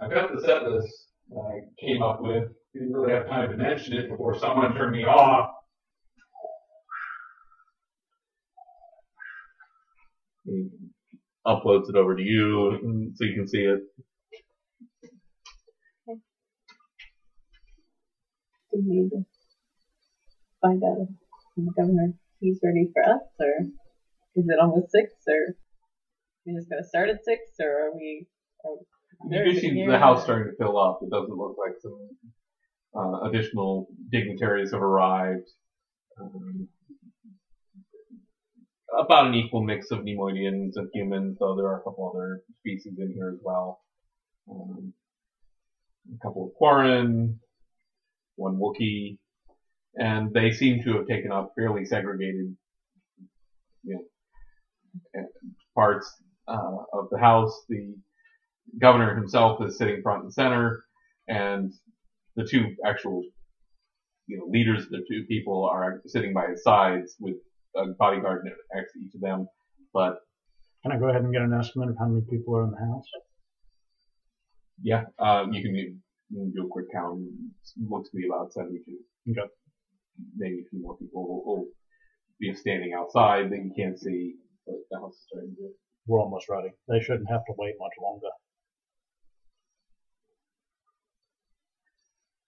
I've 0.00 0.10
got 0.10 0.34
the 0.34 0.40
set 0.40 0.64
list 0.64 1.08
that 1.30 1.40
I 1.40 1.60
came 1.84 2.02
up 2.02 2.22
with. 2.22 2.44
Didn't 2.72 2.92
really 2.92 3.12
have 3.12 3.28
time 3.28 3.50
to 3.50 3.56
mention 3.56 3.94
it 3.94 4.08
before 4.08 4.38
someone 4.38 4.74
turned 4.74 4.96
me 4.96 5.04
off. 5.04 5.50
He 10.44 10.68
uploads 11.46 11.88
it 11.88 11.96
over 11.96 12.16
to 12.16 12.22
you 12.22 13.12
so 13.14 13.24
you 13.24 13.34
can 13.34 13.46
see 13.46 13.60
it. 13.60 13.80
Do 18.72 18.80
we 18.80 19.02
need 19.02 19.10
to 19.10 19.24
find 20.60 20.82
out 20.82 21.06
from 21.54 21.66
the 21.66 21.72
governor 21.76 22.08
if 22.08 22.16
he's 22.40 22.60
ready 22.64 22.88
for 22.92 23.02
us, 23.04 23.22
or 23.38 23.66
is 24.34 24.46
it 24.48 24.58
almost 24.60 24.90
six, 24.90 25.12
or 25.28 25.54
we 26.46 26.54
just 26.54 26.70
gonna 26.70 26.84
start 26.84 27.10
at 27.10 27.24
six, 27.24 27.42
or 27.60 27.68
are 27.68 27.94
we? 27.94 28.26
Are, 28.64 29.60
see 29.60 29.86
the 29.86 29.98
house 29.98 30.24
starting 30.24 30.52
to 30.52 30.56
fill 30.56 30.78
up. 30.78 31.00
It 31.02 31.10
doesn't 31.10 31.36
look 31.36 31.56
like 31.58 31.74
some 31.80 32.08
uh, 32.96 33.28
additional 33.28 33.88
dignitaries 34.10 34.72
have 34.72 34.82
arrived. 34.82 35.48
Um, 36.20 36.68
about 38.98 39.26
an 39.26 39.34
equal 39.34 39.62
mix 39.62 39.90
of 39.90 40.00
Neimoidians 40.00 40.72
and 40.76 40.88
humans, 40.92 41.36
though 41.40 41.56
there 41.56 41.66
are 41.66 41.80
a 41.80 41.82
couple 41.82 42.10
other 42.14 42.42
species 42.60 42.94
in 42.98 43.12
here 43.14 43.30
as 43.32 43.40
well. 43.42 43.80
Um, 44.50 44.92
a 46.12 46.26
couple 46.26 46.46
of 46.46 46.54
Quarren, 46.54 47.40
one 48.36 48.58
Wookiee, 48.58 49.18
and 49.96 50.32
they 50.32 50.50
seem 50.50 50.82
to 50.82 50.96
have 50.96 51.06
taken 51.06 51.32
up 51.32 51.52
fairly 51.56 51.84
segregated, 51.84 52.56
you 53.84 54.06
know, 55.14 55.24
parts 55.74 56.10
uh, 56.48 56.76
of 56.92 57.08
the 57.10 57.18
house. 57.18 57.64
The 57.68 57.94
governor 58.80 59.14
himself 59.14 59.62
is 59.64 59.76
sitting 59.76 60.02
front 60.02 60.24
and 60.24 60.32
center, 60.32 60.82
and 61.28 61.72
the 62.36 62.44
two 62.44 62.74
actual, 62.86 63.22
you 64.26 64.38
know, 64.38 64.46
leaders, 64.48 64.86
the 64.88 65.04
two 65.08 65.24
people 65.28 65.68
are 65.68 66.00
sitting 66.06 66.32
by 66.32 66.48
his 66.48 66.62
sides 66.62 67.16
with 67.20 67.36
a 67.76 67.86
bodyguard 67.98 68.44
next 68.74 68.92
to 68.92 69.00
each 69.00 69.14
of 69.14 69.20
them. 69.20 69.46
But 69.92 70.16
Can 70.82 70.92
I 70.92 70.98
go 70.98 71.08
ahead 71.08 71.22
and 71.22 71.32
get 71.32 71.42
an 71.42 71.52
estimate 71.52 71.90
of 71.90 71.96
how 71.98 72.06
many 72.06 72.24
people 72.30 72.56
are 72.56 72.64
in 72.64 72.70
the 72.70 72.78
house? 72.78 73.04
yeah, 74.82 75.04
um, 75.18 75.52
you 75.52 75.62
can 75.62 76.01
do, 76.32 76.38
you 76.38 76.52
can 76.52 76.62
do 76.62 76.66
a 76.66 76.70
quick 76.70 76.86
count. 76.92 77.20
It 77.20 77.88
looks 77.88 78.10
to 78.10 78.16
be 78.16 78.26
about 78.26 78.52
72. 78.52 78.80
Okay. 79.30 79.48
Maybe 80.36 80.62
a 80.66 80.68
few 80.70 80.80
more 80.82 80.96
people 80.96 81.22
will, 81.26 81.44
will 81.44 81.66
be 82.40 82.54
standing 82.54 82.92
outside 82.98 83.50
that 83.50 83.56
you 83.64 83.72
can't 83.76 83.98
see, 83.98 84.34
but 84.66 84.74
the 84.90 84.98
house 84.98 85.14
is 85.14 85.24
starting 85.30 85.54
to 85.56 85.70
We're 86.06 86.20
almost 86.20 86.48
ready. 86.48 86.68
They 86.88 87.00
shouldn't 87.00 87.30
have 87.30 87.44
to 87.46 87.52
wait 87.56 87.74
much 87.78 87.92
longer. 88.00 88.28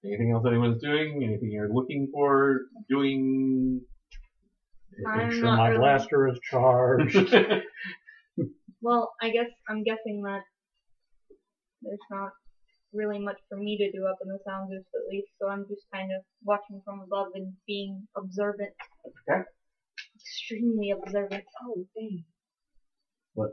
Anything 0.04 0.32
else 0.32 0.44
anyone's 0.46 0.82
doing? 0.82 1.22
Anything 1.24 1.50
you're 1.50 1.72
looking 1.72 2.08
for 2.12 2.62
doing? 2.90 3.80
I'm 5.06 5.28
Make 5.28 5.32
sure 5.32 5.44
my 5.56 5.68
really- 5.68 5.78
blaster 5.78 6.28
is 6.28 6.38
charged. 6.50 7.16
Well, 8.82 9.14
I 9.22 9.30
guess 9.30 9.46
I'm 9.66 9.82
guessing 9.82 10.20
that 10.26 10.42
there's 11.80 11.98
not 12.10 12.32
really 12.94 13.18
much 13.18 13.38
for 13.48 13.56
me 13.58 13.76
to 13.78 13.90
do 13.90 14.06
up 14.06 14.18
in 14.22 14.28
the 14.28 14.38
sound 14.46 14.70
booth 14.70 14.86
at 14.94 15.08
least, 15.10 15.28
so 15.40 15.48
I'm 15.48 15.66
just 15.68 15.86
kind 15.92 16.10
of 16.12 16.22
watching 16.42 16.80
from 16.84 17.00
above 17.00 17.28
and 17.34 17.52
being 17.66 18.06
observant. 18.16 18.72
Okay. 19.06 19.42
Extremely 20.16 20.90
observant. 20.90 21.44
Oh, 21.62 21.84
dang. 21.94 22.24
What? 23.34 23.50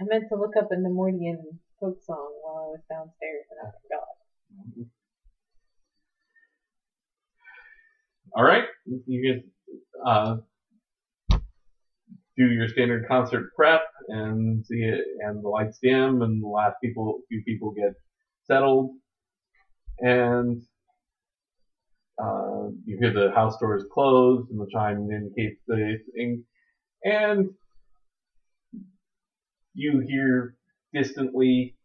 I 0.00 0.04
meant 0.04 0.24
to 0.30 0.36
look 0.36 0.56
up 0.58 0.68
a 0.72 0.76
Neimoidian 0.76 1.58
folk 1.80 1.98
song 2.04 2.32
while 2.42 2.56
I 2.56 2.68
was 2.72 2.80
downstairs, 2.88 3.44
and 3.50 3.60
I 3.62 3.70
forgot. 3.82 4.88
All 8.34 8.44
right, 8.44 8.64
you 9.06 9.22
guys 9.24 9.42
uh, 10.04 10.36
do 12.36 12.50
your 12.50 12.68
standard 12.68 13.06
concert 13.08 13.50
prep 13.56 13.82
and 14.08 14.64
see 14.66 14.82
it, 14.82 15.04
and 15.20 15.42
the 15.42 15.48
lights 15.48 15.78
dim, 15.82 16.22
and 16.22 16.42
the 16.42 16.48
last 16.48 16.76
people, 16.82 17.20
few 17.28 17.42
people 17.44 17.70
get 17.70 17.94
settled, 18.44 18.90
and 20.00 20.60
uh, 22.22 22.68
you 22.84 22.98
hear 23.00 23.12
the 23.12 23.32
house 23.34 23.58
doors 23.58 23.84
close, 23.92 24.46
and 24.50 24.60
the 24.60 24.68
chime 24.72 25.10
indicates 25.10 25.60
the 25.66 25.98
thing, 26.14 26.44
and 27.04 27.48
you 29.74 30.00
hear 30.00 30.56
distantly 30.92 31.76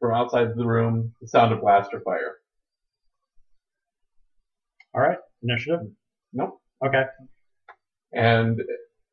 from 0.00 0.14
outside 0.14 0.48
the 0.56 0.66
room 0.66 1.14
the 1.20 1.28
sound 1.28 1.52
of 1.52 1.60
blaster 1.60 2.00
fire. 2.04 2.36
All 4.94 5.00
right. 5.00 5.18
Initiative. 5.42 5.86
Nope. 6.32 6.60
Okay. 6.84 7.04
And 8.12 8.60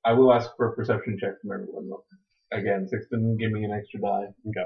I 0.06 0.14
will 0.14 0.32
ask 0.32 0.51
for 0.56 0.68
a 0.72 0.76
perception 0.76 1.18
check 1.20 1.41
from 1.41 1.51
everyone. 1.51 1.89
though. 1.89 2.03
Again, 2.51 2.88
Sixten, 2.88 3.38
give 3.39 3.51
me 3.51 3.64
an 3.64 3.72
extra 3.72 3.99
die. 3.99 4.28
Okay. 4.47 4.66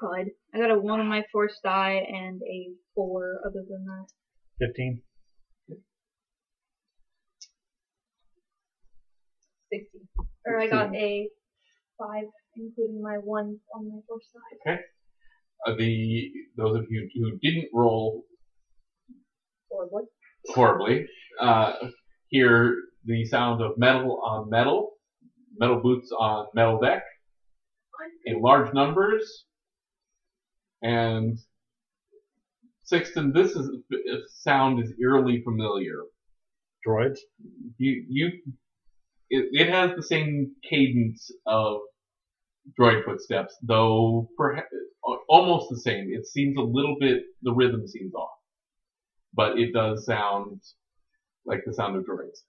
Crud. 0.00 0.26
I 0.54 0.58
got 0.58 0.70
a 0.70 0.78
one 0.78 1.00
on 1.00 1.08
my 1.08 1.24
force 1.32 1.58
die 1.64 2.04
and 2.08 2.40
a 2.42 2.68
four 2.94 3.40
other 3.44 3.64
than 3.68 3.84
that. 3.86 4.06
Fifteen. 4.60 5.02
Sixty. 9.72 9.98
Or 10.46 10.60
I 10.60 10.68
got 10.68 10.94
a 10.94 11.28
five, 11.98 12.26
including 12.56 13.02
my 13.02 13.16
one 13.16 13.58
on 13.74 13.88
my 13.88 14.00
force 14.06 14.28
die. 14.32 14.74
Uh, 14.74 14.76
the 15.78 16.30
those 16.56 16.76
of 16.78 16.86
you 16.90 17.08
who 17.14 17.38
didn't 17.42 17.68
roll 17.74 18.24
Or 19.70 19.86
what? 19.88 20.04
horribly 20.48 21.06
uh, 21.40 21.74
hear 22.28 22.76
the 23.04 23.24
sound 23.26 23.62
of 23.62 23.78
metal 23.78 24.20
on 24.24 24.50
metal, 24.50 24.92
metal 25.58 25.80
boots 25.80 26.10
on 26.18 26.46
metal 26.54 26.78
deck 26.80 27.02
in 28.26 28.40
large 28.40 28.72
numbers. 28.74 29.44
And 30.82 31.38
Sixten, 32.84 33.32
this 33.32 33.52
is 33.56 33.70
sound 34.28 34.82
is 34.82 34.92
eerily 35.00 35.42
familiar. 35.42 36.02
Droids. 36.86 37.18
you 37.78 38.04
you 38.08 38.26
it, 39.30 39.48
it 39.52 39.68
has 39.68 39.96
the 39.96 40.02
same 40.02 40.54
cadence 40.68 41.30
of 41.46 41.80
droid 42.78 43.04
footsteps, 43.04 43.56
though 43.62 44.28
perhaps 44.36 44.68
almost 45.28 45.70
the 45.70 45.78
same. 45.78 46.08
It 46.12 46.26
seems 46.26 46.56
a 46.56 46.62
little 46.62 46.96
bit 46.98 47.22
the 47.42 47.52
rhythm 47.52 47.86
seems 47.86 48.14
off, 48.14 48.30
but 49.34 49.58
it 49.58 49.72
does 49.72 50.04
sound 50.04 50.60
like 51.44 51.60
the 51.64 51.72
sound 51.72 51.96
of 51.96 52.04
droids. 52.04 52.42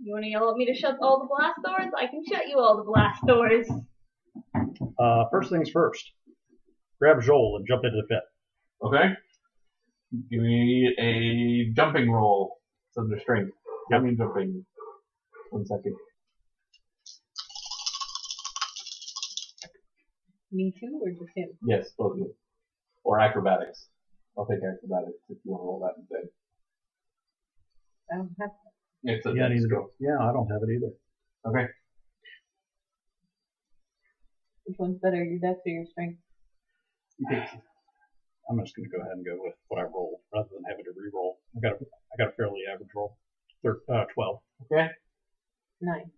You 0.00 0.12
want 0.12 0.24
to 0.24 0.30
yell 0.30 0.50
at 0.50 0.56
me 0.56 0.66
to 0.66 0.74
shut 0.74 0.96
all 1.00 1.20
the 1.20 1.26
blast 1.26 1.58
doors? 1.64 1.92
I 1.96 2.06
can 2.06 2.22
shut 2.30 2.48
you 2.48 2.58
all 2.58 2.76
the 2.76 2.84
blast 2.84 3.26
doors. 3.26 3.66
Uh, 4.98 5.24
first 5.30 5.50
things 5.50 5.70
first. 5.70 6.12
Grab 7.00 7.22
Joel 7.22 7.56
and 7.56 7.66
jump 7.66 7.84
into 7.84 7.96
the 7.96 8.06
pit. 8.06 8.22
Okay, 8.84 9.14
give 10.30 10.40
me 10.40 10.94
a 10.98 11.72
jumping 11.74 12.10
roll. 12.10 12.56
It's 12.90 12.98
under 12.98 13.18
strength. 13.20 13.52
Give 13.90 14.02
me 14.02 14.16
jumping. 14.16 14.64
One 15.50 15.66
second. 15.66 15.96
Me 20.50 20.72
too, 20.78 20.98
or 21.02 21.10
just 21.10 21.30
him? 21.36 21.48
Yes, 21.66 21.90
both 21.98 22.12
of 22.12 22.18
you. 22.18 22.34
Or 23.04 23.20
acrobatics. 23.20 23.86
I'll 24.36 24.46
take 24.46 24.60
acrobatics 24.64 25.18
if 25.28 25.36
you 25.44 25.52
want 25.52 25.62
to 25.62 25.66
roll 25.66 25.80
that 25.84 25.94
instead. 26.00 26.28
I 28.12 28.16
don't 28.16 28.32
have. 28.40 28.50
It's 29.04 29.26
a 29.26 29.30
Yeah, 29.34 29.48
dex 29.48 29.54
neither 29.60 29.68
skill. 29.68 29.84
do. 29.98 30.06
Yeah, 30.06 30.18
I 30.20 30.32
don't 30.32 30.48
have 30.48 30.62
it 30.62 30.70
either. 30.72 30.92
Okay. 31.46 31.66
Which 34.64 34.76
one's 34.78 34.98
better, 35.00 35.22
your 35.24 35.38
dex 35.38 35.60
or 35.66 35.72
your 35.72 35.84
strength? 35.86 36.18
I'm 37.28 38.58
just 38.60 38.74
going 38.76 38.88
to 38.88 38.96
go 38.96 39.00
ahead 39.02 39.12
and 39.16 39.24
go 39.24 39.36
with 39.42 39.54
what 39.68 39.80
I 39.80 39.84
rolled 39.84 40.20
rather 40.32 40.48
than 40.52 40.64
having 40.68 40.84
to 40.84 40.92
re-roll. 40.96 41.38
I 41.56 41.60
got 41.60 41.72
a, 41.80 41.84
I 41.84 42.14
got 42.24 42.32
a 42.32 42.36
fairly 42.36 42.60
average 42.72 42.88
roll. 42.94 43.16
Thir- 43.62 43.80
uh, 43.92 44.04
12. 44.14 44.38
Okay. 44.72 44.88
Nine. 45.80 46.10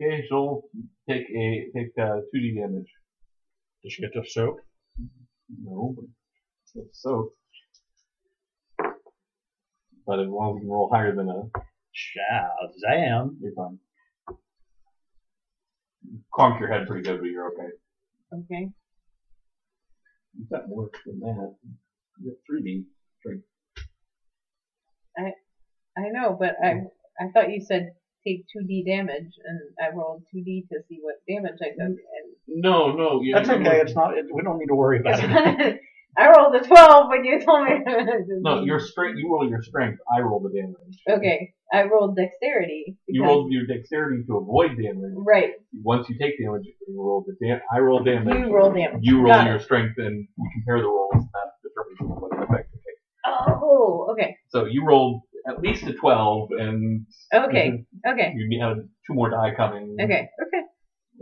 Okay, 0.00 0.24
Joel, 0.28 0.62
take 1.08 1.26
a 1.30 1.70
take 1.74 1.92
uh, 2.00 2.20
two 2.32 2.40
D 2.40 2.58
damage. 2.58 2.86
Did 3.84 3.92
she 3.92 4.02
get 4.02 4.14
to 4.14 4.22
soak? 4.26 4.56
No, 5.62 5.94
but 5.94 6.06
it's 6.74 7.02
so. 7.02 7.32
But 10.06 10.20
as 10.20 10.28
long 10.28 10.56
as 10.56 10.62
you 10.62 10.68
can 10.68 10.70
roll 10.70 10.90
higher 10.90 11.14
than 11.14 11.28
a, 11.28 11.42
Shazam. 11.94 13.36
you're 13.40 13.52
fine. 13.54 13.78
Conked 16.34 16.60
your 16.60 16.70
head 16.72 16.86
pretty 16.86 17.02
good, 17.02 17.20
but 17.20 17.26
you're 17.28 17.52
okay. 17.52 17.68
Okay. 18.32 18.70
You've 20.36 20.50
got 20.50 20.68
more 20.68 20.90
than 21.04 21.20
that. 21.20 21.54
You 22.20 22.30
got 22.30 22.38
three 22.46 22.62
D 22.62 22.84
strength. 23.20 23.44
I 25.96 26.08
know, 26.10 26.36
but 26.38 26.56
I 26.62 26.82
I 27.20 27.28
thought 27.32 27.52
you 27.52 27.60
said 27.60 27.90
take 28.26 28.44
two 28.52 28.64
D 28.66 28.82
damage, 28.84 29.32
and 29.44 29.60
I 29.80 29.94
rolled 29.94 30.24
two 30.32 30.42
D 30.42 30.64
to 30.72 30.80
see 30.88 30.98
what 31.02 31.16
damage 31.28 31.58
I 31.62 31.68
took, 31.68 31.96
No, 32.48 32.92
no, 32.92 33.20
yeah. 33.22 33.38
That's 33.38 33.50
okay. 33.50 33.80
It's 33.80 33.94
not. 33.94 34.16
It, 34.16 34.26
we 34.32 34.42
don't 34.42 34.58
need 34.58 34.66
to 34.66 34.74
worry 34.74 35.00
about 35.00 35.18
it. 35.20 35.80
I 36.18 36.28
rolled 36.30 36.54
a 36.54 36.60
twelve 36.64 37.08
when 37.08 37.24
you 37.24 37.40
told 37.44 37.64
me. 37.64 37.74
No, 38.40 38.62
your 38.62 38.78
strength. 38.78 39.18
You 39.18 39.32
roll 39.32 39.48
your 39.48 39.62
strength. 39.62 39.98
I 40.14 40.20
roll 40.20 40.40
the 40.40 40.50
damage. 40.50 41.18
Okay, 41.18 41.54
I 41.72 41.84
rolled 41.84 42.16
dexterity. 42.16 42.96
You 43.08 43.24
rolled 43.24 43.50
your 43.50 43.66
dexterity 43.66 44.22
to 44.28 44.36
avoid 44.36 44.72
damage. 44.76 45.14
right. 45.16 45.52
Once 45.82 46.08
you 46.08 46.16
take 46.18 46.34
damage, 46.38 46.62
you 46.86 47.02
roll 47.02 47.24
the 47.26 47.34
dam- 47.44 47.60
I 47.72 47.78
roll 47.80 48.04
damage. 48.04 48.34
You 48.36 48.54
roll 48.54 48.72
damage. 48.72 49.00
You 49.00 49.16
roll 49.20 49.32
Got 49.32 49.46
your 49.46 49.56
it. 49.56 49.62
strength, 49.62 49.94
and 49.98 50.28
you 50.38 50.50
compare 50.54 50.78
the 50.80 50.86
rolls. 50.86 51.14
and 51.14 51.24
That 51.24 51.50
determines 51.62 52.20
what 52.20 52.32
effect 52.44 52.68
you 52.72 52.78
take. 52.78 53.00
Oh, 53.26 54.08
okay, 54.12 54.36
So 54.50 54.66
you 54.66 54.84
rolled 54.86 55.22
at 55.48 55.60
least 55.60 55.84
a 55.84 55.94
twelve, 55.94 56.50
and 56.52 57.06
okay, 57.34 57.72
okay, 58.06 58.32
you 58.36 58.60
had 58.62 58.76
two 59.06 59.14
more 59.14 59.30
die 59.30 59.52
coming. 59.56 59.96
okay, 60.00 60.28
okay. 60.46 60.62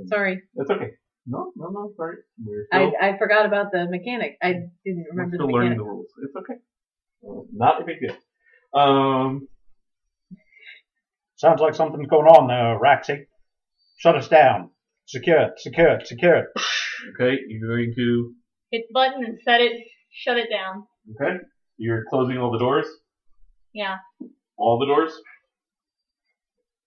Sorry, 0.08 0.42
That's 0.54 0.70
okay. 0.70 0.90
No, 1.26 1.52
no, 1.56 1.68
no. 1.68 1.92
Sorry. 1.96 2.16
We're 2.44 2.66
I 2.72 2.78
still, 2.78 2.92
I 3.00 3.18
forgot 3.18 3.46
about 3.46 3.72
the 3.72 3.88
mechanic. 3.88 4.36
I 4.42 4.52
didn't 4.84 5.06
we're 5.06 5.10
remember 5.10 5.36
still 5.36 5.46
the 5.46 5.52
learning 5.52 5.70
mechanic. 5.70 5.78
the 5.78 5.90
rules. 5.90 6.06
It's 6.24 6.36
okay. 6.36 6.58
Uh, 7.28 7.42
Not 7.52 7.82
a 7.82 7.84
big 7.84 8.00
deal. 8.00 8.16
Um. 8.74 9.48
Sounds 11.36 11.60
like 11.60 11.74
something's 11.74 12.08
going 12.08 12.26
on 12.26 12.46
there, 12.48 12.78
Raxy. 12.78 13.26
Shut 13.98 14.16
us 14.16 14.28
down. 14.28 14.70
Secure 15.06 15.40
it. 15.42 15.52
Secure 15.58 15.88
it. 15.96 16.06
Secure 16.06 16.36
it. 16.36 16.46
Okay. 17.14 17.36
You're 17.48 17.68
going 17.68 17.92
to. 17.96 18.32
Hit 18.70 18.84
the 18.88 18.92
button 18.94 19.24
and 19.24 19.38
set 19.44 19.60
it, 19.60 19.72
shut 20.10 20.38
it 20.38 20.48
down. 20.50 20.86
Okay. 21.20 21.38
You're 21.76 22.04
closing 22.08 22.38
all 22.38 22.52
the 22.52 22.58
doors. 22.58 22.86
Yeah. 23.74 23.96
All 24.56 24.78
the 24.78 24.86
doors. 24.86 25.12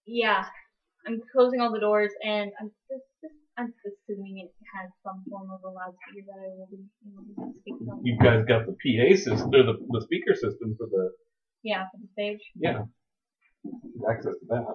Yeah. 0.08 0.46
I'm 1.06 1.22
closing 1.32 1.60
all 1.62 1.72
the 1.72 1.80
doors 1.80 2.12
and 2.24 2.52
I'm 2.60 2.72
just, 2.90 2.90
just 2.90 3.05
I'm 3.58 3.72
assuming 3.88 4.40
it 4.40 4.52
has 4.76 4.90
some 5.04 5.24
form 5.30 5.50
of 5.52 5.62
a 5.64 5.70
loudspeaker 5.72 6.26
that 6.28 6.40
I 6.44 6.50
will 6.58 6.68
be 6.70 6.84
able 7.08 7.54
to 7.54 7.60
speak 7.62 7.76
from. 7.86 8.02
You 8.04 8.18
guys 8.22 8.44
got 8.48 8.66
the 8.66 8.74
PA 8.74 9.16
system, 9.16 9.48
or 9.54 9.64
the 9.64 9.76
the 9.90 10.02
speaker 10.02 10.34
system 10.34 10.76
for 10.78 10.88
the 10.88 11.12
Yeah, 11.64 11.84
for 11.92 11.98
the 12.02 12.08
stage. 12.14 12.42
yeah. 12.56 12.82
Access 14.10 14.34
to 14.40 14.46
that. 14.50 14.66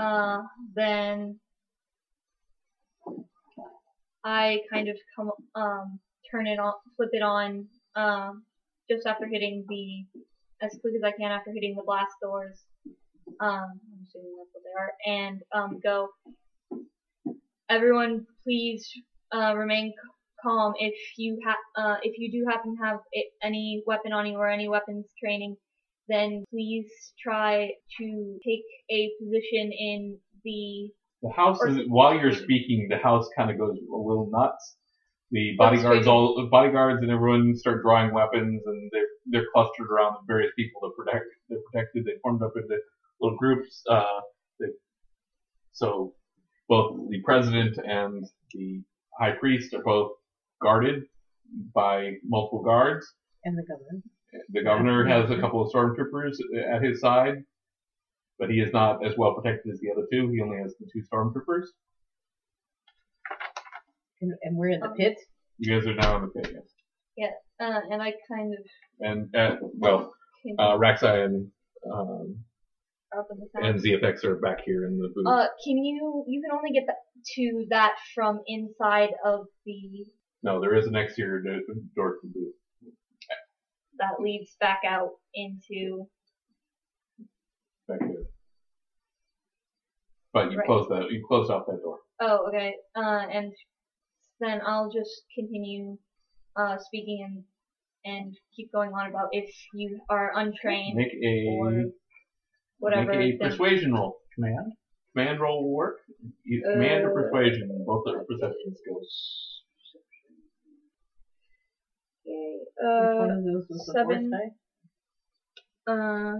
Uh, 0.00 0.42
then 0.74 1.38
I 4.24 4.58
kind 4.72 4.88
of 4.88 4.96
come, 5.14 5.30
um, 5.54 6.00
turn 6.30 6.46
it 6.46 6.58
on, 6.58 6.72
flip 6.96 7.10
it 7.12 7.22
on, 7.22 7.66
um, 7.94 8.42
just 8.90 9.06
after 9.06 9.26
hitting 9.26 9.64
the, 9.68 10.04
as 10.64 10.76
quick 10.80 10.94
as 10.96 11.02
I 11.04 11.12
can 11.12 11.30
after 11.30 11.52
hitting 11.54 11.76
the 11.76 11.82
blast 11.84 12.14
doors. 12.22 12.58
Um, 13.40 13.78
I'm 13.78 14.02
assuming 14.02 14.34
that's 14.38 14.50
what 14.52 14.62
they 14.64 14.74
are, 14.80 14.92
and, 15.06 15.40
um, 15.54 15.78
go, 15.82 16.08
everyone 17.68 18.26
please, 18.42 18.88
uh, 19.34 19.54
remain 19.56 19.92
calm. 20.42 20.74
If 20.78 20.94
you 21.16 21.38
ha- 21.44 21.82
uh, 21.82 21.96
if 22.02 22.14
you 22.18 22.30
do 22.30 22.46
happen 22.48 22.76
to 22.76 22.82
have 22.84 23.00
any 23.42 23.82
weapon 23.86 24.12
on 24.12 24.26
you 24.26 24.36
or 24.36 24.48
any 24.48 24.68
weapons 24.68 25.06
training, 25.22 25.56
then 26.08 26.44
please 26.50 26.86
try 27.22 27.70
to 27.98 28.38
take 28.46 28.64
a 28.90 29.10
position 29.20 29.72
in 29.72 30.18
the 30.44 30.90
The 31.22 31.30
house 31.30 31.58
is 31.64 31.78
while 31.88 32.14
you're 32.14 32.34
speaking, 32.34 32.88
the 32.90 32.98
house 32.98 33.28
kind 33.36 33.50
of 33.50 33.58
goes 33.58 33.76
a 33.76 33.96
little 33.96 34.28
nuts. 34.30 34.76
The 35.30 35.54
bodyguards 35.58 36.06
all 36.06 36.36
the 36.36 36.48
bodyguards 36.48 37.02
and 37.02 37.10
everyone 37.10 37.56
start 37.56 37.82
drawing 37.82 38.12
weapons 38.12 38.62
and 38.66 38.90
they're 38.92 39.06
they're 39.26 39.46
clustered 39.52 39.90
around 39.90 40.14
the 40.14 40.32
various 40.32 40.52
people 40.56 40.82
to 40.82 40.90
protect 40.96 41.24
they're 41.48 41.58
protected. 41.72 42.04
They 42.04 42.12
formed 42.22 42.42
up 42.42 42.52
into 42.54 42.76
little 43.20 43.38
groups. 43.38 43.82
Uh, 43.88 44.20
they, 44.60 44.66
so 45.72 46.14
both 46.68 46.96
the 47.10 47.20
president 47.22 47.76
and 47.84 48.26
the 48.52 48.82
high 49.18 49.32
priest 49.32 49.74
are 49.74 49.82
both 49.82 50.12
guarded 50.62 51.04
by 51.74 52.14
multiple 52.24 52.62
guards. 52.62 53.06
And 53.44 53.56
the 53.56 53.62
governor. 53.62 54.02
The 54.50 54.62
governor 54.62 55.04
has 55.06 55.30
a 55.30 55.40
couple 55.40 55.62
of 55.62 55.72
stormtroopers 55.72 56.36
at 56.74 56.82
his 56.82 57.00
side, 57.00 57.44
but 58.38 58.50
he 58.50 58.60
is 58.60 58.72
not 58.72 59.06
as 59.06 59.16
well 59.16 59.34
protected 59.34 59.72
as 59.72 59.80
the 59.80 59.92
other 59.92 60.06
two. 60.10 60.28
He 60.30 60.40
only 60.40 60.58
has 60.58 60.74
the 60.80 60.86
two 60.92 61.02
stormtroopers. 61.12 61.66
And, 64.20 64.32
and 64.42 64.56
we're 64.56 64.70
in 64.70 64.80
the 64.80 64.88
Um, 64.88 64.96
pit. 64.96 65.18
You 65.58 65.74
guys 65.74 65.86
are 65.86 65.94
now 65.94 66.16
in 66.16 66.22
the 66.22 66.28
pit, 66.28 66.56
yes. 67.16 67.32
Uh, 67.60 67.80
and 67.90 68.02
I 68.02 68.12
kind 68.28 68.52
of 68.52 68.58
And 69.00 69.36
uh, 69.36 69.56
well, 69.78 70.12
came 70.44 70.56
uh, 70.58 70.76
Raxai 70.76 71.24
and 71.26 71.48
um, 71.92 72.36
up 73.18 73.26
in 73.30 73.38
the 73.38 73.66
and. 73.66 73.80
ZFX 73.80 74.24
are 74.24 74.36
back 74.36 74.58
here 74.64 74.86
in 74.86 74.98
the 74.98 75.08
booth. 75.14 75.26
Uh, 75.26 75.46
can 75.64 75.76
you 75.78 76.24
you 76.26 76.42
can 76.42 76.50
only 76.56 76.72
get 76.72 76.84
that, 76.86 76.96
to 77.36 77.66
that 77.70 77.92
from 78.14 78.40
inside 78.46 79.10
of 79.24 79.46
the 79.66 80.06
no, 80.42 80.60
there 80.60 80.76
is 80.76 80.86
an 80.86 80.94
exterior 80.94 81.42
door 81.96 82.16
to 82.20 82.28
the 82.28 82.28
booth. 82.28 82.54
that 83.98 84.20
leads 84.20 84.56
back 84.60 84.80
out 84.86 85.10
into 85.34 86.06
back 87.88 88.00
here. 88.06 88.26
But 90.32 90.50
you 90.50 90.58
Right. 90.58 90.66
closed 90.66 90.90
that. 90.90 91.10
You 91.10 91.24
closed 91.26 91.50
off 91.50 91.64
that 91.66 91.80
door. 91.80 91.98
Oh, 92.20 92.46
okay. 92.48 92.74
Uh, 92.94 93.26
and 93.30 93.52
then 94.40 94.60
I'll 94.66 94.90
just 94.90 95.22
continue 95.34 95.96
uh, 96.56 96.76
speaking 96.78 97.22
and 97.24 97.44
and 98.06 98.36
keep 98.54 98.70
going 98.70 98.90
on 98.92 99.08
about 99.08 99.28
if 99.32 99.50
you 99.72 99.98
are 100.10 100.30
untrained 100.36 100.94
Make 100.94 101.14
a 101.14 101.46
or 101.58 101.84
whatever. 102.84 103.12
make 103.18 103.34
a 103.34 103.38
then- 103.38 103.50
persuasion 103.50 103.92
roll. 103.94 104.18
Command. 104.34 104.72
Command 105.16 105.40
roll 105.40 105.62
will 105.64 105.74
work. 105.74 105.98
You, 106.44 106.62
command 106.62 107.04
or 107.04 107.10
Uh, 107.18 107.22
persuasion, 107.30 107.84
both 107.86 108.04
are 108.08 108.24
perception 108.24 108.74
skills. 108.74 109.62
Okay, 112.26 112.58
Which 112.58 113.18
one 113.18 113.30
Uh, 113.30 113.38
of 113.38 113.44
those 113.44 113.66
was 113.68 113.86
the 113.86 113.92
seven. 113.92 114.30
die? 114.30 114.50
uh, 115.86 116.34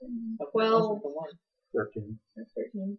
Twelve. 0.00 0.38
that 0.38 0.54
wasn't 0.54 1.02
the 1.02 1.08
one. 1.10 1.30
13, 1.74 2.18
that's 2.36 2.52
thirteen. 2.54 2.98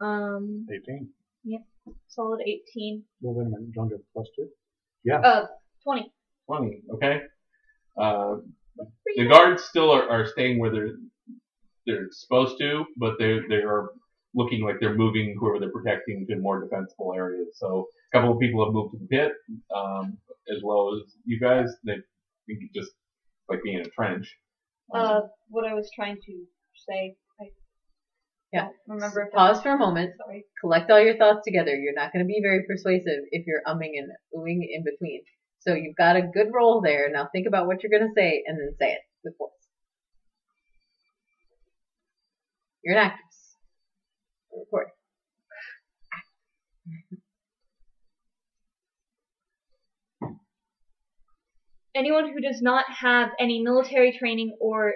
Um, 0.00 0.66
18. 0.72 1.12
solid 2.08 2.40
eighteen. 2.46 3.04
Well, 3.20 3.34
wait 3.34 3.46
a 3.46 3.50
minute. 3.50 3.72
Don't 3.72 3.88
get 3.88 4.00
plus 4.12 4.28
two. 4.34 4.48
Uh, 5.12 5.46
twenty. 5.82 6.12
Twenty. 6.46 6.82
Okay. 6.94 7.22
Uh, 7.96 8.38
the 9.16 9.26
guards 9.28 9.64
still 9.64 9.90
are, 9.90 10.08
are 10.08 10.26
staying 10.26 10.58
where 10.58 10.70
they're 10.70 10.96
they're 11.86 12.08
supposed 12.10 12.58
to, 12.60 12.84
but 12.96 13.14
they 13.18 13.38
they 13.48 13.62
are 13.62 13.90
looking 14.34 14.62
like 14.62 14.76
they're 14.80 14.94
moving 14.94 15.34
whoever 15.38 15.58
they're 15.58 15.72
protecting 15.72 16.26
to 16.28 16.36
more 16.36 16.60
defensible 16.62 17.12
areas. 17.14 17.48
So 17.54 17.86
a 18.12 18.16
couple 18.18 18.34
of 18.34 18.40
people 18.40 18.64
have 18.64 18.74
moved 18.74 18.92
to 18.92 18.98
the 18.98 19.06
pit, 19.06 19.32
um, 19.74 20.18
as 20.54 20.62
well 20.62 20.94
as 20.94 21.12
you 21.24 21.40
guys. 21.40 21.68
They 21.84 21.94
think 22.46 22.60
it 22.62 22.70
just 22.74 22.92
like 23.48 23.62
being 23.62 23.78
in 23.78 23.86
a 23.86 23.90
trench. 23.90 24.26
Um, 24.94 25.00
Uh, 25.02 25.20
what 25.48 25.66
I 25.66 25.74
was 25.74 25.90
trying 25.94 26.18
to 26.26 26.34
say. 26.88 27.16
I 27.40 27.44
Yeah. 28.52 28.68
remember 28.86 29.22
if 29.22 29.32
Pause 29.32 29.62
for 29.62 29.70
a 29.72 29.78
moment. 29.78 30.14
Sorry. 30.18 30.44
Collect 30.60 30.90
all 30.90 31.00
your 31.00 31.16
thoughts 31.16 31.42
together. 31.44 31.74
You're 31.74 31.94
not 31.94 32.12
going 32.12 32.24
to 32.24 32.28
be 32.28 32.40
very 32.42 32.64
persuasive 32.66 33.24
if 33.32 33.46
you're 33.46 33.62
umming 33.66 33.98
and 33.98 34.10
oohing 34.34 34.60
in 34.70 34.84
between. 34.84 35.22
So 35.60 35.74
you've 35.74 35.96
got 35.96 36.16
a 36.16 36.22
good 36.22 36.48
roll 36.52 36.80
there. 36.80 37.10
Now 37.10 37.28
think 37.32 37.46
about 37.48 37.66
what 37.66 37.82
you're 37.82 37.90
going 37.90 38.08
to 38.08 38.14
say 38.14 38.44
and 38.46 38.56
then 38.58 38.76
say 38.78 38.92
it 38.92 39.00
with 39.24 39.36
force. 39.36 39.52
You're 42.86 42.98
an 42.98 43.10
actress. 43.10 43.56
Record. 44.52 44.86
Anyone 51.96 52.32
who 52.32 52.40
does 52.40 52.62
not 52.62 52.84
have 53.00 53.30
any 53.40 53.60
military 53.60 54.16
training 54.16 54.56
or 54.60 54.92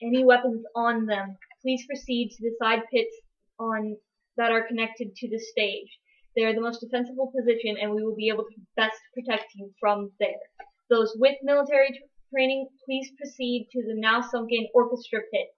any 0.00 0.24
weapons 0.24 0.64
on 0.76 1.06
them, 1.06 1.36
please 1.62 1.84
proceed 1.88 2.30
to 2.30 2.42
the 2.42 2.54
side 2.62 2.82
pits 2.94 3.10
on 3.58 3.96
that 4.36 4.52
are 4.52 4.64
connected 4.68 5.16
to 5.16 5.28
the 5.28 5.40
stage. 5.40 5.98
They 6.36 6.44
are 6.44 6.54
the 6.54 6.60
most 6.60 6.80
defensible 6.80 7.32
position, 7.36 7.76
and 7.80 7.90
we 7.90 8.04
will 8.04 8.14
be 8.14 8.28
able 8.28 8.44
to 8.44 8.60
best 8.76 9.00
protect 9.14 9.46
you 9.56 9.72
from 9.80 10.12
there. 10.20 10.46
Those 10.88 11.12
with 11.18 11.34
military 11.42 11.88
tr- 11.88 12.04
training, 12.32 12.68
please 12.84 13.10
proceed 13.18 13.66
to 13.72 13.82
the 13.82 13.98
now 13.98 14.20
sunken 14.20 14.68
orchestra 14.72 15.22
pit, 15.32 15.48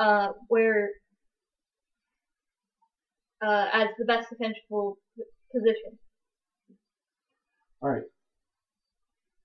uh, 0.00 0.28
where 0.48 0.88
uh, 3.46 3.66
as 3.72 3.88
the 3.98 4.04
best 4.06 4.30
defensible 4.30 4.96
position. 5.54 5.98
All 7.82 7.90
right. 7.90 8.02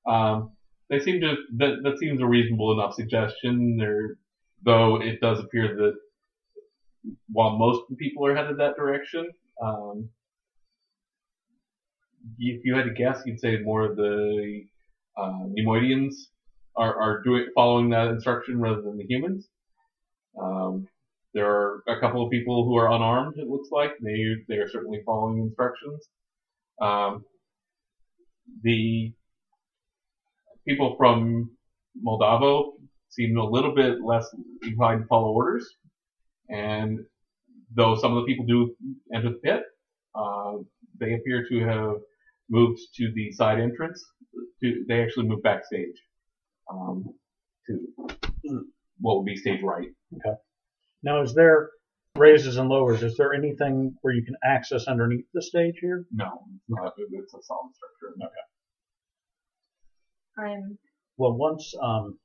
Um, 0.07 0.51
they 0.89 0.99
seem 0.99 1.19
to 1.21 1.35
that 1.57 1.77
that 1.83 1.97
seems 1.99 2.21
a 2.21 2.25
reasonable 2.25 2.71
enough 2.73 2.93
suggestion. 2.93 3.77
There, 3.77 4.17
though, 4.63 5.01
it 5.01 5.19
does 5.19 5.39
appear 5.39 5.75
that 5.75 5.93
while 7.29 7.57
most 7.57 7.83
people 7.97 8.25
are 8.25 8.35
headed 8.35 8.57
that 8.59 8.75
direction, 8.75 9.27
um, 9.61 10.09
if 12.37 12.63
you 12.63 12.75
had 12.75 12.85
to 12.85 12.93
guess, 12.93 13.21
you'd 13.25 13.39
say 13.39 13.59
more 13.59 13.83
of 13.83 13.95
the 13.95 14.63
uh, 15.17 15.43
Neimoidians 15.57 16.13
are 16.75 16.95
are 16.95 17.23
doing 17.23 17.47
following 17.55 17.89
that 17.89 18.07
instruction 18.07 18.59
rather 18.59 18.81
than 18.81 18.97
the 18.97 19.05
humans. 19.05 19.49
Um, 20.41 20.87
there 21.33 21.49
are 21.49 21.83
a 21.87 21.99
couple 21.99 22.23
of 22.23 22.31
people 22.31 22.65
who 22.65 22.75
are 22.77 22.91
unarmed. 22.91 23.37
It 23.37 23.47
looks 23.47 23.69
like 23.71 23.91
they 24.01 24.35
they 24.47 24.55
are 24.55 24.69
certainly 24.69 25.01
following 25.05 25.39
instructions. 25.39 26.07
Um, 26.81 27.25
the 28.61 29.13
people 30.67 30.95
from 30.97 31.51
Moldavo 32.05 32.73
seem 33.09 33.37
a 33.37 33.43
little 33.43 33.73
bit 33.75 34.01
less 34.03 34.27
inclined 34.63 35.01
to 35.01 35.07
follow 35.07 35.31
orders, 35.31 35.67
and 36.49 36.99
though 37.73 37.95
some 37.95 38.15
of 38.15 38.23
the 38.23 38.27
people 38.31 38.45
do 38.45 38.75
enter 39.13 39.29
the 39.29 39.39
pit, 39.43 39.63
uh, 40.15 40.53
they 40.99 41.13
appear 41.15 41.45
to 41.49 41.59
have 41.65 41.95
moved 42.49 42.79
to 42.95 43.11
the 43.13 43.31
side 43.31 43.59
entrance. 43.59 44.03
To, 44.61 44.85
they 44.87 45.01
actually 45.01 45.27
moved 45.27 45.43
backstage 45.43 46.01
um, 46.71 47.13
to 47.67 48.65
what 48.99 49.17
would 49.17 49.25
be 49.25 49.35
stage 49.35 49.61
right. 49.63 49.87
Okay. 50.15 50.35
Now, 51.03 51.21
is 51.21 51.33
there 51.33 51.69
raises 52.15 52.57
and 52.57 52.69
lowers? 52.69 53.03
Is 53.03 53.17
there 53.17 53.33
anything 53.33 53.95
where 54.01 54.13
you 54.13 54.23
can 54.23 54.35
access 54.43 54.87
underneath 54.87 55.25
the 55.33 55.41
stage 55.41 55.75
here? 55.79 56.05
No, 56.11 56.43
it's 56.55 56.63
not. 56.69 56.93
It's 56.97 57.33
a 57.33 57.41
solid 57.43 57.71
structure. 57.75 58.15
Okay. 58.21 58.45
I'm 60.37 60.77
Well, 61.17 61.33
once 61.33 61.73
um, 61.81 62.17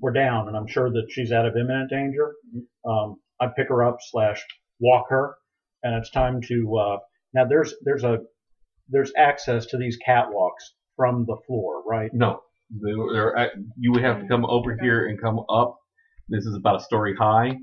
we're 0.00 0.12
down, 0.12 0.48
and 0.48 0.56
I'm 0.56 0.66
sure 0.66 0.90
that 0.90 1.06
she's 1.10 1.32
out 1.32 1.46
of 1.46 1.56
imminent 1.56 1.90
danger, 1.90 2.34
um, 2.84 3.16
I 3.40 3.48
pick 3.54 3.68
her 3.68 3.84
up 3.84 3.98
slash 4.00 4.44
walk 4.80 5.06
her, 5.10 5.36
and 5.82 5.94
it's 5.94 6.10
time 6.10 6.40
to. 6.42 6.76
Uh, 6.76 6.98
now 7.34 7.44
there's 7.44 7.74
there's 7.82 8.04
a 8.04 8.18
there's 8.88 9.12
access 9.16 9.66
to 9.66 9.78
these 9.78 9.98
catwalks 10.06 10.72
from 10.96 11.24
the 11.26 11.36
floor, 11.46 11.82
right? 11.86 12.10
No, 12.12 12.40
They're- 12.70 13.12
they're 13.12 13.36
at- 13.36 13.52
you 13.78 13.92
would 13.92 14.02
have 14.02 14.20
to 14.20 14.28
come 14.28 14.44
over 14.44 14.76
here 14.80 15.06
and 15.08 15.20
come 15.20 15.40
up. 15.48 15.78
This 16.28 16.44
is 16.46 16.54
about 16.56 16.76
a 16.76 16.80
story 16.80 17.14
high, 17.14 17.56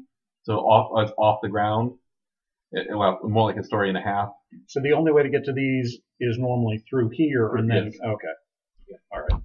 so 0.44 0.60
off 0.60 1.04
it's 1.04 1.14
off 1.18 1.40
the 1.42 1.50
ground. 1.50 1.98
It- 2.72 2.88
well, 2.96 3.20
more 3.24 3.50
like 3.50 3.58
a 3.58 3.64
story 3.64 3.90
and 3.90 3.98
a 3.98 4.02
half. 4.02 4.30
So 4.68 4.80
the 4.82 4.94
only 4.94 5.12
way 5.12 5.24
to 5.24 5.30
get 5.30 5.44
to 5.46 5.54
these 5.54 6.00
is 6.20 6.38
normally 6.38 6.78
through 6.90 7.10
here, 7.10 7.56
and 7.56 7.70
then 7.70 7.86
Yes. 7.86 8.00
okay, 8.02 8.34
all 9.12 9.22
right. 9.22 9.42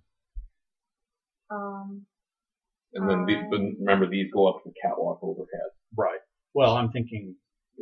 um 1.50 2.06
And 2.94 3.08
then 3.08 3.26
the, 3.26 3.34
but 3.50 3.60
remember 3.78 4.06
these 4.06 4.30
go 4.32 4.46
up 4.48 4.62
the 4.64 4.72
catwalk 4.82 5.18
overhead. 5.22 5.70
Right. 5.96 6.20
Well, 6.54 6.74
I'm 6.76 6.90
thinking. 6.90 7.36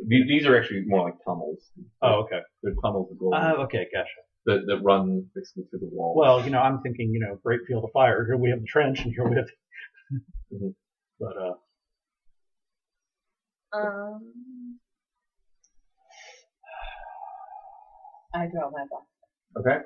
These, 0.07 0.27
these 0.27 0.45
are 0.45 0.55
actually 0.57 0.83
more 0.85 1.03
like 1.05 1.15
tunnels. 1.25 1.71
Oh, 2.01 2.23
okay. 2.23 2.41
They're 2.61 2.75
tunnels 2.83 3.09
that 3.09 3.17
go 3.17 3.33
Uh, 3.33 3.63
okay, 3.65 3.87
gotcha. 3.93 4.09
That, 4.47 4.65
that 4.67 4.79
run 4.83 5.25
basically 5.35 5.63
through 5.69 5.79
the 5.79 5.89
wall. 5.91 6.15
Well, 6.17 6.43
you 6.43 6.49
know, 6.49 6.59
I'm 6.59 6.81
thinking, 6.81 7.11
you 7.11 7.19
know, 7.19 7.39
great 7.43 7.61
field 7.67 7.83
of 7.83 7.91
fire. 7.93 8.25
Here 8.25 8.37
we 8.37 8.49
have 8.49 8.61
the 8.61 8.65
trench, 8.65 8.99
and 9.01 9.13
here 9.13 9.27
we 9.29 9.35
have. 9.35 9.47
Mhm. 10.53 10.73
But 11.19 11.35
uh, 11.35 11.53
um 13.77 14.79
I 18.33 18.45
draw 18.47 18.69
my 18.69 18.85
box. 18.89 19.05
okay. 19.59 19.77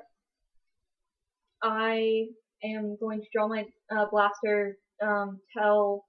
I 1.62 2.26
am 2.62 2.96
going 3.00 3.20
to 3.22 3.26
draw 3.32 3.48
my 3.48 3.64
uh, 3.90 4.06
blaster, 4.10 4.76
um, 5.02 5.40
tell 5.56 6.04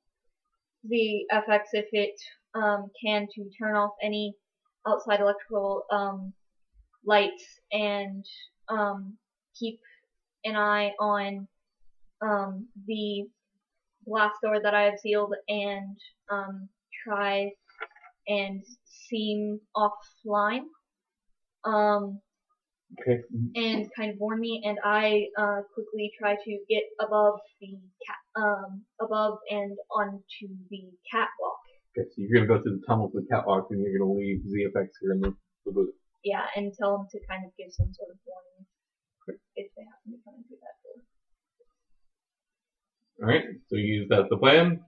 the 0.84 1.26
FX 1.32 1.62
if 1.74 1.86
it 1.94 2.16
um, 2.54 2.90
can 3.04 3.28
to 3.36 3.50
turn 3.60 3.76
off 3.76 3.92
any 4.04 4.36
outside 4.88 5.22
electrical 5.22 5.84
um, 5.92 6.34
lights 7.06 7.46
and 7.72 8.26
um, 8.70 9.18
keep 9.58 9.80
an 10.46 10.56
eye 10.56 10.92
on 11.00 11.48
um, 12.22 12.68
the 12.88 13.26
blast 14.06 14.36
door 14.44 14.60
that 14.62 14.74
I 14.74 14.84
have 14.84 15.00
sealed 15.00 15.34
and 15.48 15.98
um, 16.32 16.70
try 17.06 17.52
and 18.28 18.64
seem 19.10 19.60
offline. 19.76 20.66
Um, 21.66 22.20
Okay. 23.00 23.22
and 23.56 23.90
kind 23.96 24.12
of 24.12 24.20
warn 24.20 24.40
me, 24.40 24.62
and 24.64 24.78
I 24.84 25.26
uh, 25.36 25.62
quickly 25.74 26.12
try 26.20 26.36
to 26.36 26.60
get 26.70 26.84
above 27.00 27.40
the 27.60 27.76
cat, 28.06 28.18
um, 28.36 28.84
above 29.02 29.40
and 29.50 29.76
onto 29.90 30.48
the 30.70 30.92
catwalk. 31.12 31.58
Okay, 31.98 32.08
so 32.10 32.14
you're 32.18 32.46
gonna 32.46 32.48
go 32.48 32.62
through 32.62 32.80
the 32.80 32.86
tunnel 32.86 33.10
to 33.10 33.22
the 33.22 33.28
catwalk, 33.28 33.68
and 33.72 33.82
you're 33.82 33.98
gonna 33.98 34.12
leave 34.12 34.42
ZFX 34.46 34.90
here 35.02 35.14
in 35.14 35.22
the, 35.22 35.36
the 35.66 35.72
booth. 35.72 35.96
Yeah, 36.24 36.46
and 36.56 36.72
tell 36.74 36.98
them 36.98 37.08
to 37.12 37.20
kind 37.28 37.44
of 37.46 37.52
give 37.58 37.72
some 37.72 37.92
sort 37.94 38.10
of 38.12 38.18
warning 38.26 38.66
if 39.56 39.68
they 39.76 39.84
happen 39.84 40.12
to 40.12 40.20
come 40.24 40.36
into 40.38 40.56
that 40.62 40.76
door. 40.84 41.04
All 43.22 43.28
right. 43.30 43.44
So 43.70 43.76
you 43.76 44.02
use 44.02 44.08
that 44.10 44.22
as 44.22 44.30
the 44.30 44.38
plan. 44.38 44.80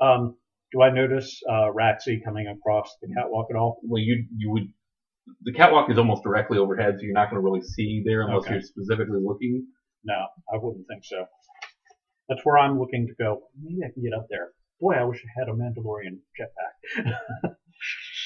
Um, 0.00 0.36
do 0.72 0.82
I 0.82 0.90
notice 0.90 1.40
uh, 1.48 1.70
Raxi 1.74 2.22
coming 2.24 2.46
across 2.48 2.96
the 3.02 3.08
catwalk 3.14 3.46
at 3.50 3.56
all? 3.56 3.78
Well, 3.82 4.02
you 4.02 4.24
you 4.36 4.50
would. 4.50 4.72
The 5.44 5.52
catwalk 5.52 5.90
is 5.90 5.96
almost 5.98 6.22
directly 6.22 6.58
overhead, 6.58 6.94
so 6.98 7.02
you're 7.02 7.14
not 7.14 7.30
going 7.30 7.40
to 7.42 7.44
really 7.44 7.62
see 7.62 8.02
there 8.04 8.22
unless 8.22 8.44
Okay. 8.44 8.54
you're 8.54 8.62
specifically 8.62 9.20
looking. 9.22 9.66
No, 10.04 10.26
I 10.52 10.56
wouldn't 10.58 10.86
think 10.86 11.02
so. 11.04 11.24
That's 12.28 12.40
where 12.44 12.58
I'm 12.58 12.78
looking 12.78 13.06
to 13.06 13.14
go. 13.22 13.42
Maybe 13.62 13.80
I 13.84 13.90
can 13.92 14.02
get 14.02 14.12
up 14.12 14.26
there. 14.28 14.50
Boy, 14.80 14.94
I 14.94 15.04
wish 15.04 15.22
I 15.24 15.40
had 15.40 15.48
a 15.48 15.52
Mandalorian 15.52 16.18
jetpack. 16.38 17.54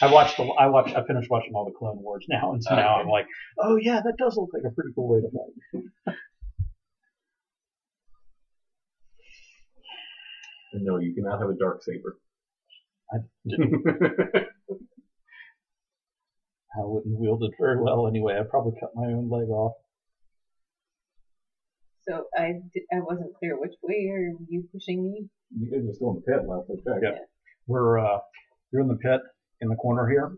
I 0.00 0.12
watched 0.12 0.36
the, 0.36 0.44
I 0.44 0.66
watched, 0.68 0.94
I 0.96 1.04
finished 1.06 1.28
watching 1.30 1.52
all 1.54 1.64
the 1.64 1.72
Clone 1.72 1.98
Wars 2.02 2.24
now, 2.28 2.52
and 2.52 2.62
so 2.62 2.74
now 2.74 2.94
Okay. 2.94 3.02
I'm 3.02 3.08
like, 3.08 3.26
oh 3.58 3.76
yeah, 3.76 4.00
that 4.04 4.16
does 4.16 4.36
look 4.36 4.50
like 4.52 4.62
a 4.64 4.70
pretty 4.74 4.90
cool 4.94 5.08
way 5.08 5.20
to 5.20 5.28
fight. 5.30 6.14
And 10.72 10.84
no, 10.84 10.98
you 10.98 11.14
cannot 11.14 11.40
have 11.40 11.48
a 11.48 11.54
dark 11.54 11.82
saber. 11.82 12.18
I 13.10 13.16
I 16.76 16.84
wouldn't 16.84 17.18
wield 17.18 17.42
it 17.42 17.52
very 17.58 17.80
well 17.82 18.06
anyway. 18.06 18.36
I'd 18.38 18.50
probably 18.50 18.78
cut 18.78 18.90
my 18.94 19.06
own 19.06 19.30
leg 19.30 19.48
off. 19.48 19.72
So 22.06 22.24
I, 22.36 22.52
di- 22.74 22.84
I 22.92 23.00
wasn't 23.00 23.34
clear 23.38 23.58
which 23.58 23.72
way 23.82 24.10
are 24.10 24.32
you 24.48 24.68
pushing 24.72 25.02
me? 25.10 25.28
you 25.58 25.70
guys 25.70 25.88
are 25.88 25.94
still 25.94 26.10
in 26.10 26.16
the 26.16 26.20
pit 26.20 26.46
last 26.46 26.68
I 26.70 26.74
checked. 26.76 27.02
Yeah. 27.02 27.18
We're 27.66 27.98
uh, 27.98 28.18
you're 28.70 28.82
in 28.82 28.88
the 28.88 28.96
pit 28.96 29.20
in 29.60 29.68
the 29.68 29.76
corner 29.76 30.08
here. 30.08 30.36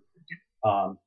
Um, 0.65 0.99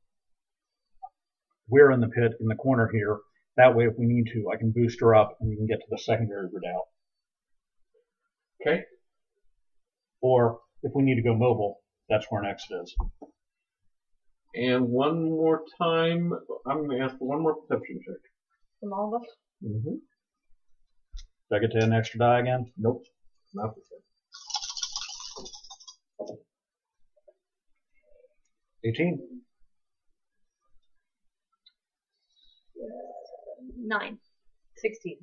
we're 1.68 1.92
in 1.92 2.02
the 2.02 2.08
pit 2.08 2.34
in 2.40 2.48
the 2.48 2.56
corner 2.56 2.90
here. 2.92 3.18
That 3.58 3.76
way, 3.76 3.86
if 3.86 3.94
we 3.98 4.06
need 4.06 4.32
to, 4.34 4.50
I 4.54 4.58
can 4.58 4.72
boost 4.72 5.00
her 5.02 5.14
up, 5.14 5.38
and 5.40 5.50
we 5.50 5.56
can 5.56 5.68
get 5.68 5.80
to 5.80 5.86
the 5.90 5.98
secondary 5.98 6.48
redoubt. 6.52 6.86
Okay. 8.62 8.84
Or 10.22 10.60
if 10.82 10.92
we 10.96 11.04
need 11.04 11.16
to 11.16 11.22
go 11.22 11.36
mobile, 11.36 11.80
that's 12.10 12.26
where 12.30 12.42
an 12.42 12.50
exit 12.50 12.78
is. 12.84 12.96
And 14.56 14.90
one 14.90 15.24
more 15.24 15.62
time, 15.82 16.32
I'm 16.68 16.86
going 16.86 16.98
to 16.98 17.04
ask 17.04 17.18
for 17.18 17.28
one 17.28 17.42
more 17.42 17.56
perception 17.56 18.00
check. 18.06 18.22
From 18.80 18.94
all 18.94 19.16
of 19.16 19.22
us. 19.22 19.30
Mm-hmm. 19.64 19.96
Do 21.50 21.56
I 21.56 21.60
get 21.60 21.72
to 21.72 21.84
an 21.84 21.94
extra 21.94 22.20
die 22.20 22.40
again? 22.40 22.72
Nope. 22.78 23.04
Not 23.54 23.76
the 23.76 23.82
same. 23.82 24.03
18. 28.86 29.18
Nine. 33.86 34.18
16. 34.78 35.18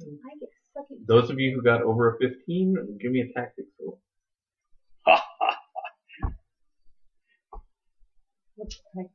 I 0.00 0.04
get 0.38 0.48
sucky. 0.76 0.96
Those 1.06 1.30
of 1.30 1.38
you 1.38 1.54
who 1.54 1.62
got 1.62 1.82
over 1.82 2.14
a 2.14 2.18
15, 2.18 2.98
give 3.00 3.10
me 3.10 3.20
a 3.20 3.38
tactics 3.38 3.68
roll. 3.80 3.98
What's 8.56 8.76
the 8.76 9.02
heck? 9.02 9.06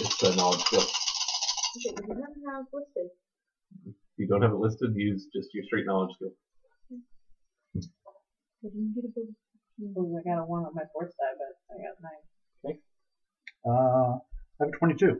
It's 0.00 0.22
a 0.22 0.34
knowledge 0.36 0.60
skill. 0.60 0.80
Okay, 0.80 1.94
we 2.08 2.14
don't 2.14 2.42
have 2.50 2.64
listed. 2.72 3.10
If 3.86 3.94
you 4.18 4.26
don't 4.26 4.42
have 4.42 4.52
it 4.52 4.58
listed, 4.58 4.90
use 4.94 5.26
just 5.34 5.54
your 5.54 5.64
straight 5.64 5.86
knowledge 5.86 6.14
skill. 6.16 6.30
I 6.90 8.68
didn't 8.68 8.94
get 8.94 9.04
a 9.04 9.12
bonus. 9.14 9.34
Ooh, 9.98 10.18
I 10.18 10.22
got 10.22 10.42
a 10.42 10.44
1 10.46 10.64
on 10.64 10.74
my 10.74 10.82
force 10.92 11.12
die, 11.18 11.34
but 11.38 11.74
I 11.74 11.82
got 11.82 11.98
9. 12.64 12.78
Uh, 13.66 13.70
I 13.70 14.18
have 14.60 14.68
a 14.68 14.76
22. 14.78 15.18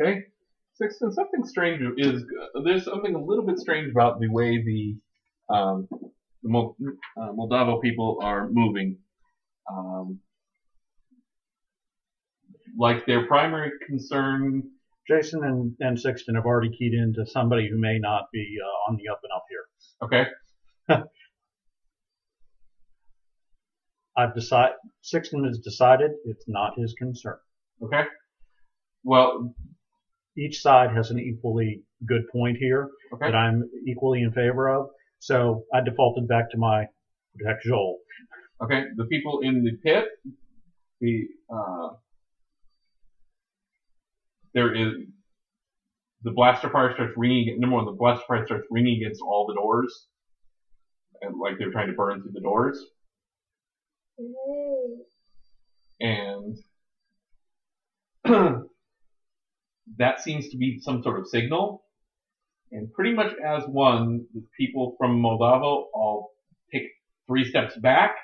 Okay. 0.00 0.24
Sixton, 0.74 1.12
something 1.12 1.44
strange 1.44 1.82
is 1.98 2.24
there's 2.64 2.84
something 2.84 3.14
a 3.14 3.22
little 3.22 3.44
bit 3.44 3.58
strange 3.58 3.90
about 3.90 4.20
the 4.20 4.28
way 4.28 4.62
the 4.62 4.96
um, 5.54 5.86
the 6.42 6.48
Mol- 6.48 6.76
uh, 7.20 7.28
Moldavo 7.32 7.80
people 7.82 8.18
are 8.22 8.48
moving. 8.48 8.96
Um, 9.70 10.18
like 12.78 13.06
their 13.06 13.26
primary 13.26 13.70
concern. 13.86 14.62
Jason 15.08 15.44
and, 15.44 15.74
and 15.80 15.98
Sixton 15.98 16.36
have 16.36 16.46
already 16.46 16.70
keyed 16.76 16.94
into 16.94 17.26
somebody 17.26 17.68
who 17.68 17.76
may 17.76 17.98
not 17.98 18.24
be 18.32 18.56
uh, 18.62 18.90
on 18.90 18.96
the 18.96 19.10
up 19.10 19.20
and 19.22 19.32
up 19.34 19.44
here. 19.50 20.26
Okay. 20.88 21.02
I've 24.16 24.34
decided, 24.34 24.74
Sixton 25.00 25.44
has 25.44 25.58
decided 25.58 26.10
it's 26.24 26.44
not 26.46 26.78
his 26.78 26.94
concern. 26.94 27.38
Okay. 27.82 28.04
Well, 29.04 29.54
Each 30.36 30.60
side 30.60 30.90
has 30.94 31.10
an 31.10 31.18
equally 31.18 31.82
good 32.06 32.22
point 32.30 32.56
here 32.58 32.90
okay. 33.14 33.26
that 33.30 33.36
I'm 33.36 33.68
equally 33.86 34.22
in 34.22 34.32
favor 34.32 34.68
of. 34.68 34.88
So 35.18 35.64
I 35.74 35.80
defaulted 35.80 36.26
back 36.28 36.50
to 36.50 36.58
my 36.58 36.86
protect 37.36 37.64
Joel. 37.64 37.98
Okay, 38.62 38.84
the 38.96 39.04
people 39.06 39.40
in 39.42 39.64
the 39.64 39.72
pit, 39.82 40.06
the 41.00 41.26
uh, 41.52 41.88
there 44.54 44.74
is 44.74 44.94
the 46.22 46.30
blaster 46.30 46.70
fire 46.70 46.92
starts 46.94 47.14
ringing. 47.16 47.58
Number 47.58 47.76
one, 47.76 47.86
the 47.86 47.92
blaster 47.92 48.24
fire 48.28 48.46
starts 48.46 48.66
ringing 48.70 49.02
against 49.02 49.20
all 49.20 49.46
the 49.46 49.54
doors, 49.54 50.06
and 51.22 51.38
like 51.40 51.58
they're 51.58 51.72
trying 51.72 51.88
to 51.88 51.94
burn 51.94 52.22
through 52.22 52.32
the 52.32 52.40
doors. 52.40 52.78
And 56.00 56.58
that 59.98 60.20
seems 60.20 60.48
to 60.50 60.56
be 60.56 60.80
some 60.80 61.02
sort 61.02 61.20
of 61.20 61.28
signal. 61.28 61.84
And 62.70 62.92
pretty 62.92 63.14
much 63.14 63.32
as 63.44 63.64
one, 63.66 64.26
the 64.34 64.42
people 64.58 64.96
from 64.98 65.22
Moldavo 65.22 65.84
all 65.92 66.32
take 66.72 66.84
three 67.26 67.48
steps 67.48 67.76
back 67.76 68.16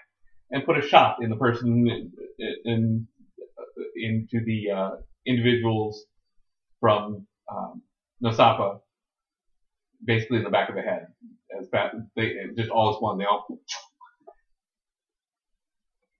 and 0.51 0.65
put 0.65 0.79
a 0.79 0.87
shot 0.87 1.19
in 1.21 1.31
the 1.31 1.37
person 1.37 1.87
in, 1.89 2.13
in 2.65 3.09
into 3.97 4.45
the 4.45 4.71
uh, 4.71 4.91
individuals 5.27 6.05
from 6.81 7.27
um, 7.51 7.83
Nosapa, 8.23 8.81
basically 10.05 10.39
in 10.39 10.45
the 10.45 10.51
back 10.51 10.69
of 10.69 10.77
the 10.77 10.83
head. 10.83 11.07
As 11.59 11.67
bad, 11.69 11.91
they 12.17 12.35
just 12.57 12.71
all 12.71 12.95
as 12.95 13.01
one. 13.01 13.19
They 13.19 13.25
all 13.25 13.47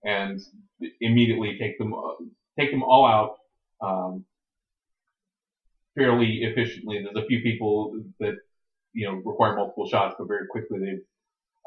and 0.03 0.39
immediately 1.01 1.57
take 1.59 1.77
them 1.77 1.93
take 2.57 2.71
them 2.71 2.83
all 2.83 3.05
out 3.05 3.35
um, 3.81 4.25
fairly 5.97 6.39
efficiently. 6.41 7.01
There's 7.03 7.23
a 7.23 7.27
few 7.27 7.41
people 7.41 7.93
that 8.19 8.35
you 8.93 9.07
know 9.07 9.21
require 9.25 9.55
multiple 9.55 9.87
shots, 9.89 10.15
but 10.17 10.27
very 10.27 10.47
quickly 10.49 10.79
they. 10.79 10.93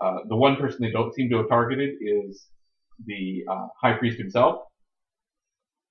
Uh, 0.04 0.18
the 0.28 0.36
one 0.36 0.56
person 0.56 0.78
they 0.80 0.90
don't 0.90 1.14
seem 1.14 1.30
to 1.30 1.36
have 1.36 1.48
targeted 1.48 1.90
is 2.00 2.46
the 3.06 3.44
uh, 3.48 3.66
high 3.80 3.96
priest 3.96 4.18
himself, 4.18 4.62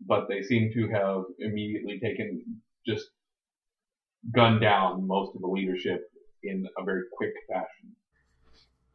but 0.05 0.27
they 0.27 0.41
seem 0.41 0.71
to 0.73 0.89
have 0.89 1.23
immediately 1.39 1.99
taken 1.99 2.43
just 2.85 3.05
gunned 4.35 4.61
down 4.61 5.07
most 5.07 5.35
of 5.35 5.41
the 5.41 5.47
leadership 5.47 6.01
in 6.43 6.65
a 6.77 6.83
very 6.83 7.03
quick 7.13 7.31
fashion. 7.51 7.95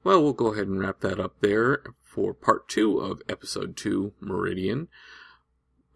Well, 0.06 0.22
we'll 0.22 0.34
go 0.34 0.52
ahead 0.52 0.68
and 0.68 0.78
wrap 0.78 1.00
that 1.00 1.18
up 1.18 1.40
there 1.40 1.82
for 2.00 2.32
part 2.32 2.68
two 2.68 3.00
of 3.00 3.22
episode 3.28 3.76
two, 3.76 4.12
Meridian. 4.20 4.86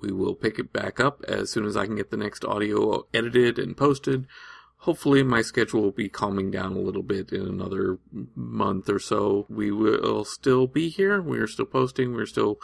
We 0.00 0.10
will 0.10 0.34
pick 0.34 0.58
it 0.58 0.72
back 0.72 0.98
up 0.98 1.22
as 1.28 1.52
soon 1.52 1.64
as 1.64 1.76
I 1.76 1.86
can 1.86 1.94
get 1.94 2.10
the 2.10 2.16
next 2.16 2.44
audio 2.44 3.06
edited 3.14 3.56
and 3.56 3.76
posted. 3.76 4.26
Hopefully, 4.78 5.22
my 5.22 5.42
schedule 5.42 5.82
will 5.82 5.92
be 5.92 6.08
calming 6.08 6.50
down 6.50 6.72
a 6.72 6.80
little 6.80 7.04
bit 7.04 7.30
in 7.30 7.42
another 7.42 8.00
month 8.34 8.88
or 8.88 8.98
so. 8.98 9.46
We 9.48 9.70
will 9.70 10.24
still 10.24 10.66
be 10.66 10.88
here. 10.88 11.22
We're 11.22 11.46
still 11.46 11.66
posting. 11.66 12.12
We're 12.12 12.26
still 12.26 12.58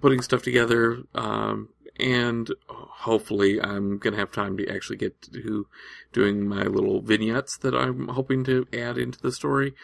putting 0.00 0.22
stuff 0.22 0.44
together. 0.44 1.02
Um, 1.12 1.70
and 1.98 2.54
hopefully, 2.68 3.60
I'm 3.60 3.98
going 3.98 4.14
to 4.14 4.20
have 4.20 4.30
time 4.30 4.56
to 4.58 4.68
actually 4.72 4.98
get 4.98 5.20
to 5.22 5.66
doing 6.12 6.46
my 6.46 6.62
little 6.62 7.00
vignettes 7.00 7.56
that 7.56 7.74
I'm 7.74 8.06
hoping 8.06 8.44
to 8.44 8.68
add 8.72 8.96
into 8.96 9.20
the 9.20 9.32
story 9.32 9.74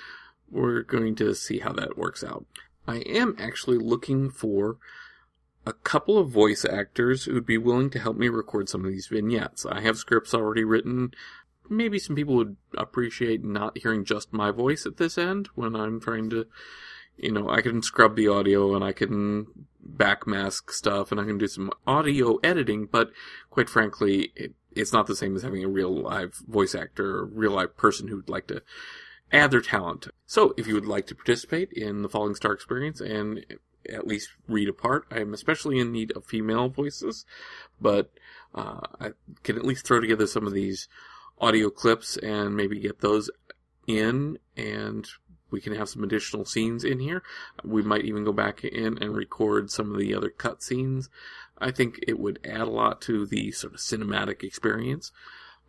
we're 0.55 0.83
going 0.83 1.15
to 1.17 1.35
see 1.35 1.59
how 1.59 1.73
that 1.73 1.99
works 1.99 2.23
out. 2.23 2.47
I 2.87 2.99
am 2.99 3.37
actually 3.39 3.79
looking 3.79 4.31
for 4.31 4.79
a 5.67 5.73
couple 5.73 6.19
of 6.19 6.31
voice 6.31 6.65
actors 6.65 7.25
who'd 7.25 7.47
be 7.47 7.59
willing 7.59 7.91
to 7.91 7.99
help 7.99 8.17
me 8.17 8.29
record 8.29 8.69
some 8.69 8.85
of 8.85 8.91
these 8.91 9.07
vignettes. 9.07 9.65
I 9.67 9.81
have 9.81 9.97
scripts 9.97 10.35
already 10.35 10.65
written. 10.65 11.13
Maybe 11.69 11.99
some 11.99 12.15
people 12.15 12.37
would 12.37 12.57
appreciate 12.77 13.43
not 13.43 13.79
hearing 13.79 14.05
just 14.05 14.33
my 14.33 14.51
voice 14.51 14.85
at 14.85 14.99
this 14.99 15.17
end 15.17 15.49
when 15.55 15.75
I'm 15.75 16.01
trying 16.01 16.29
to, 16.31 16.47
you 17.17 17.33
know, 17.33 17.49
I 17.49 17.63
can 17.63 17.83
scrub 17.83 18.17
the 18.17 18.29
audio 18.29 18.75
and 18.75 18.85
I 18.85 18.93
can 18.93 19.47
backmask 19.87 20.71
stuff 20.71 21.11
and 21.11 21.21
I 21.21 21.25
can 21.25 21.39
do 21.39 21.47
some 21.47 21.71
audio 21.87 22.37
editing, 22.37 22.87
but 22.87 23.11
quite 23.51 23.71
frankly, 23.71 24.33
it, 24.37 24.53
it's 24.73 24.93
not 24.93 25.07
the 25.07 25.17
same 25.17 25.35
as 25.35 25.43
having 25.43 25.65
a 25.65 25.69
real 25.69 26.03
live 26.03 26.35
voice 26.47 26.75
actor 26.75 27.19
or 27.19 27.25
real 27.25 27.53
live 27.53 27.77
person 27.77 28.09
who'd 28.09 28.29
like 28.29 28.47
to 28.49 28.63
add 29.35 29.51
their 29.51 29.61
talent. 29.61 30.09
So 30.27 30.55
if 30.57 30.67
you 30.67 30.75
would 30.75 30.87
like 30.87 31.07
to 31.09 31.15
participate 31.15 31.73
in 31.73 32.03
the 32.03 32.09
Falling 32.09 32.35
Star 32.35 32.53
experience 32.53 33.01
and 33.01 33.45
at 33.89 34.07
least 34.07 34.31
read 34.49 34.69
a 34.69 34.73
part, 34.73 35.07
I 35.11 35.21
am 35.21 35.35
especially 35.35 35.79
in 35.79 35.93
need 35.93 36.13
of 36.17 36.25
female 36.25 36.69
voices, 36.69 37.27
but 37.81 38.11
uh, 38.55 38.81
I 39.01 39.11
can 39.43 39.57
at 39.57 39.65
least 39.65 39.87
throw 39.87 40.01
together 40.01 40.27
some 40.27 40.47
of 40.47 40.55
these 40.55 40.89
audio 41.41 41.69
clips 41.69 42.17
and 42.17 42.57
maybe 42.57 42.79
get 42.79 43.01
those 43.01 43.29
in 43.87 44.39
and 44.57 45.07
we 45.51 45.61
can 45.61 45.75
have 45.75 45.89
some 45.89 46.03
additional 46.03 46.45
scenes 46.45 46.85
in 46.85 46.99
here. 47.01 47.23
We 47.63 47.83
might 47.83 48.05
even 48.05 48.25
go 48.25 48.33
back 48.33 48.65
in 48.65 48.99
and 49.01 49.15
record 49.15 49.71
some 49.71 49.93
of 49.93 49.99
the 49.99 50.15
other 50.15 50.31
cut 50.31 50.63
scenes. 50.63 51.09
I 51.59 51.71
think 51.71 52.01
it 52.09 52.19
would 52.19 52.41
add 52.45 52.63
a 52.63 52.67
lot 52.67 53.01
to 53.03 53.27
the 53.27 53.53
sort 53.53 53.75
of 53.75 53.81
cinematic 53.81 54.43
experience. 54.43 55.13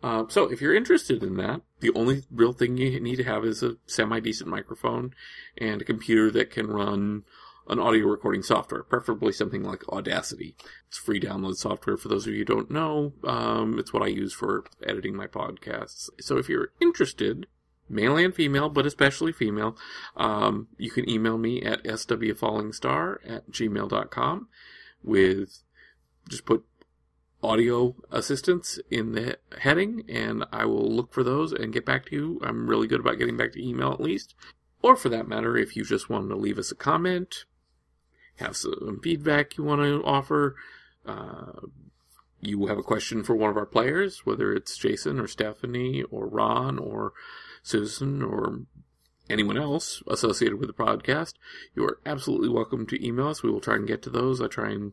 Uh, 0.02 0.24
so 0.28 0.44
if 0.44 0.60
you're 0.60 0.74
interested 0.74 1.22
in 1.22 1.36
that, 1.36 1.62
the 1.80 1.92
only 1.94 2.22
real 2.30 2.52
thing 2.52 2.76
you 2.76 3.00
need 3.00 3.16
to 3.16 3.24
have 3.24 3.44
is 3.44 3.62
a 3.62 3.76
semi-decent 3.86 4.48
microphone 4.48 5.14
and 5.58 5.80
a 5.80 5.84
computer 5.84 6.30
that 6.30 6.50
can 6.50 6.66
run 6.68 7.24
an 7.68 7.80
audio 7.80 8.06
recording 8.06 8.42
software, 8.42 8.82
preferably 8.82 9.32
something 9.32 9.62
like 9.62 9.88
Audacity. 9.88 10.54
It's 10.86 10.98
free 10.98 11.18
download 11.18 11.56
software 11.56 11.96
for 11.96 12.08
those 12.08 12.26
of 12.26 12.32
you 12.32 12.40
who 12.40 12.44
don't 12.44 12.70
know. 12.70 13.12
Um, 13.24 13.78
it's 13.78 13.92
what 13.92 14.02
I 14.02 14.06
use 14.06 14.32
for 14.32 14.64
editing 14.86 15.16
my 15.16 15.26
podcasts. 15.26 16.08
So 16.20 16.36
if 16.36 16.48
you're 16.48 16.70
interested, 16.80 17.46
male 17.88 18.16
and 18.16 18.34
female, 18.34 18.68
but 18.68 18.86
especially 18.86 19.32
female, 19.32 19.76
um, 20.16 20.68
you 20.78 20.90
can 20.90 21.08
email 21.08 21.38
me 21.38 21.62
at 21.62 21.82
swfallingstar 21.84 23.18
at 23.28 23.50
gmail.com 23.50 24.48
with 25.02 25.62
just 26.28 26.46
put 26.46 26.64
audio 27.42 27.94
assistance 28.10 28.78
in 28.90 29.12
the 29.12 29.38
heading 29.60 30.04
and 30.08 30.44
I 30.52 30.64
will 30.64 30.90
look 30.90 31.12
for 31.12 31.22
those 31.22 31.52
and 31.52 31.72
get 31.72 31.84
back 31.84 32.06
to 32.06 32.16
you. 32.16 32.40
I'm 32.42 32.68
really 32.68 32.86
good 32.86 33.00
about 33.00 33.18
getting 33.18 33.36
back 33.36 33.52
to 33.52 33.64
email 33.64 33.92
at 33.92 34.00
least. 34.00 34.34
Or 34.82 34.96
for 34.96 35.08
that 35.08 35.28
matter, 35.28 35.56
if 35.56 35.76
you 35.76 35.84
just 35.84 36.08
want 36.08 36.28
to 36.28 36.36
leave 36.36 36.58
us 36.58 36.70
a 36.70 36.76
comment, 36.76 37.44
have 38.36 38.56
some 38.56 39.00
feedback 39.02 39.56
you 39.56 39.64
want 39.64 39.82
to 39.82 40.02
offer, 40.04 40.56
uh, 41.06 41.60
you 42.40 42.66
have 42.66 42.78
a 42.78 42.82
question 42.82 43.24
for 43.24 43.34
one 43.34 43.50
of 43.50 43.56
our 43.56 43.66
players, 43.66 44.24
whether 44.24 44.52
it's 44.52 44.76
Jason 44.76 45.18
or 45.18 45.26
Stephanie 45.26 46.02
or 46.10 46.26
Ron 46.26 46.78
or 46.78 47.12
Susan 47.62 48.22
or 48.22 48.60
anyone 49.28 49.56
else 49.56 50.02
associated 50.08 50.58
with 50.58 50.68
the 50.68 50.84
podcast, 50.84 51.34
you 51.74 51.84
are 51.84 51.98
absolutely 52.06 52.48
welcome 52.48 52.86
to 52.86 53.04
email 53.04 53.28
us. 53.28 53.42
We 53.42 53.50
will 53.50 53.60
try 53.60 53.74
and 53.74 53.86
get 53.86 54.02
to 54.02 54.10
those. 54.10 54.40
I 54.40 54.46
try 54.46 54.70
and 54.70 54.92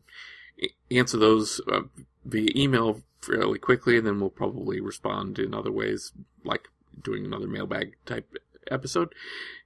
answer 0.90 1.16
those 1.16 1.60
uh, 1.70 1.82
via 2.24 2.48
email 2.54 3.02
fairly 3.20 3.58
quickly, 3.58 3.96
and 3.96 4.06
then 4.06 4.20
we'll 4.20 4.30
probably 4.30 4.80
respond 4.80 5.38
in 5.38 5.54
other 5.54 5.72
ways, 5.72 6.12
like 6.44 6.68
doing 7.02 7.24
another 7.24 7.46
mailbag 7.46 7.96
type 8.06 8.32
episode. 8.70 9.14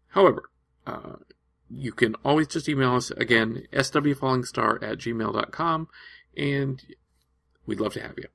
However, 0.09 0.51
uh, 0.87 1.17
you 1.71 1.93
can 1.93 2.15
always 2.25 2.47
just 2.47 2.69
email 2.69 2.95
us 2.95 3.11
again, 3.13 3.67
swfallingstar 3.73 4.83
at 4.83 4.99
gmail.com, 4.99 5.89
and 6.37 6.83
we'd 7.67 7.81
love 7.81 7.93
to 7.95 8.03
have 8.03 8.17
you. 8.17 8.29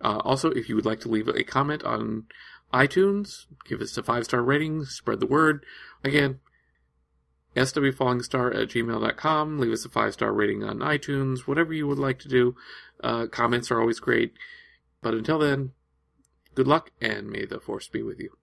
Uh, 0.00 0.18
also, 0.24 0.50
if 0.50 0.68
you 0.68 0.76
would 0.76 0.86
like 0.86 1.00
to 1.00 1.08
leave 1.08 1.28
a 1.28 1.44
comment 1.44 1.82
on 1.82 2.26
iTunes, 2.72 3.46
give 3.66 3.80
us 3.80 3.96
a 3.96 4.02
five 4.02 4.24
star 4.24 4.42
rating, 4.42 4.84
spread 4.84 5.20
the 5.20 5.26
word. 5.26 5.64
Again, 6.04 6.40
swfallingstar 7.58 8.54
at 8.54 8.68
gmail.com. 8.68 9.58
Leave 9.58 9.72
us 9.72 9.84
a 9.84 9.88
five 9.88 10.12
star 10.14 10.32
rating 10.32 10.64
on 10.64 10.78
iTunes, 10.78 11.40
whatever 11.40 11.72
you 11.72 11.86
would 11.86 11.98
like 11.98 12.18
to 12.20 12.28
do. 12.28 12.56
Uh, 13.02 13.26
comments 13.26 13.70
are 13.70 13.80
always 13.80 14.00
great. 14.00 14.34
But 15.02 15.14
until 15.14 15.38
then, 15.38 15.72
good 16.54 16.66
luck 16.66 16.90
and 17.00 17.30
may 17.30 17.44
the 17.44 17.60
force 17.60 17.88
be 17.88 18.02
with 18.02 18.18
you. 18.18 18.36